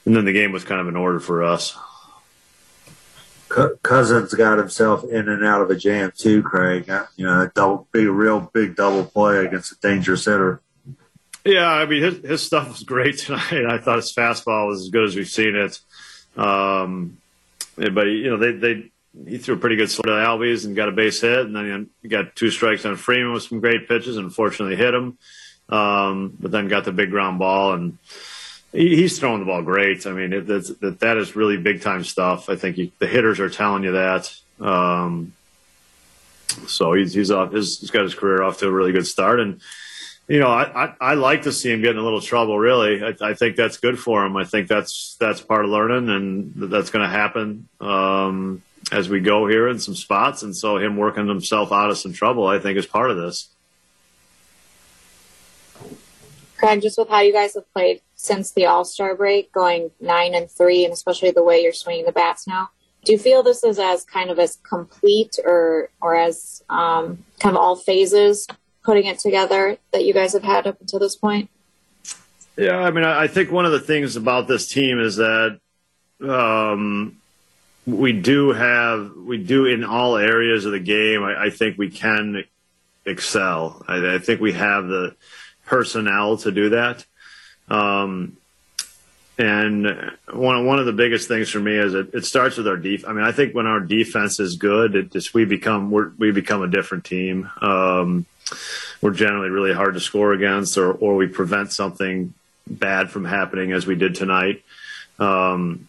and 0.06 0.16
then 0.16 0.24
the 0.24 0.32
game 0.32 0.52
was 0.52 0.62
kind 0.62 0.80
of 0.80 0.86
in 0.86 0.94
order 0.94 1.18
for 1.18 1.42
us. 1.42 1.76
Cousins 3.82 4.34
got 4.34 4.58
himself 4.58 5.04
in 5.04 5.28
and 5.28 5.44
out 5.44 5.60
of 5.60 5.70
a 5.70 5.76
jam 5.76 6.12
too, 6.16 6.42
Craig. 6.42 6.90
You 7.16 7.26
know, 7.26 7.42
a 7.42 7.52
double, 7.54 7.88
big, 7.92 8.08
real 8.08 8.50
big 8.52 8.76
double 8.76 9.04
play 9.04 9.44
against 9.44 9.72
a 9.72 9.76
dangerous 9.80 10.24
hitter. 10.24 10.60
Yeah, 11.44 11.68
I 11.68 11.86
mean 11.86 12.02
his 12.02 12.18
his 12.24 12.42
stuff 12.42 12.68
was 12.68 12.82
great 12.82 13.18
tonight. 13.18 13.66
I 13.66 13.78
thought 13.78 13.96
his 13.96 14.12
fastball 14.12 14.68
was 14.68 14.82
as 14.82 14.90
good 14.90 15.04
as 15.04 15.16
we've 15.16 15.28
seen 15.28 15.54
it. 15.54 15.80
Um, 16.36 17.18
but 17.76 18.06
you 18.06 18.30
know 18.30 18.38
they 18.38 18.52
they 18.52 18.90
he 19.26 19.38
threw 19.38 19.54
a 19.54 19.58
pretty 19.58 19.76
good 19.76 19.90
slide 19.90 20.06
to 20.06 20.10
Albies 20.10 20.64
and 20.64 20.74
got 20.74 20.88
a 20.88 20.92
base 20.92 21.20
hit, 21.20 21.46
and 21.46 21.54
then 21.54 21.90
he 22.02 22.08
got 22.08 22.34
two 22.34 22.50
strikes 22.50 22.84
on 22.84 22.96
Freeman 22.96 23.32
with 23.32 23.44
some 23.44 23.60
great 23.60 23.88
pitches. 23.88 24.16
and 24.16 24.24
Unfortunately, 24.24 24.76
hit 24.76 24.94
him, 24.94 25.18
um, 25.68 26.36
but 26.40 26.50
then 26.50 26.68
got 26.68 26.84
the 26.84 26.92
big 26.92 27.10
ground 27.10 27.38
ball, 27.38 27.74
and 27.74 27.98
he's 28.74 29.18
throwing 29.18 29.40
the 29.40 29.46
ball 29.46 29.62
great. 29.62 30.06
I 30.06 30.12
mean, 30.12 30.32
it, 30.32 30.46
that 30.46 30.96
that 31.00 31.16
is 31.16 31.36
really 31.36 31.56
big 31.56 31.80
time 31.80 32.04
stuff. 32.04 32.48
I 32.48 32.56
think 32.56 32.98
the 32.98 33.06
hitters 33.06 33.40
are 33.40 33.50
telling 33.50 33.84
you 33.84 33.92
that. 33.92 34.34
Um, 34.60 35.32
so 36.66 36.92
he's 36.92 37.14
he's 37.14 37.30
off. 37.30 37.52
His, 37.52 37.80
he's 37.80 37.90
got 37.90 38.02
his 38.02 38.14
career 38.14 38.42
off 38.42 38.58
to 38.58 38.68
a 38.68 38.70
really 38.70 38.92
good 38.92 39.06
start, 39.06 39.40
and 39.40 39.60
you 40.28 40.38
know, 40.38 40.48
I, 40.48 40.84
I, 40.84 40.94
I, 41.00 41.14
like 41.14 41.42
to 41.42 41.52
see 41.52 41.70
him 41.70 41.82
get 41.82 41.90
in 41.90 41.98
a 41.98 42.02
little 42.02 42.20
trouble. 42.20 42.58
Really, 42.58 43.02
I, 43.02 43.14
I, 43.20 43.34
think 43.34 43.56
that's 43.56 43.76
good 43.76 43.98
for 43.98 44.24
him. 44.24 44.36
I 44.36 44.44
think 44.44 44.68
that's 44.68 45.16
that's 45.20 45.40
part 45.40 45.64
of 45.64 45.70
learning, 45.70 46.08
and 46.08 46.52
that's 46.70 46.90
going 46.90 47.04
to 47.04 47.10
happen 47.10 47.68
um, 47.80 48.62
as 48.90 49.08
we 49.08 49.20
go 49.20 49.46
here 49.46 49.68
in 49.68 49.78
some 49.78 49.94
spots. 49.94 50.42
And 50.42 50.56
so, 50.56 50.78
him 50.78 50.96
working 50.96 51.28
himself 51.28 51.72
out 51.72 51.90
of 51.90 51.98
some 51.98 52.12
trouble, 52.12 52.46
I 52.46 52.58
think, 52.58 52.78
is 52.78 52.86
part 52.86 53.10
of 53.10 53.16
this. 53.16 53.48
Just 56.80 56.98
with 56.98 57.08
how 57.08 57.20
you 57.20 57.32
guys 57.32 57.54
have 57.54 57.70
played 57.72 58.00
since 58.14 58.52
the 58.52 58.66
All 58.66 58.84
Star 58.84 59.14
break, 59.14 59.52
going 59.52 59.90
nine 60.00 60.34
and 60.34 60.50
three, 60.50 60.84
and 60.84 60.92
especially 60.92 61.30
the 61.30 61.44
way 61.44 61.62
you're 61.62 61.72
swinging 61.72 62.06
the 62.06 62.12
bats 62.12 62.46
now, 62.46 62.70
do 63.04 63.12
you 63.12 63.18
feel 63.18 63.42
this 63.42 63.62
is 63.62 63.78
as 63.78 64.04
kind 64.04 64.30
of 64.30 64.38
as 64.38 64.56
complete 64.68 65.38
or 65.44 65.90
or 66.00 66.16
as 66.16 66.62
um, 66.70 67.24
kind 67.38 67.54
of 67.54 67.60
all 67.60 67.76
phases 67.76 68.46
putting 68.82 69.06
it 69.06 69.18
together 69.18 69.78
that 69.92 70.04
you 70.04 70.12
guys 70.12 70.32
have 70.32 70.42
had 70.42 70.66
up 70.66 70.80
until 70.80 70.98
this 70.98 71.16
point? 71.16 71.50
Yeah, 72.56 72.76
I 72.76 72.90
mean, 72.90 73.04
I 73.04 73.26
think 73.26 73.50
one 73.50 73.66
of 73.66 73.72
the 73.72 73.80
things 73.80 74.16
about 74.16 74.46
this 74.46 74.68
team 74.68 75.00
is 75.00 75.16
that 75.16 75.58
um, 76.22 77.16
we 77.86 78.12
do 78.12 78.52
have, 78.52 79.12
we 79.16 79.38
do 79.38 79.66
in 79.66 79.82
all 79.84 80.16
areas 80.16 80.64
of 80.64 80.72
the 80.72 80.80
game. 80.80 81.24
I, 81.24 81.44
I 81.44 81.50
think 81.50 81.76
we 81.76 81.90
can 81.90 82.44
excel. 83.04 83.84
I, 83.88 84.14
I, 84.14 84.18
think 84.18 84.40
we 84.40 84.52
have 84.52 84.86
the 84.86 85.16
personnel 85.66 86.36
to 86.38 86.52
do 86.52 86.70
that. 86.70 87.04
Um, 87.68 88.36
and 89.36 90.12
one 90.32 90.64
one 90.64 90.78
of 90.78 90.86
the 90.86 90.92
biggest 90.92 91.26
things 91.26 91.50
for 91.50 91.58
me 91.58 91.76
is 91.76 91.94
it, 91.94 92.14
it 92.14 92.24
starts 92.24 92.56
with 92.56 92.68
our 92.68 92.76
def. 92.76 93.04
I 93.06 93.12
mean, 93.12 93.24
I 93.24 93.32
think 93.32 93.54
when 93.54 93.66
our 93.66 93.80
defense 93.80 94.38
is 94.38 94.56
good, 94.56 94.94
it 94.94 95.12
just 95.12 95.34
we 95.34 95.44
become 95.44 95.90
we 96.18 96.30
become 96.30 96.62
a 96.62 96.68
different 96.68 97.04
team. 97.04 97.50
Um, 97.60 98.26
we're 99.00 99.10
generally 99.10 99.50
really 99.50 99.74
hard 99.74 99.94
to 99.94 100.00
score 100.00 100.32
against, 100.32 100.78
or 100.78 100.92
or 100.92 101.16
we 101.16 101.26
prevent 101.26 101.72
something 101.72 102.32
bad 102.66 103.10
from 103.10 103.24
happening 103.24 103.72
as 103.72 103.86
we 103.86 103.96
did 103.96 104.14
tonight. 104.14 104.62
Um, 105.18 105.88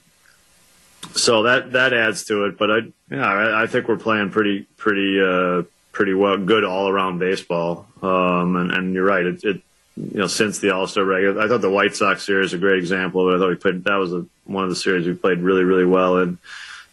so 1.14 1.44
that 1.44 1.74
that 1.74 1.94
adds 1.94 2.26
to 2.26 2.46
it. 2.46 2.58
But 2.58 2.72
I 2.72 2.80
yeah 3.12 3.32
I, 3.32 3.64
I 3.64 3.68
think 3.68 3.88
we're 3.88 3.98
playing 3.98 4.32
pretty 4.32 4.64
pretty 4.78 5.22
uh, 5.22 5.64
pretty 5.92 6.16
well 6.16 6.38
good 6.38 6.64
all 6.64 6.90
around 6.90 7.20
baseball. 7.20 7.88
Um, 8.06 8.56
and, 8.56 8.72
and 8.72 8.94
you're 8.94 9.06
right. 9.06 9.26
It, 9.26 9.44
it 9.44 9.62
you 9.98 10.20
know 10.20 10.28
since 10.28 10.60
the 10.60 10.72
All 10.72 10.88
Star 10.88 11.06
break, 11.06 11.38
I 11.38 11.48
thought 11.48 11.62
the 11.62 11.70
White 11.70 11.96
Sox 11.96 12.26
series 12.26 12.48
is 12.48 12.54
a 12.54 12.58
great 12.58 12.80
example. 12.80 13.34
I 13.34 13.40
thought 13.40 13.50
we 13.50 13.56
played 13.56 13.84
that 13.86 13.96
was 13.96 14.14
a, 14.14 14.26
one 14.46 14.64
of 14.64 14.70
the 14.70 14.76
series 14.76 15.08
we 15.08 15.14
played 15.14 15.40
really 15.40 15.64
really 15.64 15.86
well 15.86 16.18
in. 16.18 16.38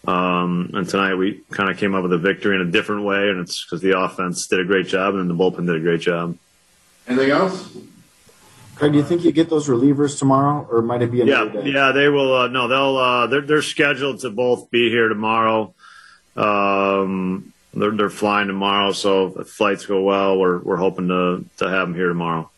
Um, 0.05 0.71
and 0.75 0.89
tonight 0.89 1.15
we 1.15 1.43
kind 1.51 1.71
of 1.71 1.77
came 1.77 1.95
up 1.95 2.03
with 2.03 2.13
a 2.13 2.19
victory 2.19 2.57
in 2.57 2.63
a 2.63 2.71
different 2.71 3.05
way, 3.05 3.29
and 3.29 3.41
it's 3.41 3.65
because 3.65 3.81
the 3.81 3.99
offense 3.99 4.47
did 4.49 4.61
a 4.61 4.65
great 4.65 4.87
job 4.87 5.15
and 5.15 5.21
then 5.21 5.37
the 5.37 5.43
bullpen 5.43 5.67
did 5.67 5.77
a 5.77 5.81
great 5.81 6.01
job. 6.01 6.37
Anything 7.07 7.31
else? 7.31 7.77
Craig, 8.75 8.93
do 8.93 8.99
you 8.99 9.05
think 9.05 9.23
you 9.23 9.33
get 9.33 9.49
those 9.51 9.69
relievers 9.69 10.19
tomorrow, 10.19 10.67
or 10.71 10.83
might 10.83 11.03
it 11.03 11.13
be 11.13 11.21
another 11.21 11.53
yeah, 11.55 11.63
day? 11.63 11.71
Yeah, 11.71 11.93
they 11.93 12.09
will. 12.09 12.35
Uh, 12.35 12.49
no, 12.49 12.69
they'll. 12.69 12.97
Uh, 12.97 13.27
they're 13.27 13.43
they're 13.43 13.63
scheduled 13.63 14.21
to 14.21 14.31
both 14.31 14.71
be 14.71 14.91
here 14.91 15.09
tomorrow. 15.09 15.75
Um, 16.37 17.53
they're 17.75 17.91
they're 17.93 18.11
flying 18.11 18.49
tomorrow, 18.49 18.93
so 18.93 19.35
if 19.39 19.49
flights 19.49 19.87
go 19.87 20.03
well, 20.03 20.39
we're 20.39 20.59
we're 20.59 20.77
hoping 20.77 21.09
to 21.09 21.45
to 21.59 21.69
have 21.69 21.89
them 21.89 21.95
here 21.95 22.09
tomorrow. 22.09 22.51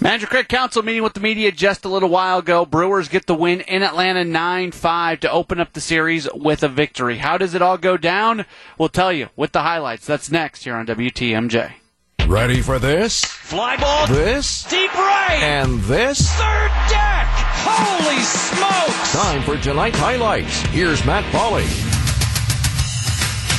Manager 0.00 0.26
Craig 0.28 0.48
Counsell 0.48 0.82
meeting 0.82 1.02
with 1.02 1.14
the 1.14 1.20
media 1.20 1.50
just 1.50 1.84
a 1.84 1.88
little 1.88 2.08
while 2.08 2.38
ago. 2.38 2.64
Brewers 2.64 3.08
get 3.08 3.26
the 3.26 3.34
win 3.34 3.62
in 3.62 3.82
Atlanta 3.82 4.22
9 4.24 4.70
5 4.70 5.20
to 5.20 5.30
open 5.30 5.58
up 5.58 5.72
the 5.72 5.80
series 5.80 6.28
with 6.32 6.62
a 6.62 6.68
victory. 6.68 7.18
How 7.18 7.36
does 7.36 7.54
it 7.54 7.62
all 7.62 7.78
go 7.78 7.96
down? 7.96 8.46
We'll 8.78 8.90
tell 8.90 9.12
you 9.12 9.28
with 9.34 9.50
the 9.50 9.62
highlights. 9.62 10.06
That's 10.06 10.30
next 10.30 10.62
here 10.62 10.76
on 10.76 10.86
WTMJ. 10.86 11.72
Ready 12.28 12.60
for 12.60 12.78
this? 12.78 13.24
Fly 13.24 13.76
ball. 13.76 14.06
This? 14.06 14.64
Deep 14.64 14.94
right. 14.94 15.40
And 15.42 15.80
this? 15.80 16.30
Third 16.32 16.70
deck. 16.90 17.26
Holy 17.64 18.20
smokes. 18.20 19.12
Time 19.12 19.42
for 19.42 19.56
tonight's 19.56 19.98
highlights. 19.98 20.60
Here's 20.66 21.04
Matt 21.04 21.24
Pauley. 21.32 21.87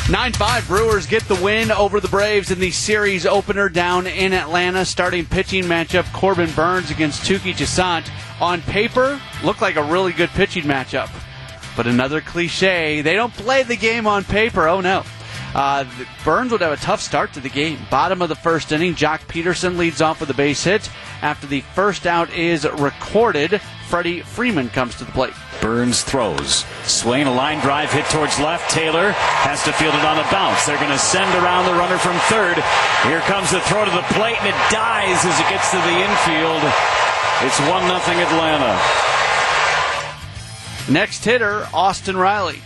9 0.10 0.34
5 0.34 0.68
Brewers 0.68 1.06
get 1.06 1.22
the 1.26 1.36
win 1.36 1.72
over 1.72 2.00
the 2.00 2.08
Braves 2.08 2.50
in 2.50 2.60
the 2.60 2.72
series 2.72 3.28
opener 3.28 3.70
down 3.70 4.08
in 4.08 4.34
Atlanta. 4.34 4.84
Starting 4.84 5.24
pitching 5.24 5.66
matchup 5.66 6.12
Corbin 6.14 6.52
Burnes 6.54 6.90
against 6.90 7.22
Touki 7.22 7.56
Toussaint. 7.56 8.10
On 8.42 8.60
paper, 8.64 9.22
looked 9.44 9.62
like 9.62 9.76
a 9.76 9.84
really 9.84 10.12
good 10.12 10.30
pitching 10.30 10.64
matchup. 10.64 11.12
But 11.78 11.86
another 11.86 12.22
cliche, 12.22 13.02
they 13.02 13.14
don't 13.14 13.34
play 13.34 13.62
the 13.62 13.76
game 13.76 14.08
on 14.08 14.24
paper. 14.24 14.68
Oh 14.68 14.82
no. 14.82 15.04
Uh, 15.56 15.86
Burnes 16.24 16.52
would 16.52 16.62
have 16.62 16.72
a 16.72 16.78
tough 16.78 17.02
start 17.02 17.34
to 17.34 17.40
the 17.40 17.50
game. 17.50 17.80
Bottom 17.90 18.22
of 18.22 18.30
the 18.30 18.36
first 18.36 18.72
inning, 18.72 18.94
Joc 18.94 19.20
Pederson 19.28 19.78
leads 19.78 20.02
off 20.02 20.20
with 20.20 20.30
a 20.30 20.34
base 20.34 20.64
hit. 20.64 20.90
After 21.22 21.48
the 21.48 21.62
first 21.62 22.06
out 22.06 22.32
is 22.34 22.68
recorded, 22.78 23.60
Freddie 23.88 24.22
Freeman 24.22 24.70
comes 24.70 24.96
to 24.96 25.06
the 25.06 25.12
plate. 25.12 25.34
Burnes 25.62 26.04
throws. 26.04 26.64
Swain, 26.84 27.28
a 27.28 27.34
line 27.34 27.60
drive 27.60 27.92
hit 27.92 28.06
towards 28.06 28.40
left. 28.40 28.70
Taylor 28.70 29.12
has 29.12 29.64
to 29.64 29.74
field 29.74 29.96
it 29.96 30.06
on 30.06 30.16
the 30.16 30.28
bounce. 30.32 30.66
They're 30.66 30.78
going 30.78 30.92
to 30.92 30.98
send 30.98 31.30
around 31.36 31.66
the 31.66 31.74
runner 31.74 31.98
from 31.98 32.16
third. 32.30 32.56
Here 33.04 33.20
comes 33.22 33.52
the 33.52 33.60
throw 33.62 33.84
to 33.84 33.92
the 33.92 34.06
plate, 34.14 34.38
and 34.40 34.48
it 34.48 34.60
dies 34.72 35.20
as 35.26 35.40
it 35.40 35.50
gets 35.50 35.72
to 35.72 35.78
the 35.82 35.96
infield. 36.00 36.64
It's 37.42 37.60
1 37.60 37.68
0 37.68 37.98
Atlanta. 37.98 38.80
Next 40.90 41.26
hitter, 41.26 41.68
Austin 41.74 42.16
Riley. 42.18 42.62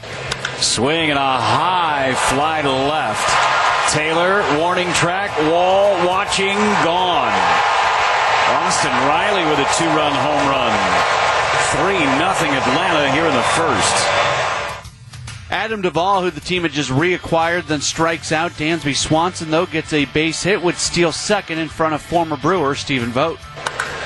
Swing 0.59 1.09
and 1.09 1.19
a 1.19 1.37
high 1.39 2.13
fly 2.29 2.61
to 2.61 2.71
left. 2.71 3.27
Taylor, 3.93 4.41
warning 4.57 4.91
track, 4.93 5.29
wall, 5.51 5.93
watching, 6.07 6.57
gone. 6.83 7.33
Austin 8.63 8.91
Riley 9.07 9.43
with 9.49 9.59
a 9.59 9.67
two 9.77 9.87
run 9.93 10.13
home 10.13 10.49
run. 10.49 10.73
3 11.73 11.99
nothing 12.19 12.51
Atlanta 12.51 13.11
here 13.11 13.25
in 13.25 13.33
the 13.33 13.41
first. 13.53 14.07
Adam 15.49 15.81
Duvall, 15.81 16.21
who 16.21 16.31
the 16.31 16.39
team 16.39 16.63
had 16.63 16.71
just 16.71 16.89
reacquired, 16.89 17.67
then 17.67 17.81
strikes 17.81 18.31
out. 18.31 18.51
Dansby 18.53 18.95
Swanson, 18.95 19.51
though, 19.51 19.65
gets 19.65 19.93
a 19.93 20.05
base 20.05 20.43
hit, 20.43 20.61
would 20.63 20.75
steal 20.75 21.11
second 21.11 21.59
in 21.59 21.67
front 21.67 21.93
of 21.93 22.01
former 22.01 22.37
Brewer 22.37 22.73
Stephen 22.73 23.11
Vogt. 23.11 23.39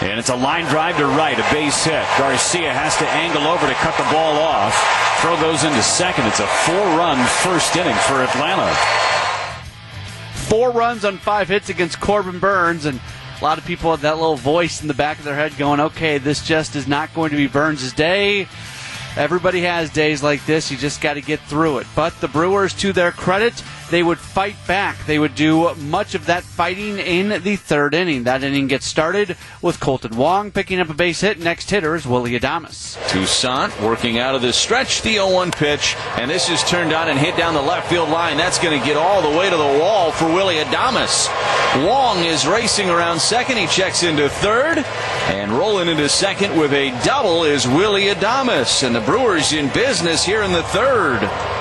And 0.02 0.20
it's 0.20 0.30
a 0.30 0.36
line 0.36 0.66
drive 0.66 0.98
to 0.98 1.06
right, 1.06 1.38
a 1.38 1.54
base 1.54 1.84
hit. 1.84 2.06
Garcia 2.18 2.72
has 2.72 2.96
to 2.98 3.08
angle 3.10 3.48
over 3.48 3.66
to 3.66 3.74
cut 3.76 3.98
the 3.98 4.08
ball 4.14 4.38
off. 4.38 4.74
Throw 5.22 5.36
goes 5.42 5.64
into 5.64 5.82
second. 5.82 6.28
It's 6.28 6.40
a 6.40 6.46
four 6.46 6.86
run 6.98 7.18
first 7.42 7.76
inning 7.76 7.96
for 8.06 8.22
Atlanta. 8.22 8.72
Four 10.48 10.72
runs 10.72 11.04
on 11.04 11.18
five 11.18 11.50
hits 11.50 11.70
against 11.70 12.00
Corbin 12.00 12.40
Burnes, 12.40 12.86
and 12.86 13.02
a 13.40 13.44
lot 13.44 13.58
of 13.58 13.66
people 13.66 13.92
have 13.92 14.02
that 14.02 14.18
little 14.18 14.36
voice 14.36 14.82
in 14.82 14.88
the 14.88 14.94
back 14.94 15.18
of 15.18 15.26
their 15.26 15.36
head 15.36 15.58
going, 15.58 15.80
okay, 15.80 16.20
this 16.20 16.46
just 16.46 16.76
is 16.76 16.88
not 16.88 17.14
going 17.14 17.32
to 17.32 17.36
be 17.36 17.48
Burnes' 17.48 17.92
day. 17.92 18.48
Everybody 19.18 19.62
has 19.62 19.90
days 19.90 20.22
like 20.22 20.46
this. 20.46 20.70
You 20.72 20.78
just 20.78 21.02
got 21.02 21.16
to 21.16 21.22
get 21.22 21.40
through 21.42 21.80
it. 21.80 21.88
But 21.96 22.22
the 22.22 22.28
Brewers, 22.28 22.74
to 22.76 22.94
their 22.94 23.12
credit, 23.12 23.64
they 23.90 24.04
would 24.04 24.20
fight 24.20 24.56
back. 24.68 25.06
They 25.06 25.20
would 25.20 25.36
do 25.36 25.74
much 25.76 26.16
of 26.16 26.26
that 26.26 26.44
fighting 26.44 27.00
in 27.00 27.42
the 27.44 27.56
third 27.56 27.94
inning. 27.94 28.24
That 28.24 28.44
inning 28.44 28.68
gets 28.68 28.86
started 28.86 29.38
with 29.62 29.80
Kolten 29.80 30.16
Wong 30.16 30.52
picking 30.52 30.80
up 30.80 30.90
a 30.90 30.94
base 30.94 31.22
hit. 31.22 31.40
Next 31.40 31.70
hitter 31.70 31.96
is 31.96 32.06
Willy 32.06 32.38
Adames. 32.38 32.98
Toussaint 33.10 33.80
working 33.82 34.20
out 34.20 34.36
of 34.36 34.42
the 34.42 34.54
stretch, 34.54 35.02
the 35.02 35.16
0-1 35.16 35.56
pitch, 35.56 35.96
and 36.18 36.30
this 36.30 36.50
is 36.50 36.64
turned 36.64 36.94
on 36.94 37.10
and 37.10 37.20
hit 37.20 37.38
down 37.38 37.54
the 37.54 37.62
left 37.62 37.90
field 37.90 38.10
line. 38.10 38.38
That's 38.38 38.60
going 38.60 38.80
to 38.80 38.86
get 38.86 38.98
all 38.98 39.22
the 39.22 39.38
way 39.38 39.50
to 39.50 39.58
the 39.58 39.80
wall 39.80 40.12
for 40.12 40.26
Willy 40.26 40.56
Adames. 40.56 41.28
Wong 41.86 42.24
is 42.24 42.48
racing 42.48 42.90
around 42.90 43.20
second. 43.20 43.58
He 43.58 43.68
checks 43.68 44.04
into 44.04 44.30
third, 44.30 44.80
and 45.28 45.52
rolling 45.52 45.88
into 45.88 46.10
second 46.10 46.58
with 46.58 46.74
a 46.74 46.90
double 47.04 47.44
is 47.44 47.68
Willy 47.68 48.06
Adames. 48.06 48.86
And 48.86 48.96
the 48.96 49.02
Brewers 49.02 49.54
in 49.54 49.70
business 49.70 50.26
here 50.26 50.44
in 50.44 50.52
the 50.52 50.64
third. 50.64 51.57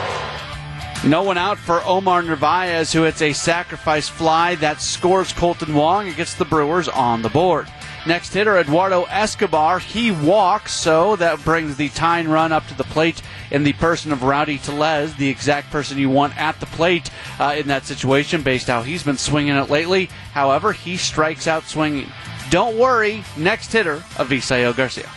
No 1.04 1.22
one 1.22 1.38
out 1.38 1.58
for 1.58 1.82
Omar 1.84 2.22
Narvaez, 2.22 2.92
who 2.92 3.02
hits 3.02 3.22
a 3.22 3.32
sacrifice 3.32 4.08
fly 4.08 4.56
that 4.56 4.80
scores 4.80 5.32
Kolten 5.32 5.74
Wong 5.74 6.08
and 6.08 6.16
gets 6.16 6.34
the 6.34 6.44
Brewers 6.44 6.88
on 6.88 7.22
the 7.22 7.28
board. 7.28 7.68
Next 8.06 8.32
hitter, 8.32 8.56
Eduardo 8.56 9.04
Escobar. 9.04 9.80
He 9.80 10.10
walks, 10.10 10.72
so 10.72 11.16
that 11.16 11.44
brings 11.44 11.76
the 11.76 11.88
tying 11.90 12.28
run 12.28 12.52
up 12.52 12.66
to 12.68 12.74
the 12.74 12.84
plate 12.84 13.20
in 13.50 13.64
the 13.64 13.72
person 13.74 14.12
of 14.12 14.22
Rowdy 14.22 14.58
Tellez, 14.58 15.14
the 15.16 15.28
exact 15.28 15.70
person 15.70 15.98
you 15.98 16.08
want 16.08 16.36
at 16.36 16.58
the 16.60 16.66
plate 16.66 17.10
uh, 17.40 17.54
in 17.58 17.66
that 17.68 17.84
situation, 17.84 18.42
based 18.42 18.68
how 18.68 18.82
he's 18.82 19.02
been 19.02 19.18
swinging 19.18 19.56
it 19.56 19.70
lately. 19.70 20.06
However, 20.32 20.72
he 20.72 20.96
strikes 20.96 21.46
out 21.48 21.64
swinging. 21.64 22.08
Don't 22.50 22.78
worry, 22.78 23.24
next 23.36 23.72
hitter, 23.72 23.96
Avisail 24.14 24.76
Garcia. 24.76 25.10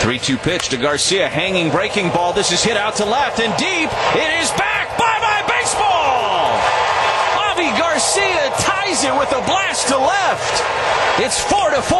3 0.00 0.18
2 0.18 0.36
pitch 0.36 0.68
to 0.70 0.76
Garcia, 0.76 1.28
hanging 1.28 1.70
breaking 1.70 2.08
ball. 2.08 2.32
This 2.32 2.50
is 2.50 2.62
hit 2.62 2.76
out 2.76 2.96
to 2.96 3.04
left 3.04 3.38
and 3.40 3.56
deep. 3.56 3.88
It 4.20 4.42
is 4.42 4.50
back. 4.52 4.81
Baseball. 5.62 6.58
Avi 7.38 7.70
Garcia 7.78 8.50
ties 8.58 9.04
it 9.04 9.14
with 9.16 9.30
a 9.30 9.40
blast 9.46 9.86
to 9.86 9.96
left. 9.96 10.64
It's 11.20 11.38
4 11.38 11.70
to 11.70 11.80
4. 11.80 11.98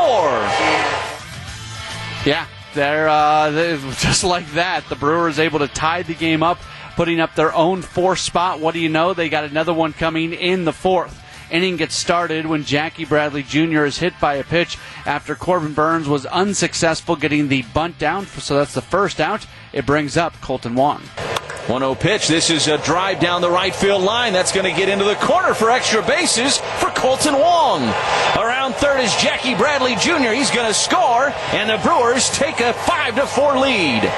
Yeah, 2.25 2.45
they're, 2.75 3.09
uh, 3.09 3.51
they're 3.51 3.77
just 3.77 4.25
like 4.25 4.51
that. 4.55 4.89
The 4.89 4.97
Brewers 4.97 5.39
able 5.39 5.61
to 5.61 5.69
tie 5.69 6.03
the 6.03 6.15
game 6.15 6.43
up, 6.43 6.59
putting 6.97 7.21
up 7.21 7.37
their 7.37 7.55
own 7.55 7.83
fourth 7.83 8.19
spot. 8.19 8.59
What 8.59 8.75
do 8.75 8.81
you 8.81 8.89
know? 8.89 9.15
They 9.15 9.29
got 9.29 9.45
another 9.45 9.73
one 9.73 9.93
coming 9.93 10.33
in 10.33 10.65
the 10.65 10.73
fourth. 10.73 11.23
Inning 11.49 11.77
gets 11.77 11.95
started 11.95 12.47
when 12.47 12.65
Jackie 12.65 13.05
Bradley 13.05 13.45
Jr. 13.45 13.85
is 13.85 13.97
hit 13.97 14.15
by 14.21 14.35
a 14.35 14.45
pitch 14.45 14.77
after 15.07 15.37
Corbin 15.37 15.73
Burnes 15.73 16.09
was 16.09 16.27
unsuccessful 16.27 17.15
getting 17.15 17.47
the 17.47 17.63
bunt 17.63 17.97
down. 18.01 18.27
So 18.27 18.57
that's 18.57 18.75
the 18.75 18.83
first 18.83 19.21
out. 19.21 19.47
It 19.73 19.87
brings 19.87 20.17
up 20.17 20.35
Kolten 20.39 20.75
Wong. 20.75 21.01
1 21.69 21.81
0 21.81 21.95
pitch. 21.95 22.27
This 22.27 22.51
is 22.51 22.67
a 22.67 22.79
drive 22.79 23.21
down 23.21 23.41
the 23.41 23.51
right 23.51 23.75
field 23.75 24.03
line. 24.03 24.33
That's 24.33 24.53
going 24.53 24.71
to 24.71 24.79
get 24.79 24.89
into 24.89 25.05
the 25.05 25.15
corner 25.17 25.55
for 25.55 25.71
extra 25.71 26.03
bases 26.03 26.59
for 26.59 26.89
Kolten 26.89 27.39
Wong. 27.39 27.83
Around 28.37 28.75
third 28.75 29.01
is 29.01 29.15
Jackie 29.17 29.55
Bradley 29.55 29.95
Jr. 29.97 30.33
He's 30.33 30.51
going 30.51 30.67
to 30.67 30.75
score, 30.75 31.33
and 31.53 31.71
the 31.71 31.79
Brewers 31.87 32.31
take 32.31 32.61
a 32.61 32.73
5 32.73 33.15
to 33.17 33.27
4 33.27 33.59
lead. 33.59 34.13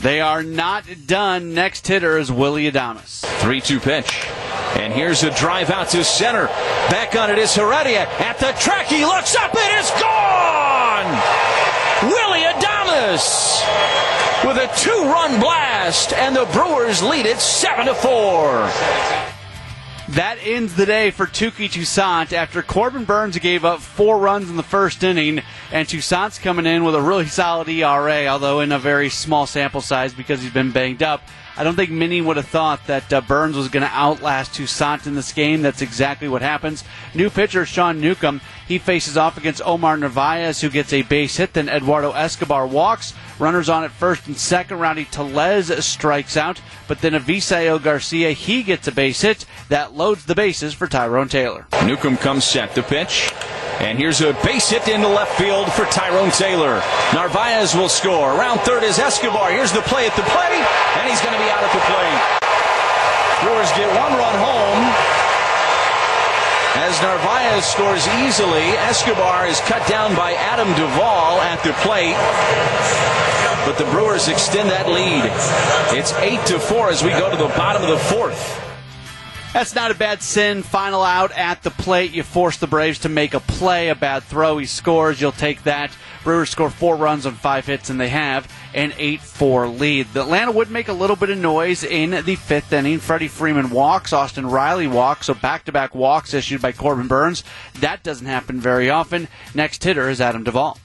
They 0.00 0.20
are 0.20 0.42
not 0.42 0.84
done. 1.06 1.54
Next 1.54 1.86
hitter 1.86 2.16
is 2.18 2.32
Willy 2.32 2.70
Adames. 2.70 3.20
3 3.40 3.60
2 3.60 3.78
pitch. 3.80 4.26
And 4.76 4.92
here's 4.92 5.22
a 5.22 5.30
drive 5.30 5.70
out 5.70 5.90
to 5.90 6.02
center. 6.02 6.46
Back 6.90 7.14
on 7.14 7.30
it 7.30 7.38
is 7.38 7.54
Heredia. 7.54 8.08
At 8.18 8.38
the 8.38 8.52
track, 8.58 8.86
he 8.86 9.04
looks 9.04 9.36
up. 9.36 9.52
It 9.54 9.78
is 9.78 9.90
gone! 10.00 11.06
Willy 12.10 12.40
Adames 12.40 14.01
with 14.44 14.56
a 14.56 14.70
two 14.76 15.02
run 15.04 15.40
blast, 15.40 16.12
and 16.12 16.34
the 16.34 16.44
Brewers 16.52 17.02
lead 17.02 17.26
it 17.26 17.38
7 17.38 17.86
to 17.86 17.94
4. 17.94 18.70
That 20.08 20.36
ends 20.42 20.74
the 20.74 20.84
day 20.84 21.10
for 21.10 21.26
Touki 21.26 21.70
Toussaint 21.70 22.32
after 22.32 22.60
Corbin 22.60 23.04
Burnes 23.04 23.38
gave 23.38 23.64
up 23.64 23.80
four 23.80 24.18
runs 24.18 24.50
in 24.50 24.56
the 24.56 24.62
first 24.62 25.02
inning, 25.02 25.42
and 25.70 25.88
Toussaint's 25.88 26.38
coming 26.38 26.66
in 26.66 26.84
with 26.84 26.94
a 26.94 27.00
really 27.00 27.26
solid 27.26 27.68
ERA, 27.68 28.26
although 28.26 28.60
in 28.60 28.72
a 28.72 28.78
very 28.78 29.08
small 29.08 29.46
sample 29.46 29.80
size 29.80 30.12
because 30.12 30.42
he's 30.42 30.52
been 30.52 30.72
banged 30.72 31.02
up. 31.02 31.22
I 31.56 31.64
don't 31.64 31.76
think 31.76 31.90
many 31.90 32.20
would 32.20 32.36
have 32.36 32.46
thought 32.46 32.86
that 32.86 33.12
uh, 33.12 33.20
Burnes 33.20 33.56
was 33.56 33.68
going 33.68 33.82
to 33.82 33.92
outlast 33.92 34.54
Toussaint 34.54 35.06
in 35.06 35.14
this 35.14 35.32
game. 35.32 35.62
That's 35.62 35.82
exactly 35.82 36.28
what 36.28 36.40
happens. 36.40 36.82
New 37.14 37.28
pitcher 37.28 37.66
Sean 37.66 38.00
Newcomb, 38.00 38.40
he 38.66 38.78
faces 38.78 39.16
off 39.16 39.36
against 39.36 39.60
Omar 39.64 39.96
Narvaez, 39.96 40.60
who 40.60 40.70
gets 40.70 40.92
a 40.92 41.02
base 41.02 41.36
hit. 41.36 41.52
Then 41.52 41.68
Eduardo 41.68 42.12
Escobar 42.12 42.66
walks. 42.66 43.12
Runners 43.38 43.68
on 43.68 43.84
at 43.84 43.90
first 43.90 44.26
and 44.26 44.36
second. 44.36 44.78
Rowdy 44.78 45.04
Tellez 45.04 45.84
strikes 45.84 46.36
out, 46.36 46.60
but 46.88 47.00
then 47.00 47.12
Avisail 47.12 47.82
Garcia, 47.82 48.32
he 48.32 48.62
gets 48.62 48.88
a 48.88 48.92
base 48.92 49.20
hit. 49.20 49.44
That 49.68 49.94
loads 49.94 50.24
the 50.24 50.34
bases 50.34 50.72
for 50.72 50.86
Tyrone 50.86 51.28
Taylor. 51.28 51.66
Newcomb 51.84 52.16
comes 52.16 52.44
set 52.44 52.74
the 52.74 52.82
pitch. 52.82 53.30
And 53.80 53.98
here's 53.98 54.20
a 54.20 54.32
base 54.44 54.68
hit 54.68 54.86
into 54.88 55.08
left 55.08 55.38
field 55.38 55.72
for 55.72 55.84
Tyrone 55.86 56.30
Taylor. 56.30 56.82
Narvaez 57.14 57.74
will 57.74 57.88
score. 57.88 58.36
Around 58.36 58.60
third 58.60 58.84
is 58.84 58.98
Escobar. 58.98 59.50
Here's 59.50 59.72
the 59.72 59.82
play 59.82 60.06
at 60.06 60.14
the 60.16 60.22
plate, 60.22 60.64
and 60.98 61.08
he's 61.08 61.20
going 61.20 61.34
to 61.34 61.40
be 61.40 61.50
out 61.50 61.64
at 61.64 61.72
the 61.72 61.84
plate. 61.88 62.42
Brewers 63.42 63.70
get 63.72 63.88
one 63.96 64.12
run 64.18 64.36
home. 64.38 64.82
As 66.74 67.00
Narvaez 67.02 67.66
scores 67.66 68.06
easily, 68.24 68.62
Escobar 68.88 69.46
is 69.46 69.60
cut 69.60 69.86
down 69.88 70.14
by 70.14 70.32
Adam 70.34 70.68
Duvall 70.74 71.40
at 71.40 71.62
the 71.64 71.72
plate. 71.84 72.16
But 73.66 73.78
the 73.78 73.90
Brewers 73.90 74.28
extend 74.28 74.70
that 74.70 74.88
lead. 74.88 75.24
It's 75.96 76.12
8 76.14 76.44
to 76.46 76.58
4 76.58 76.90
as 76.90 77.02
we 77.02 77.10
go 77.10 77.30
to 77.30 77.36
the 77.36 77.48
bottom 77.48 77.82
of 77.82 77.88
the 77.88 77.98
fourth. 77.98 78.71
That's 79.52 79.74
not 79.74 79.90
a 79.90 79.94
bad 79.94 80.22
sin. 80.22 80.62
Final 80.62 81.02
out 81.02 81.30
at 81.32 81.62
the 81.62 81.70
plate. 81.70 82.12
You 82.12 82.22
force 82.22 82.56
the 82.56 82.66
Braves 82.66 83.00
to 83.00 83.10
make 83.10 83.34
a 83.34 83.40
play. 83.40 83.90
A 83.90 83.94
bad 83.94 84.22
throw. 84.22 84.56
He 84.56 84.64
scores. 84.64 85.20
You'll 85.20 85.30
take 85.32 85.64
that. 85.64 85.94
Brewers 86.24 86.48
score 86.48 86.70
four 86.70 86.96
runs 86.96 87.26
on 87.26 87.34
five 87.34 87.66
hits, 87.66 87.90
and 87.90 88.00
they 88.00 88.08
have 88.08 88.50
an 88.74 88.94
8 88.96 89.20
4 89.20 89.68
lead. 89.68 90.06
The 90.14 90.22
Atlanta 90.22 90.52
would 90.52 90.70
make 90.70 90.88
a 90.88 90.92
little 90.94 91.16
bit 91.16 91.28
of 91.28 91.36
noise 91.36 91.84
in 91.84 92.24
the 92.24 92.36
fifth 92.36 92.72
inning. 92.72 92.98
Freddie 92.98 93.28
Freeman 93.28 93.68
walks. 93.70 94.12
Austin 94.12 94.46
Riley 94.46 94.86
walks. 94.86 95.26
So 95.26 95.34
back 95.34 95.66
to 95.66 95.72
back 95.72 95.94
walks 95.94 96.32
issued 96.32 96.62
by 96.62 96.72
Corbin 96.72 97.08
Burnes. 97.08 97.44
That 97.80 98.02
doesn't 98.02 98.26
happen 98.26 98.58
very 98.58 98.88
often. 98.88 99.28
Next 99.54 99.84
hitter 99.84 100.08
is 100.08 100.20
Adam 100.20 100.44
Duvall. 100.44 100.78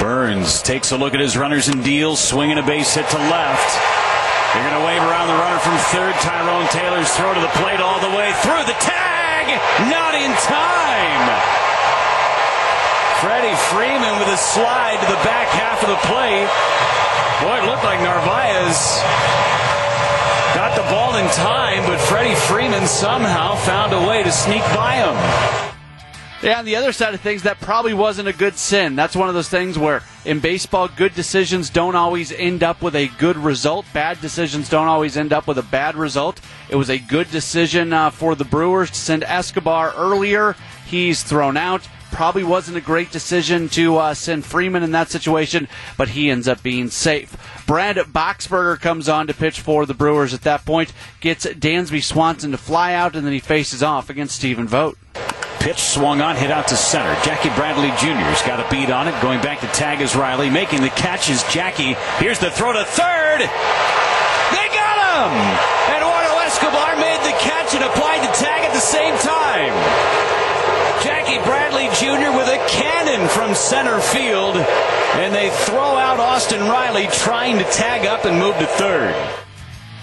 Burnes 0.00 0.60
takes 0.62 0.90
a 0.90 0.96
look 0.96 1.14
at 1.14 1.20
his 1.20 1.36
runners 1.36 1.68
and 1.68 1.84
deals, 1.84 2.18
swinging 2.18 2.58
a 2.58 2.62
base 2.66 2.94
hit 2.94 3.08
to 3.10 3.18
left. 3.18 4.07
They're 4.52 4.64
going 4.64 4.80
to 4.80 4.86
wave 4.86 5.04
around 5.04 5.28
the 5.28 5.36
runner 5.36 5.60
from 5.60 5.76
third. 5.92 6.14
Tyrone 6.24 6.68
Taylor's 6.72 7.10
throw 7.16 7.34
to 7.34 7.40
the 7.40 7.52
plate 7.60 7.80
all 7.80 8.00
the 8.00 8.12
way 8.16 8.32
through 8.40 8.64
the 8.64 8.78
tag. 8.80 9.46
Not 9.92 10.16
in 10.16 10.32
time. 10.48 11.24
Freddie 13.20 13.58
Freeman 13.68 14.18
with 14.18 14.28
a 14.28 14.40
slide 14.40 14.98
to 15.00 15.08
the 15.10 15.20
back 15.26 15.48
half 15.48 15.82
of 15.82 15.88
the 15.90 16.00
plate. 16.08 16.48
Boy, 17.44 17.60
it 17.60 17.68
looked 17.68 17.84
like 17.84 18.00
Narvaez 18.00 19.02
got 20.54 20.74
the 20.74 20.82
ball 20.90 21.16
in 21.16 21.26
time, 21.30 21.84
but 21.84 22.00
Freddie 22.00 22.34
Freeman 22.34 22.86
somehow 22.86 23.54
found 23.54 23.92
a 23.92 24.08
way 24.08 24.22
to 24.22 24.32
sneak 24.32 24.62
by 24.74 24.94
him. 24.94 25.77
Yeah, 26.40 26.60
on 26.60 26.64
the 26.64 26.76
other 26.76 26.92
side 26.92 27.14
of 27.14 27.20
things, 27.20 27.42
that 27.42 27.60
probably 27.60 27.94
wasn't 27.94 28.28
a 28.28 28.32
good 28.32 28.56
sin. 28.56 28.94
That's 28.94 29.16
one 29.16 29.28
of 29.28 29.34
those 29.34 29.48
things 29.48 29.76
where 29.76 30.04
in 30.24 30.38
baseball, 30.38 30.86
good 30.86 31.12
decisions 31.16 31.68
don't 31.68 31.96
always 31.96 32.30
end 32.30 32.62
up 32.62 32.80
with 32.80 32.94
a 32.94 33.08
good 33.18 33.36
result. 33.36 33.86
Bad 33.92 34.20
decisions 34.20 34.68
don't 34.68 34.86
always 34.86 35.16
end 35.16 35.32
up 35.32 35.48
with 35.48 35.58
a 35.58 35.64
bad 35.64 35.96
result. 35.96 36.40
It 36.68 36.76
was 36.76 36.90
a 36.90 36.98
good 36.98 37.28
decision 37.32 37.92
uh, 37.92 38.10
for 38.10 38.36
the 38.36 38.44
Brewers 38.44 38.90
to 38.90 38.96
send 38.96 39.24
Escobar 39.24 39.92
earlier. 39.96 40.54
He's 40.86 41.24
thrown 41.24 41.56
out. 41.56 41.88
Probably 42.12 42.44
wasn't 42.44 42.76
a 42.76 42.82
great 42.82 43.10
decision 43.10 43.68
to 43.70 43.96
uh, 43.96 44.14
send 44.14 44.44
Freeman 44.44 44.84
in 44.84 44.92
that 44.92 45.10
situation, 45.10 45.66
but 45.96 46.08
he 46.08 46.30
ends 46.30 46.46
up 46.46 46.62
being 46.62 46.88
safe. 46.88 47.36
Brad 47.66 47.96
Boxberger 47.96 48.80
comes 48.80 49.08
on 49.08 49.26
to 49.26 49.34
pitch 49.34 49.60
for 49.60 49.86
the 49.86 49.92
Brewers 49.92 50.32
at 50.32 50.42
that 50.42 50.64
point, 50.64 50.92
gets 51.20 51.46
Dansby 51.46 52.02
Swanson 52.02 52.52
to 52.52 52.58
fly 52.58 52.94
out, 52.94 53.16
and 53.16 53.26
then 53.26 53.32
he 53.32 53.40
faces 53.40 53.82
off 53.82 54.08
against 54.08 54.36
Stephen 54.36 54.68
Vogt. 54.68 54.98
Pitch 55.60 55.82
swung 55.82 56.20
on, 56.20 56.36
hit 56.36 56.50
out 56.50 56.68
to 56.68 56.76
center. 56.76 57.12
Jackie 57.22 57.50
Bradley 57.50 57.90
Jr.'s 57.98 58.42
got 58.42 58.60
a 58.60 58.68
beat 58.70 58.90
on 58.90 59.08
it. 59.08 59.20
Going 59.20 59.40
back 59.40 59.60
to 59.60 59.66
tag 59.68 60.00
is 60.00 60.14
Riley. 60.14 60.50
Making 60.50 60.82
the 60.82 60.90
catch 60.90 61.28
is 61.28 61.42
Jackie. 61.50 61.94
Here's 62.18 62.38
the 62.38 62.50
throw 62.50 62.72
to 62.72 62.84
third. 62.84 63.40
They 63.40 64.66
got 64.70 64.96
him! 65.02 65.34
Eduardo 65.98 66.34
Escobar 66.46 66.96
made 66.96 67.20
the 67.26 67.36
catch 67.42 67.74
and 67.74 67.84
applied 67.84 68.22
the 68.22 68.32
tag 68.38 68.64
at 68.64 68.72
the 68.72 68.80
same 68.80 69.16
time. 69.18 69.74
Jackie 71.02 71.42
Bradley 71.44 71.88
Jr. 71.98 72.30
with 72.36 72.48
a 72.48 72.58
cannon 72.68 73.28
from 73.28 73.54
center 73.54 74.00
field. 74.00 74.56
And 74.56 75.34
they 75.34 75.50
throw 75.50 75.96
out 75.96 76.20
Austin 76.20 76.60
Riley 76.60 77.08
trying 77.08 77.58
to 77.58 77.64
tag 77.64 78.06
up 78.06 78.24
and 78.24 78.38
move 78.38 78.56
to 78.58 78.66
third. 78.66 79.14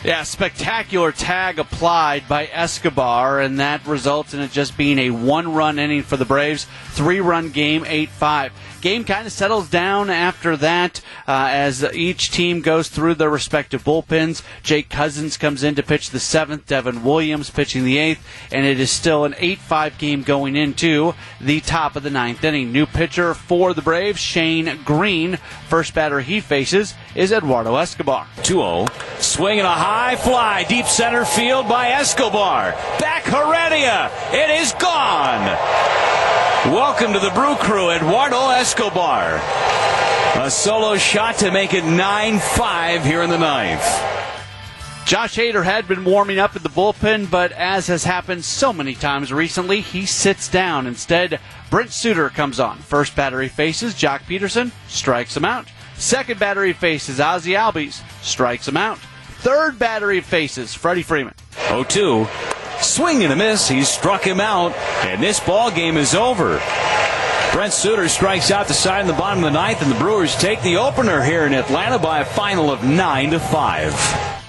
Yeah, 0.05 0.21
spectacular 0.21 1.11
tag 1.11 1.57
applied 1.57 2.27
by 2.27 2.45
Escobar, 2.45 3.39
and 3.39 3.59
that 3.59 3.87
results 3.87 4.35
in 4.35 4.39
it 4.39 4.51
just 4.51 4.77
being 4.77 4.99
a 4.99 5.09
one 5.09 5.51
run 5.55 5.79
inning 5.79 6.03
for 6.03 6.15
the 6.15 6.25
Braves. 6.25 6.67
Three 6.89 7.21
run 7.21 7.49
game, 7.49 7.83
8 7.87 8.09
5. 8.09 8.53
Game 8.85 9.03
kind 9.03 9.25
of 9.25 9.33
settles 9.33 9.67
down 9.67 10.11
after 10.11 10.55
that 10.57 11.01
uh, 11.27 11.47
as 11.49 11.83
each 11.95 12.29
team 12.29 12.61
goes 12.61 12.87
through 12.87 13.15
their 13.15 13.31
respective 13.31 13.83
bullpens. 13.83 14.43
Jake 14.61 14.89
Cousins 14.91 15.37
comes 15.37 15.63
in 15.63 15.73
to 15.73 15.81
pitch 15.81 16.11
the 16.11 16.19
seventh, 16.19 16.67
Devin 16.67 17.03
Williams 17.03 17.49
pitching 17.49 17.83
the 17.83 17.97
eighth, 17.97 18.23
and 18.51 18.63
it 18.63 18.79
is 18.79 18.91
still 18.91 19.25
an 19.25 19.33
8 19.39 19.57
5 19.57 19.97
game 19.97 20.21
going 20.21 20.55
into 20.55 21.15
the 21.41 21.61
top 21.61 21.95
of 21.95 22.03
the 22.03 22.11
ninth 22.11 22.43
inning. 22.43 22.71
New 22.71 22.85
pitcher 22.85 23.33
for 23.33 23.73
the 23.73 23.81
Braves, 23.81 24.19
Shane 24.19 24.79
Greene. 24.85 25.37
First 25.67 25.95
batter 25.95 26.19
he 26.19 26.39
faces 26.39 26.93
is 27.15 27.31
Eduardo 27.31 27.77
Escobar. 27.77 28.27
2 28.43 28.53
0. 28.53 28.85
Swing 29.17 29.45
Swinging 29.45 29.65
a 29.65 29.67
high 29.67 30.15
fly, 30.15 30.63
deep 30.63 30.85
center 30.85 31.25
field 31.25 31.67
by 31.67 31.87
Escobar. 31.87 32.73
Back 32.99 33.23
Heredia. 33.23 34.11
It 34.31 34.61
is 34.61 34.73
gone. 34.73 36.04
Welcome 36.71 37.13
to 37.13 37.19
the 37.19 37.29
Brew 37.29 37.53
Crew, 37.57 37.91
Eduardo 37.91 38.49
Escobar. 38.49 39.39
A 40.43 40.49
solo 40.49 40.97
shot 40.97 41.37
to 41.37 41.51
make 41.51 41.75
it 41.75 41.85
9 41.85 42.39
5 42.39 43.05
here 43.05 43.21
in 43.21 43.29
the 43.29 43.37
ninth. 43.37 43.83
Josh 45.05 45.37
Hader 45.37 45.63
had 45.63 45.87
been 45.87 46.03
warming 46.03 46.39
up 46.39 46.55
in 46.55 46.63
the 46.63 46.69
bullpen, 46.69 47.29
but 47.29 47.51
as 47.51 47.85
has 47.85 48.03
happened 48.03 48.43
so 48.43 48.73
many 48.73 48.95
times 48.95 49.31
recently, 49.31 49.79
he 49.81 50.07
sits 50.07 50.49
down. 50.49 50.87
Instead, 50.87 51.39
Brent 51.69 51.91
Suter 51.91 52.29
comes 52.29 52.59
on. 52.59 52.79
First 52.79 53.15
battery 53.15 53.47
faces 53.47 53.93
Joc 53.93 54.21
Pederson, 54.21 54.71
strikes 54.87 55.37
him 55.37 55.45
out. 55.45 55.67
Second 55.97 56.39
battery 56.39 56.73
faces 56.73 57.19
Ozzie 57.19 57.51
Albies, 57.51 58.01
strikes 58.23 58.67
him 58.67 58.75
out. 58.75 58.97
Third 59.37 59.77
battery 59.77 60.19
faces 60.19 60.73
Freddie 60.73 61.03
Freeman. 61.03 61.35
0 61.67 61.83
2. 61.83 62.27
Swing 62.85 63.23
and 63.23 63.33
a 63.33 63.35
miss. 63.35 63.67
He 63.67 63.83
struck 63.83 64.23
him 64.23 64.39
out, 64.39 64.73
and 65.03 65.21
this 65.21 65.39
ball 65.39 65.71
game 65.71 65.97
is 65.97 66.15
over. 66.15 66.61
Brent 67.51 67.73
Suter 67.73 68.07
strikes 68.09 68.51
out 68.51 68.67
the 68.67 68.73
side 68.73 69.01
in 69.01 69.07
the 69.07 69.13
bottom 69.13 69.43
of 69.43 69.51
the 69.51 69.57
ninth, 69.57 69.81
and 69.81 69.91
the 69.91 69.99
Brewers 69.99 70.35
take 70.35 70.61
the 70.61 70.77
opener 70.77 71.23
here 71.23 71.45
in 71.45 71.53
Atlanta 71.53 71.97
by 71.97 72.19
a 72.19 72.25
final 72.25 72.69
of 72.69 72.83
nine 72.83 73.31
to 73.31 73.39
five. 73.39 74.44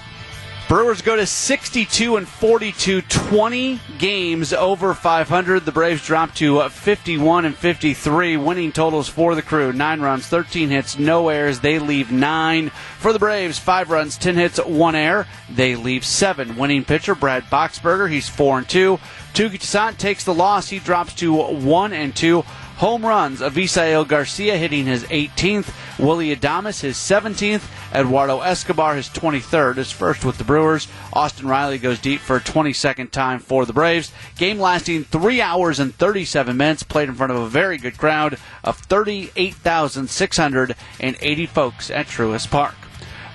Brewers 0.69 1.01
go 1.01 1.15
to 1.15 1.27
62 1.27 2.17
and 2.17 2.27
42, 2.27 3.03
20 3.03 3.81
games 3.99 4.53
over 4.53 4.95
500. 4.95 5.65
The 5.65 5.71
Braves 5.71 6.05
drop 6.05 6.35
to 6.35 6.59
uh, 6.59 6.69
51 6.69 7.45
and 7.45 7.57
53. 7.57 8.37
Winning 8.37 8.73
totals 8.73 9.09
for 9.09 9.37
the 9.37 9.43
crew: 9.43 9.73
nine 9.73 10.01
runs, 10.01 10.27
13 10.27 10.71
hits, 10.71 10.99
no 10.99 11.29
errors. 11.29 11.61
They 11.61 11.79
leave 11.79 12.11
nine 12.11 12.71
for 12.99 13.13
the 13.13 13.21
Braves. 13.21 13.61
Five 13.61 13.91
runs, 13.91 14.19
10 14.19 14.35
hits, 14.35 14.59
one 14.59 14.97
error. 14.97 15.29
They 15.49 15.77
leave 15.77 16.05
seven. 16.05 16.57
Winning 16.57 16.85
pitcher 16.85 17.15
Brad 17.15 17.45
Boxberger. 17.45 18.11
He's 18.11 18.29
four 18.29 18.59
and 18.59 18.69
two. 18.69 18.99
Touki 19.35 19.61
Toussaint 19.61 19.99
takes 19.99 20.25
the 20.25 20.35
loss. 20.35 20.69
He 20.69 20.81
drops 20.81 21.15
to 21.17 21.33
one 21.33 21.93
and 21.93 22.15
two. 22.15 22.45
Home 22.77 23.07
runs, 23.07 23.41
Avisail 23.41 24.07
Garcia 24.07 24.59
hitting 24.59 24.85
his 24.85 25.05
18th, 25.05 25.73
Willy 25.99 26.37
Adames 26.37 26.83
his 26.83 26.97
17th, 26.97 27.63
Eduardo 27.95 28.41
Escobar 28.41 28.95
his 28.95 29.09
23rd, 29.09 29.77
his 29.77 29.91
first 29.91 30.27
with 30.27 30.37
the 30.37 30.45
Brewers. 30.45 30.87
Austin 31.11 31.49
Riley 31.49 31.79
goes 31.79 31.99
deep 31.99 32.21
for 32.21 32.37
a 32.37 32.41
22nd 32.41 33.11
time 33.11 33.39
for 33.39 33.65
the 33.65 33.73
Braves. 33.73 34.13
Game 34.37 34.59
lasting 34.59 35.05
3 35.05 35.41
hours 35.41 35.81
and 35.81 35.95
37 35.95 36.55
minutes, 36.55 36.83
played 36.83 37.09
in 37.09 37.15
front 37.15 37.33
of 37.33 37.39
a 37.39 37.49
very 37.49 37.79
good 37.79 37.97
crowd 37.97 38.37
of 38.63 38.77
38,680 38.77 41.47
folks 41.47 41.91
at 41.91 42.07
Truist 42.07 42.51
Park. 42.51 42.75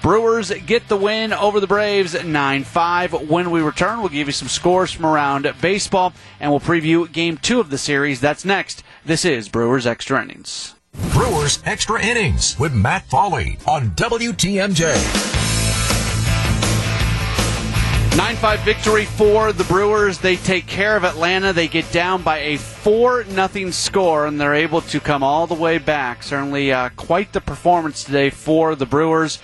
Brewers 0.02 0.52
get 0.66 0.88
the 0.88 0.98
win 0.98 1.32
over 1.32 1.60
the 1.60 1.68
Braves 1.68 2.22
9 2.24 2.64
5. 2.64 3.30
When 3.30 3.52
we 3.52 3.62
return, 3.62 4.00
we'll 4.00 4.10
give 4.10 4.28
you 4.28 4.34
some 4.34 4.48
scores 4.48 4.92
from 4.92 5.06
around 5.06 5.54
baseball 5.62 6.14
and 6.40 6.50
we'll 6.50 6.60
preview 6.60 7.12
game 7.12 7.38
two 7.38 7.60
of 7.60 7.70
the 7.70 7.78
series. 7.78 8.20
That's 8.20 8.44
next. 8.44 8.82
This 9.06 9.26
is 9.26 9.48
Brewers 9.48 9.86
Extra 9.86 10.24
Innings. 10.24 10.74
Brewers 11.14 11.62
Extra 11.66 12.04
Innings 12.04 12.58
with 12.58 12.74
Matt 12.74 13.08
Pauley 13.10 13.60
on 13.68 13.92
WTMJ. 13.92 15.38
9 18.18 18.36
5 18.36 18.60
victory 18.62 19.06
for 19.06 19.54
the 19.54 19.64
Brewers. 19.66 20.18
They 20.18 20.36
take 20.36 20.66
care 20.66 20.98
of 20.98 21.04
Atlanta. 21.04 21.54
They 21.54 21.68
get 21.68 21.92
down 21.92 22.24
by 22.24 22.40
a 22.40 22.58
4 22.58 23.24
0 23.24 23.70
score, 23.70 24.26
and 24.26 24.42
they're 24.42 24.56
able 24.56 24.82
to 24.82 25.00
come 25.00 25.22
all 25.22 25.46
the 25.46 25.54
way 25.54 25.78
back. 25.78 26.24
Certainly 26.24 26.74
uh, 26.74 26.90
quite 26.96 27.34
the 27.34 27.40
performance 27.40 28.04
today 28.04 28.32
for 28.32 28.76
the 28.76 28.88
Brewers 28.88 29.40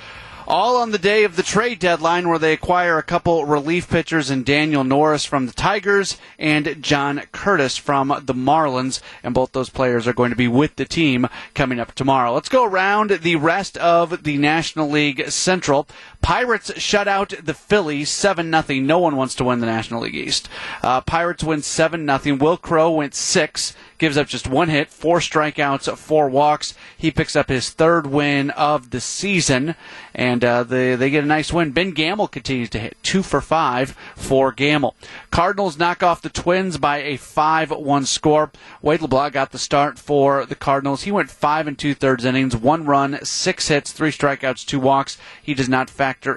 all 0.47 0.77
on 0.77 0.91
the 0.91 0.97
day 0.97 1.25
of 1.25 1.35
the 1.35 1.43
trade 1.43 1.77
deadline 1.77 2.29
where 2.29 2.39
they 2.39 2.53
acquire 2.53 2.97
a 2.97 3.03
couple 3.03 3.43
relief 3.43 3.89
pitchers 3.89 4.31
in 4.31 4.43
Daniel 4.43 4.85
Norris 4.85 5.25
from 5.25 5.45
the 5.45 5.51
Tigers 5.51 6.17
and 6.39 6.81
John 6.81 7.21
Curtiss 7.33 7.77
from 7.77 8.07
the 8.23 8.33
Marlins. 8.33 9.01
And 9.23 9.33
both 9.33 9.51
those 9.51 9.69
players 9.69 10.07
are 10.07 10.13
going 10.13 10.29
to 10.29 10.37
be 10.37 10.47
with 10.47 10.77
the 10.77 10.85
team 10.85 11.27
coming 11.53 11.81
up 11.81 11.93
tomorrow. 11.93 12.33
Let's 12.33 12.47
go 12.47 12.63
around 12.63 13.09
the 13.09 13.35
rest 13.35 13.77
of 13.77 14.23
the 14.23 14.37
National 14.37 14.89
League 14.89 15.29
Central. 15.29 15.85
Pirates 16.21 16.77
shut 16.79 17.07
out 17.07 17.33
the 17.41 17.53
Phillies 17.53 18.09
7 18.09 18.51
0. 18.51 18.81
No 18.81 18.99
one 18.99 19.15
wants 19.15 19.35
to 19.35 19.43
win 19.43 19.59
the 19.59 19.65
National 19.65 20.01
League 20.01 20.15
East. 20.15 20.49
Uh, 20.83 21.01
Pirates 21.01 21.43
win 21.43 21.61
7 21.61 22.05
0. 22.05 22.35
Will 22.37 22.57
Crowe 22.57 22.91
went 22.91 23.15
6 23.15 23.73
gives 23.97 24.17
up 24.17 24.27
just 24.27 24.47
one 24.47 24.69
hit, 24.69 24.89
four 24.89 25.19
strikeouts, 25.19 25.95
four 25.97 26.29
walks. 26.29 26.73
He 26.95 27.11
picks 27.11 27.35
up 27.35 27.49
his 27.49 27.69
third 27.69 28.07
win 28.07 28.51
of 28.51 28.91
the 28.91 29.01
season, 29.01 29.75
and 30.13 30.43
uh, 30.43 30.63
they, 30.63 30.95
they 30.95 31.09
get 31.09 31.23
a 31.23 31.27
nice 31.27 31.51
win. 31.51 31.71
Ben 31.71 31.91
Gamel 31.91 32.27
continues 32.27 32.69
to 32.71 32.79
hit 32.79 32.97
two 33.01 33.23
for 33.23 33.41
five 33.41 33.95
for 34.15 34.51
Gamel. 34.51 34.95
Cardinals 35.31 35.77
knock 35.77 36.03
off 36.03 36.21
the 36.21 36.29
Twins 36.29 36.77
by 36.77 36.97
a 36.99 37.17
5 37.17 37.71
1 37.71 38.05
score. 38.05 38.51
Wade 38.81 39.01
LeBlanc 39.01 39.33
got 39.33 39.51
the 39.51 39.57
start 39.57 39.97
for 39.97 40.45
the 40.45 40.55
Cardinals. 40.55 41.03
He 41.03 41.11
went 41.11 41.31
five 41.31 41.67
and 41.67 41.77
two 41.77 41.93
thirds 41.93 42.25
innings, 42.25 42.55
one 42.55 42.85
run, 42.85 43.19
six 43.23 43.67
hits, 43.67 43.91
three 43.91 44.11
strikeouts, 44.11 44.65
two 44.65 44.79
walks. 44.79 45.17
He 45.41 45.53
does 45.53 45.69
not 45.69 45.89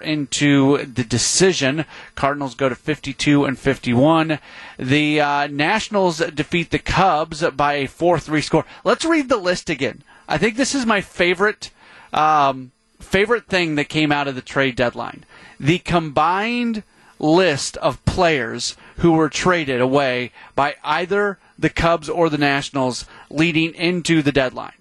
into 0.03 0.85
the 0.85 1.05
decision. 1.05 1.85
Cardinals 2.15 2.55
go 2.55 2.69
to 2.69 2.75
52 2.75 3.45
and 3.45 3.59
51. 3.59 4.39
The 4.79 5.21
uh, 5.21 5.47
Nationals 5.47 6.19
defeat 6.19 6.71
the 6.71 6.79
Cubs 6.79 7.43
by 7.51 7.75
a 7.75 7.87
4 7.87 8.19
3 8.19 8.41
score. 8.41 8.65
Let's 8.85 9.05
read 9.05 9.29
the 9.29 9.37
list 9.37 9.71
again. 9.71 10.03
I 10.29 10.39
think 10.39 10.57
this 10.57 10.75
is 10.75 10.87
my 10.87 11.01
favorite. 11.01 11.71
Um, 12.13 12.73
favorite 12.99 13.47
thing 13.47 13.77
that 13.77 13.89
came 13.89 14.13
out 14.13 14.29
of 14.29 14.35
the 14.35 14.43
trade 14.43 14.77
deadline. 14.77 15.25
The 15.59 15.79
combined 15.79 16.83
list 17.19 17.77
of 17.79 18.05
players 18.05 18.77
who 18.99 19.13
were 19.13 19.29
traded 19.29 19.81
away 19.81 20.33
by 20.55 20.77
either 20.83 21.39
the 21.59 21.71
Cubs 21.71 22.09
or 22.09 22.29
the 22.29 22.39
Nationals 22.39 23.05
leading 23.29 23.75
into 23.75 24.23
the 24.23 24.33
deadline. 24.33 24.73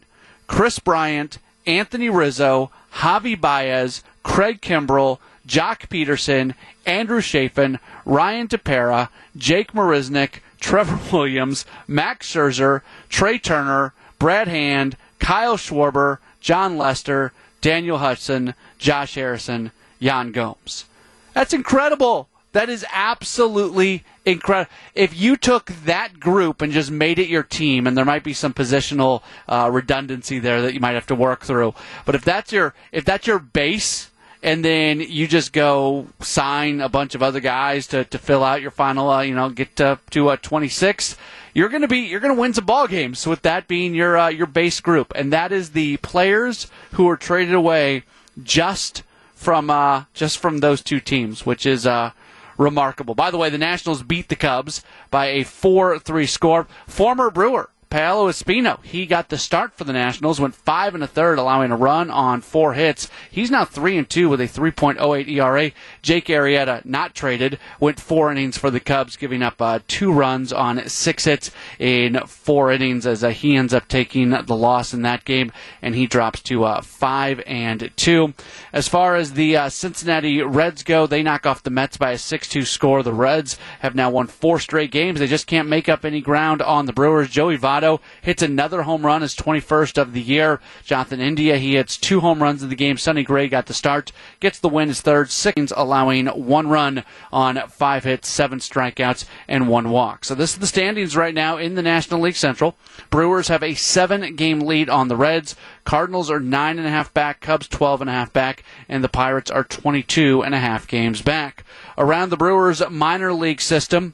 Kris 0.47 0.79
Bryant, 0.79 1.37
Anthony 1.65 2.09
Rizzo, 2.09 2.71
Javi 2.95 3.39
Baez, 3.39 4.03
Craig 4.24 4.61
Kimbrel, 4.61 5.20
Joc 5.47 5.88
Pederson, 5.89 6.53
Andrew 6.86 7.22
Chafin, 7.22 7.80
Ryan 8.05 8.47
Tepera, 8.47 9.09
Jake 9.36 9.74
Marisnick, 9.74 10.39
Trevor 10.59 10.99
Williams, 11.15 11.65
Max 11.88 12.32
Scherzer, 12.32 12.82
Trea 13.09 13.39
Turner, 13.39 13.93
Brad 14.20 14.47
Hand, 14.47 14.97
Kyle 15.20 15.57
Schwarber, 15.57 16.17
Jon 16.41 16.78
Lester, 16.78 17.32
Daniel 17.61 17.97
Hudson, 17.97 18.53
Josh 18.78 19.15
Harrison, 19.15 19.72
Yan 19.99 20.32
Gomes. 20.32 20.86
That's 21.34 21.53
incredible. 21.53 22.28
That 22.51 22.69
is 22.69 22.83
absolutely 22.91 24.03
incredible. 24.25 24.71
If 24.95 25.19
you 25.19 25.37
took 25.37 25.67
that 25.85 26.19
group 26.19 26.61
and 26.61 26.73
just 26.73 26.89
made 26.89 27.19
it 27.19 27.27
your 27.27 27.43
team, 27.43 27.85
and 27.85 27.95
there 27.95 28.05
might 28.05 28.23
be 28.23 28.33
some 28.33 28.53
positional 28.53 29.21
uh, 29.47 29.69
redundancy 29.71 30.39
there 30.39 30.61
that 30.63 30.73
you 30.73 30.79
might 30.79 30.93
have 30.95 31.05
to 31.07 31.15
work 31.15 31.43
through, 31.43 31.75
but 32.05 32.15
if 32.15 32.25
that's 32.25 32.51
your 32.51 32.73
if 32.91 33.05
that's 33.05 33.27
your 33.27 33.37
base, 33.37 34.09
and 34.41 34.65
then 34.65 34.99
you 34.99 35.27
just 35.27 35.53
go 35.53 36.07
sign 36.21 36.81
a 36.81 36.89
bunch 36.89 37.13
of 37.13 37.21
other 37.21 37.39
guys 37.39 37.85
to, 37.87 38.05
to 38.05 38.17
fill 38.17 38.43
out 38.43 38.61
your 38.61 38.71
final, 38.71 39.09
uh, 39.09 39.21
you 39.21 39.35
know, 39.35 39.49
get 39.49 39.75
to 39.75 39.99
to 40.09 40.29
uh, 40.29 40.37
26, 40.37 41.17
you're 41.53 41.69
gonna 41.69 41.87
be 41.87 41.99
you're 41.99 42.19
gonna 42.19 42.33
win 42.33 42.53
some 42.53 42.65
ball 42.65 42.87
games 42.87 43.27
with 43.27 43.43
that 43.43 43.67
being 43.67 43.93
your 43.93 44.17
uh, 44.17 44.29
your 44.29 44.47
base 44.47 44.79
group, 44.79 45.11
and 45.15 45.31
that 45.31 45.51
is 45.51 45.71
the 45.71 45.97
players 45.97 46.65
who 46.93 47.07
are 47.09 47.17
traded 47.17 47.53
away 47.53 48.03
just 48.41 49.03
from 49.35 49.69
uh, 49.69 50.05
just 50.15 50.39
from 50.39 50.59
those 50.59 50.81
two 50.81 50.99
teams, 50.99 51.45
which 51.45 51.65
is 51.65 51.85
uh, 51.85 52.11
remarkable. 52.60 53.16
By 53.16 53.32
the 53.32 53.38
way, 53.38 53.49
the 53.49 53.57
Nationals 53.57 54.03
beat 54.03 54.30
the 54.30 54.36
Cubs 54.36 54.84
by 55.10 55.28
a 55.28 55.43
4 55.43 55.97
3 55.97 56.26
score. 56.28 56.68
Former 56.86 57.32
Brewer 57.32 57.72
Paolo 57.89 58.29
Espino, 58.29 58.83
he 58.83 59.07
got 59.07 59.29
the 59.29 59.37
start 59.37 59.73
for 59.73 59.83
the 59.83 59.93
Nationals, 59.93 60.39
went 60.39 60.53
five 60.53 60.93
and 60.93 61.03
a 61.03 61.07
third, 61.07 61.39
allowing 61.39 61.71
a 61.71 61.75
run 61.75 62.11
on 62.11 62.39
four 62.39 62.73
hits. 62.73 63.09
He's 63.31 63.49
now 63.49 63.65
three 63.65 63.97
and 63.97 64.07
two 64.07 64.29
with 64.29 64.39
a 64.41 64.47
3.08 64.47 65.27
ERA. 65.27 65.71
Jake 66.03 66.27
Arrieta, 66.27 66.85
not 66.85 67.15
traded, 67.15 67.57
went 67.79 67.99
four 67.99 68.31
innings 68.31 68.59
for 68.59 68.69
the 68.69 68.79
Cubs, 68.79 69.17
giving 69.17 69.41
up 69.41 69.59
uh, 69.59 69.79
two 69.87 70.11
runs 70.13 70.53
on 70.53 70.87
six 70.87 71.25
hits 71.25 71.49
in 71.79 72.19
four 72.27 72.71
innings 72.71 73.07
as 73.07 73.23
uh, 73.23 73.29
he 73.29 73.55
ends 73.55 73.73
up 73.73 73.87
taking 73.87 74.29
the 74.29 74.55
loss 74.55 74.93
in 74.93 75.01
that 75.01 75.25
game, 75.25 75.51
and 75.81 75.95
he 75.95 76.05
drops 76.05 76.41
to 76.43 76.65
uh, 76.65 76.81
five 76.81 77.41
and 77.47 77.89
two. 77.95 78.35
As 78.71 78.87
far 78.87 79.15
as 79.15 79.33
the 79.33 79.57
uh, 79.57 79.69
Cincinnati 79.69 80.43
Reds 80.43 80.83
go, 80.83 81.07
they 81.07 81.23
knock 81.23 81.47
off 81.47 81.63
the 81.63 81.71
Mets 81.71 81.97
by 81.97 82.11
a 82.11 82.17
6-2 82.17 82.67
score. 82.67 83.01
The 83.01 83.13
Reds 83.13 83.57
have 83.79 83.95
now 83.95 84.11
won 84.11 84.27
four 84.27 84.59
straight 84.59 84.91
games. 84.91 85.19
They 85.19 85.25
just 85.25 85.47
can't 85.47 85.67
make 85.67 85.89
up 85.89 86.05
any 86.05 86.21
ground 86.21 86.61
on 86.61 86.85
the 86.85 86.93
Brewers. 86.93 87.31
Joey 87.31 87.57
Votto 87.57 87.78
hits 88.21 88.41
another 88.41 88.84
home 88.84 89.05
run, 89.05 89.21
his 89.21 89.36
21st 89.36 89.97
of 89.97 90.13
the 90.13 90.21
year. 90.21 90.59
Jonathan 90.84 91.19
India, 91.19 91.57
he 91.57 91.75
hits 91.75 91.97
two 91.97 92.19
home 92.19 92.41
runs 92.41 92.63
in 92.63 92.69
the 92.69 92.75
game. 92.75 92.97
Sonny 92.97 93.23
Gray 93.23 93.47
got 93.47 93.65
the 93.65 93.73
start, 93.73 94.11
gets 94.39 94.59
the 94.59 94.69
win, 94.69 94.88
his 94.88 95.01
third, 95.01 95.30
six, 95.30 95.71
allowing 95.75 96.27
one 96.27 96.67
run 96.67 97.03
on 97.32 97.57
five 97.69 98.03
hits, 98.03 98.27
seven 98.27 98.59
strikeouts, 98.59 99.25
and 99.47 99.67
one 99.67 99.89
walk. 99.89 100.25
So 100.25 100.36
this 100.36 100.53
is 100.53 100.59
the 100.59 100.67
standings 100.67 101.15
right 101.15 101.34
now 101.34 101.57
in 101.57 101.75
the 101.75 101.82
National 101.82 102.21
League 102.21 102.36
Central. 102.36 102.75
Brewers 103.09 103.47
have 103.47 103.63
a 103.63 103.73
seven 103.73 104.36
game 104.36 104.59
lead 104.59 104.89
on 104.89 105.07
the 105.07 105.15
Reds. 105.15 105.55
Cardinals 105.84 106.30
are 106.30 106.39
nine 106.39 106.77
and 106.77 106.88
a 106.88 106.91
half 106.91 107.13
back, 107.13 107.41
Cubs 107.41 107.67
12 107.67 108.01
and 108.01 108.09
a 108.09 108.13
half 108.13 108.32
back, 108.32 108.63
and 108.88 109.03
the 109.03 109.09
Pirates 109.09 109.51
are 109.51 109.63
22 109.63 110.43
and 110.43 110.53
a 110.53 110.59
half 110.59 110.88
games 110.88 111.21
back. 111.21 111.63
Around 111.97 112.30
the 112.30 112.38
Brewers 112.38 112.82
minor 112.89 113.34
league 113.34 113.61
system, 113.61 114.13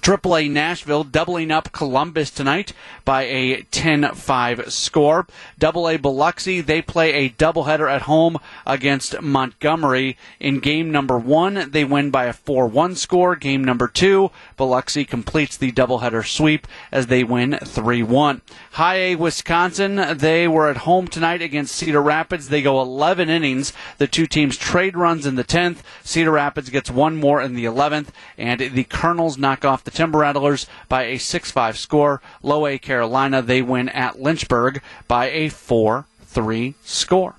AAA 0.00 0.50
Nashville 0.50 1.04
doubling 1.04 1.50
up 1.50 1.72
Columbus 1.72 2.30
tonight 2.30 2.72
by 3.04 3.22
a 3.22 3.62
10-5 3.62 4.70
score. 4.70 5.26
AA 5.62 5.96
Biloxi, 5.96 6.60
they 6.60 6.82
play 6.82 7.12
a 7.12 7.30
doubleheader 7.30 7.90
at 7.90 8.02
home 8.02 8.38
against 8.66 9.22
Montgomery. 9.22 10.16
In 10.40 10.58
game 10.58 10.90
number 10.90 11.18
one, 11.18 11.70
they 11.70 11.84
win 11.84 12.10
by 12.10 12.24
a 12.24 12.34
4-1 12.34 12.96
score. 12.96 13.36
Game 13.36 13.62
number 13.62 13.88
two, 13.88 14.30
Biloxi 14.56 15.04
completes 15.04 15.56
the 15.56 15.72
doubleheader 15.72 16.26
sweep 16.26 16.66
as 16.90 17.06
they 17.06 17.24
win 17.24 17.52
3-1. 17.52 18.40
High 18.72 18.96
A 18.96 19.16
Wisconsin, 19.16 20.18
they 20.18 20.48
were 20.48 20.68
at 20.68 20.78
home 20.78 21.06
tonight 21.08 21.40
against 21.40 21.74
Cedar 21.76 22.02
Rapids. 22.02 22.48
They 22.48 22.62
go 22.62 22.80
11 22.80 23.28
innings. 23.28 23.72
The 23.98 24.06
two 24.06 24.26
teams 24.26 24.56
trade 24.56 24.96
runs 24.96 25.24
in 25.24 25.36
the 25.36 25.44
10th. 25.44 25.78
Cedar 26.02 26.32
Rapids 26.32 26.70
gets 26.70 26.90
one 26.90 27.16
more 27.16 27.40
in 27.40 27.54
the 27.54 27.64
11th, 27.64 28.08
and 28.36 28.60
the 28.60 28.84
Kernels 28.84 29.38
knock 29.38 29.64
off 29.64 29.83
the 29.84 29.90
Timber 29.90 30.18
Rattlers 30.18 30.66
by 30.88 31.04
a 31.04 31.16
6-5 31.16 31.76
score. 31.76 32.20
Low 32.42 32.66
A 32.66 32.78
Carolina, 32.78 33.42
they 33.42 33.62
win 33.62 33.88
at 33.90 34.20
Lynchburg 34.20 34.82
by 35.06 35.26
a 35.30 35.48
4-3 35.48 36.74
score. 36.82 37.34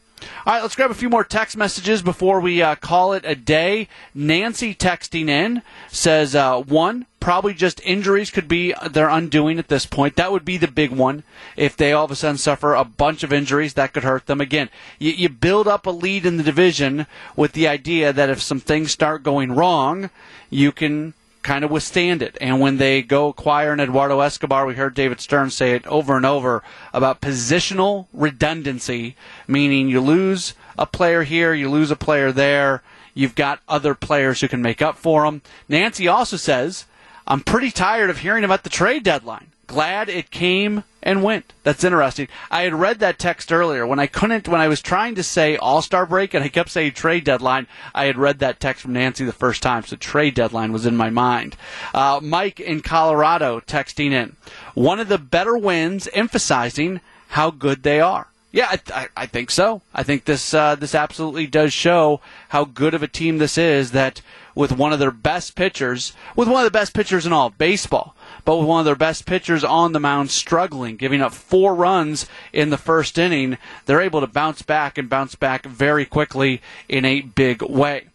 All 0.46 0.54
right, 0.54 0.62
let's 0.62 0.76
grab 0.76 0.92
a 0.92 0.96
few 0.96 1.10
more 1.10 1.24
text 1.24 1.58
messages 1.58 2.02
before 2.02 2.40
we 2.40 2.62
uh, 2.62 2.76
call 2.76 3.14
it 3.14 3.24
a 3.26 3.36
day. 3.36 3.88
Nancy 4.14 4.74
texting 4.74 5.28
in 5.28 5.62
says, 5.90 6.36
uh, 6.36 6.62
one, 6.62 7.06
probably 7.20 7.54
just 7.54 7.82
injuries 7.84 8.30
could 8.30 8.48
be 8.48 8.74
their 8.90 9.10
undoing 9.10 9.60
at 9.60 9.68
this 9.68 9.86
point. 9.86 10.16
That 10.16 10.32
would 10.32 10.46
be 10.46 10.58
the 10.58 10.68
big 10.68 10.92
one. 10.92 11.24
If 11.58 11.76
they 11.76 11.92
all 11.92 12.06
of 12.06 12.12
a 12.12 12.16
sudden 12.16 12.38
suffer 12.38 12.74
a 12.74 12.86
bunch 12.86 13.24
of 13.24 13.34
injuries, 13.34 13.74
that 13.74 13.94
could 13.94 14.04
hurt 14.04 14.28
them. 14.28 14.40
Again, 14.40 14.70
you, 15.00 15.12
you 15.12 15.30
build 15.30 15.68
up 15.68 15.86
a 15.86 15.92
lead 15.92 16.26
in 16.26 16.38
the 16.38 16.44
division 16.44 17.08
with 17.36 17.54
the 17.54 17.68
idea 17.68 18.14
that 18.14 18.30
if 18.30 18.42
some 18.42 18.60
things 18.60 18.92
start 18.92 19.24
going 19.24 19.52
wrong, 19.52 20.10
you 20.50 20.72
can 20.72 21.14
kind 21.46 21.64
of 21.64 21.70
withstand 21.70 22.22
it. 22.22 22.38
And 22.42 22.60
when 22.60 22.78
they 22.78 23.04
go 23.04 23.30
acquire 23.30 23.72
an 23.72 23.80
Eduardo 23.80 24.20
Escobar, 24.20 24.66
we 24.66 24.74
heard 24.74 24.96
David 24.96 25.22
Stearns 25.22 25.54
say 25.54 25.76
it 25.76 25.86
over 25.86 26.18
and 26.18 26.26
over 26.26 26.64
about 26.92 27.22
positional 27.22 28.08
redundancy, 28.12 29.16
meaning 29.48 29.88
you 29.88 30.02
lose 30.02 30.56
a 30.78 30.88
player 30.88 31.24
here, 31.24 31.54
you 31.54 31.70
lose 31.70 31.92
a 31.92 31.96
player 31.96 32.32
there, 32.32 32.82
you've 33.14 33.36
got 33.36 33.62
other 33.70 33.94
players 33.94 34.42
who 34.42 34.48
can 34.48 34.62
make 34.62 34.82
up 34.82 34.98
for 34.98 35.24
them. 35.24 35.44
Nancy 35.70 36.08
also 36.08 36.36
says, 36.36 36.86
I'm 37.28 37.42
pretty 37.42 37.72
tired 37.72 38.10
of 38.10 38.20
hearing 38.20 38.44
about 38.44 38.64
the 38.64 38.70
trade 38.70 39.04
deadline 39.04 39.52
glad 39.68 40.10
it 40.10 40.32
came 40.32 40.84
and 41.02 41.22
went. 41.22 41.54
That's 41.64 41.84
interesting. 41.84 42.28
I 42.50 42.64
had 42.64 42.74
read 42.74 43.00
that 43.00 43.20
text 43.20 43.52
earlier 43.52 43.86
when 43.86 44.00
I 44.00 44.08
couldn't, 44.08 44.48
when 44.48 44.60
I 44.60 44.68
was 44.68 44.82
trying 44.82 45.16
to 45.16 45.24
say 45.24 45.56
All 45.56 45.82
Star 45.82 46.06
break 46.06 46.34
and 46.34 46.44
I 46.44 46.50
kept 46.50 46.72
saying 46.72 46.94
trade 46.94 47.24
deadline. 47.24 47.68
I 47.94 48.06
had 48.06 48.18
read 48.18 48.40
that 48.40 48.60
text 48.60 48.82
from 48.82 48.94
Nancy 48.94 49.24
the 49.24 49.32
first 49.32 49.62
time, 49.62 49.84
so 49.84 49.96
trade 49.96 50.34
deadline 50.34 50.74
was 50.74 50.86
in 50.86 50.98
my 50.98 51.10
mind. 51.10 51.56
Uh, 51.94 52.20
Mike 52.22 52.60
in 52.60 52.82
Colorado 52.82 53.60
texting 53.60 54.12
in 54.12 54.36
one 54.74 55.00
of 55.00 55.08
the 55.08 55.20
better 55.20 55.58
wins, 55.58 56.10
emphasizing 56.14 57.02
how 57.30 57.52
good 57.52 57.84
they 57.84 58.00
are. 58.00 58.28
Yeah, 58.52 58.78
I, 58.94 59.10
I, 59.18 59.26
think 59.26 59.52
so. 59.52 59.82
I 59.94 60.04
think 60.04 60.24
this 60.24 60.54
uh, 60.54 60.76
this 60.76 60.96
absolutely 60.96 61.46
does 61.46 61.74
show 61.74 62.22
how 62.50 62.64
good 62.64 62.94
of 62.94 63.04
a 63.04 63.08
team 63.08 63.38
this 63.38 63.58
is. 63.58 63.92
That 63.92 64.22
with 64.56 64.72
one 64.72 64.94
of 64.94 65.00
their 65.00 65.12
best 65.12 65.56
pitchers, 65.56 66.14
with 66.38 66.48
one 66.48 66.62
of 66.62 66.66
the 66.66 66.80
best 66.80 66.94
pitchers 66.94 67.26
in 67.26 67.34
all 67.34 67.50
baseball, 67.50 68.16
but 68.46 68.58
with 68.58 68.68
one 68.68 68.80
of 68.80 68.86
their 68.86 68.96
best 68.96 69.26
pitchers 69.26 69.64
on 69.64 69.92
the 69.92 70.00
mound 70.00 70.32
struggling, 70.32 70.96
giving 70.96 71.22
up 71.22 71.34
four 71.34 71.76
runs 71.76 72.28
in 72.54 72.70
the 72.70 72.78
first 72.78 73.18
inning, 73.18 73.58
they're 73.86 74.02
able 74.02 74.22
to 74.22 74.28
bounce 74.28 74.62
back 74.62 74.98
and 74.98 75.10
bounce 75.10 75.36
back 75.36 75.66
very 75.66 76.06
quickly 76.06 76.62
in 76.88 77.04
a 77.04 77.22
big 77.22 77.62
way. 77.62 78.06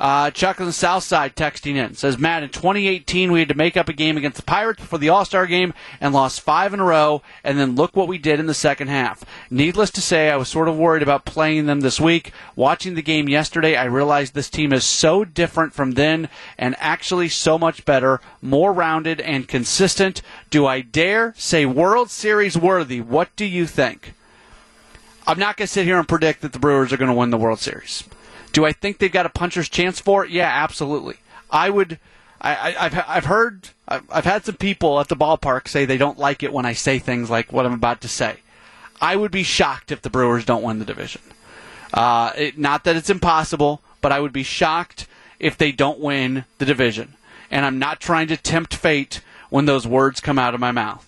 Uh, 0.00 0.30
Chuck 0.30 0.60
on 0.60 0.66
the 0.66 0.72
South 0.72 1.02
Side 1.02 1.34
texting 1.34 1.74
in 1.74 1.94
says, 1.94 2.18
Matt, 2.18 2.44
in 2.44 2.50
2018, 2.50 3.32
we 3.32 3.40
had 3.40 3.48
to 3.48 3.56
make 3.56 3.76
up 3.76 3.88
a 3.88 3.92
game 3.92 4.16
against 4.16 4.36
the 4.36 4.44
Pirates 4.44 4.80
before 4.80 5.00
the 5.00 5.08
All 5.08 5.24
Star 5.24 5.46
game 5.46 5.74
and 6.00 6.14
lost 6.14 6.40
five 6.40 6.72
in 6.72 6.78
a 6.78 6.84
row, 6.84 7.22
and 7.42 7.58
then 7.58 7.74
look 7.74 7.96
what 7.96 8.06
we 8.06 8.16
did 8.16 8.38
in 8.38 8.46
the 8.46 8.54
second 8.54 8.88
half. 8.88 9.24
Needless 9.50 9.90
to 9.92 10.00
say, 10.00 10.30
I 10.30 10.36
was 10.36 10.48
sort 10.48 10.68
of 10.68 10.76
worried 10.76 11.02
about 11.02 11.24
playing 11.24 11.66
them 11.66 11.80
this 11.80 12.00
week. 12.00 12.32
Watching 12.54 12.94
the 12.94 13.02
game 13.02 13.28
yesterday, 13.28 13.74
I 13.74 13.84
realized 13.84 14.34
this 14.34 14.50
team 14.50 14.72
is 14.72 14.84
so 14.84 15.24
different 15.24 15.72
from 15.72 15.92
then 15.92 16.28
and 16.56 16.76
actually 16.78 17.28
so 17.28 17.58
much 17.58 17.84
better, 17.84 18.20
more 18.40 18.72
rounded, 18.72 19.20
and 19.20 19.48
consistent. 19.48 20.22
Do 20.50 20.64
I 20.64 20.80
dare 20.80 21.34
say 21.36 21.66
World 21.66 22.10
Series 22.10 22.56
worthy? 22.56 23.00
What 23.00 23.34
do 23.34 23.44
you 23.44 23.66
think? 23.66 24.14
I'm 25.26 25.40
not 25.40 25.56
going 25.56 25.66
to 25.66 25.72
sit 25.72 25.84
here 25.84 25.98
and 25.98 26.08
predict 26.08 26.40
that 26.42 26.52
the 26.52 26.58
Brewers 26.58 26.92
are 26.92 26.96
going 26.96 27.10
to 27.10 27.16
win 27.16 27.30
the 27.30 27.36
World 27.36 27.58
Series. 27.58 28.04
Do 28.52 28.64
I 28.64 28.72
think 28.72 28.98
they've 28.98 29.12
got 29.12 29.26
a 29.26 29.30
puncher's 29.30 29.68
chance 29.68 30.00
for 30.00 30.24
it? 30.24 30.30
Yeah, 30.30 30.50
absolutely. 30.50 31.16
I 31.50 31.70
would. 31.70 31.98
I, 32.40 32.70
have 32.70 33.04
I've 33.08 33.24
heard 33.24 33.70
I've, 33.88 34.04
I've 34.12 34.24
had 34.24 34.44
some 34.44 34.54
people 34.54 35.00
at 35.00 35.08
the 35.08 35.16
ballpark 35.16 35.66
say 35.66 35.84
they 35.84 35.98
don't 35.98 36.18
like 36.18 36.44
it 36.44 36.52
when 36.52 36.66
I 36.66 36.72
say 36.72 37.00
things 37.00 37.28
like 37.28 37.52
what 37.52 37.66
I'm 37.66 37.72
about 37.72 38.00
to 38.02 38.08
say. 38.08 38.36
I 39.00 39.16
would 39.16 39.32
be 39.32 39.42
shocked 39.42 39.90
if 39.90 40.02
the 40.02 40.10
Brewers 40.10 40.44
don't 40.44 40.62
win 40.62 40.78
the 40.78 40.84
division. 40.84 41.22
Uh, 41.92 42.32
it, 42.36 42.58
not 42.58 42.84
that 42.84 42.96
it's 42.96 43.10
impossible, 43.10 43.80
but 44.00 44.12
I 44.12 44.20
would 44.20 44.32
be 44.32 44.42
shocked 44.42 45.06
if 45.38 45.56
they 45.56 45.72
don't 45.72 46.00
win 46.00 46.44
the 46.58 46.64
division. 46.64 47.14
And 47.50 47.64
I'm 47.64 47.78
not 47.78 48.00
trying 48.00 48.28
to 48.28 48.36
tempt 48.36 48.74
fate 48.74 49.20
when 49.50 49.64
those 49.64 49.86
words 49.86 50.20
come 50.20 50.38
out 50.38 50.54
of 50.54 50.60
my 50.60 50.72
mouth. 50.72 51.04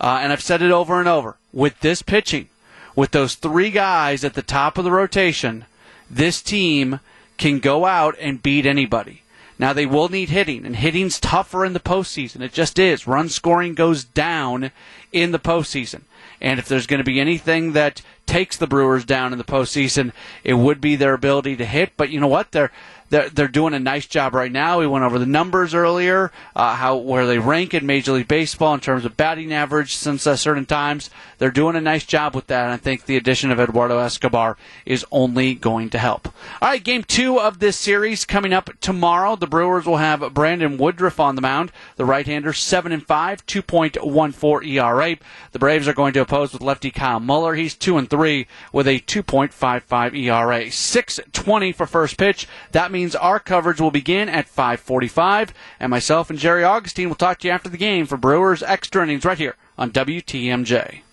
Uh, 0.00 0.18
and 0.22 0.32
I've 0.32 0.42
said 0.42 0.62
it 0.62 0.70
over 0.70 0.98
and 0.98 1.08
over. 1.08 1.36
With 1.52 1.80
this 1.80 2.02
pitching, 2.02 2.48
with 2.96 3.10
those 3.10 3.34
three 3.34 3.70
guys 3.70 4.24
at 4.24 4.34
the 4.34 4.42
top 4.42 4.78
of 4.78 4.84
the 4.84 4.90
rotation, 4.90 5.66
this 6.14 6.42
team 6.42 7.00
can 7.36 7.58
go 7.58 7.84
out 7.84 8.14
and 8.20 8.42
beat 8.42 8.66
anybody. 8.66 9.22
Now 9.58 9.72
they 9.72 9.86
will 9.86 10.08
need 10.08 10.30
hitting, 10.30 10.64
and 10.64 10.76
hitting's 10.76 11.20
tougher 11.20 11.64
in 11.64 11.72
the 11.72 11.80
postseason. 11.80 12.40
It 12.40 12.52
just 12.52 12.78
is. 12.78 13.06
Run 13.06 13.28
scoring 13.28 13.74
goes 13.74 14.04
down 14.04 14.70
in 15.12 15.32
the 15.32 15.38
postseason. 15.38 16.02
And 16.40 16.58
if 16.58 16.66
there's 16.66 16.86
going 16.86 16.98
to 16.98 17.04
be 17.04 17.20
anything 17.20 17.72
that 17.72 18.02
takes 18.26 18.56
the 18.56 18.66
Brewers 18.66 19.04
down 19.04 19.32
in 19.32 19.38
the 19.38 19.44
postseason, 19.44 20.12
it 20.42 20.54
would 20.54 20.80
be 20.80 20.96
their 20.96 21.14
ability 21.14 21.56
to 21.56 21.64
hit. 21.64 21.92
But 21.96 22.10
you 22.10 22.20
know 22.20 22.28
what? 22.28 22.52
They're 22.52 22.70
they're, 23.10 23.28
they're 23.28 23.48
doing 23.48 23.74
a 23.74 23.78
nice 23.78 24.06
job 24.06 24.34
right 24.34 24.50
now. 24.50 24.80
We 24.80 24.86
went 24.86 25.04
over 25.04 25.18
the 25.18 25.26
numbers 25.26 25.74
earlier, 25.74 26.32
uh, 26.56 26.74
how 26.74 26.96
where 26.96 27.26
they 27.26 27.38
rank 27.38 27.74
in 27.74 27.86
Major 27.86 28.12
League 28.12 28.28
Baseball 28.28 28.74
in 28.74 28.80
terms 28.80 29.04
of 29.04 29.16
batting 29.16 29.52
average 29.52 29.94
since 29.94 30.26
uh, 30.26 30.36
certain 30.36 30.66
times. 30.66 31.10
They're 31.38 31.50
doing 31.50 31.76
a 31.76 31.80
nice 31.80 32.04
job 32.04 32.34
with 32.34 32.46
that, 32.48 32.64
and 32.64 32.72
I 32.72 32.76
think 32.76 33.04
the 33.04 33.16
addition 33.16 33.50
of 33.50 33.60
Eduardo 33.60 33.98
Escobar 33.98 34.56
is 34.86 35.04
only 35.12 35.54
going 35.54 35.90
to 35.90 35.98
help. 35.98 36.26
All 36.60 36.70
right, 36.70 36.82
game 36.82 37.04
two 37.04 37.38
of 37.38 37.58
this 37.58 37.76
series 37.76 38.24
coming 38.24 38.52
up 38.52 38.70
tomorrow. 38.80 39.36
The 39.36 39.46
Brewers 39.46 39.86
will 39.86 39.98
have 39.98 40.34
Brandon 40.34 40.78
Woodruff 40.78 41.20
on 41.20 41.36
the 41.36 41.42
mound, 41.42 41.72
the 41.96 42.04
right-hander, 42.04 42.52
seven 42.52 42.90
and 42.90 43.06
five, 43.06 43.44
two 43.46 43.62
point 43.62 44.02
one 44.02 44.32
four 44.32 44.62
ERA. 44.64 45.16
The 45.52 45.58
Braves 45.58 45.86
are 45.86 45.94
going 45.94 46.14
to 46.14 46.20
oppose 46.20 46.52
with 46.52 46.62
lefty 46.62 46.90
Kyle 46.90 47.20
Muller. 47.20 47.54
He's 47.54 47.74
two 47.74 47.98
and 47.98 48.08
three 48.14 48.46
with 48.72 48.86
a 48.86 49.00
two 49.00 49.22
point 49.22 49.52
five 49.52 49.82
five 49.82 50.14
ERA. 50.14 50.70
Six 50.70 51.18
twenty 51.32 51.72
for 51.72 51.86
first 51.86 52.16
pitch. 52.16 52.46
That 52.72 52.92
means 52.92 53.16
our 53.16 53.40
coverage 53.40 53.80
will 53.80 53.90
begin 53.90 54.28
at 54.28 54.46
5:45, 54.48 55.50
and 55.80 55.90
myself 55.90 56.30
and 56.30 56.38
Jerry 56.38 56.62
Augustine 56.62 57.08
will 57.08 57.16
talk 57.16 57.40
to 57.40 57.48
you 57.48 57.54
after 57.54 57.68
the 57.68 57.76
game 57.76 58.06
for 58.06 58.16
Brewers 58.16 58.62
Extra 58.62 59.02
Innings 59.02 59.24
right 59.24 59.38
here 59.38 59.56
on 59.76 59.90
WTMJ. 59.90 61.04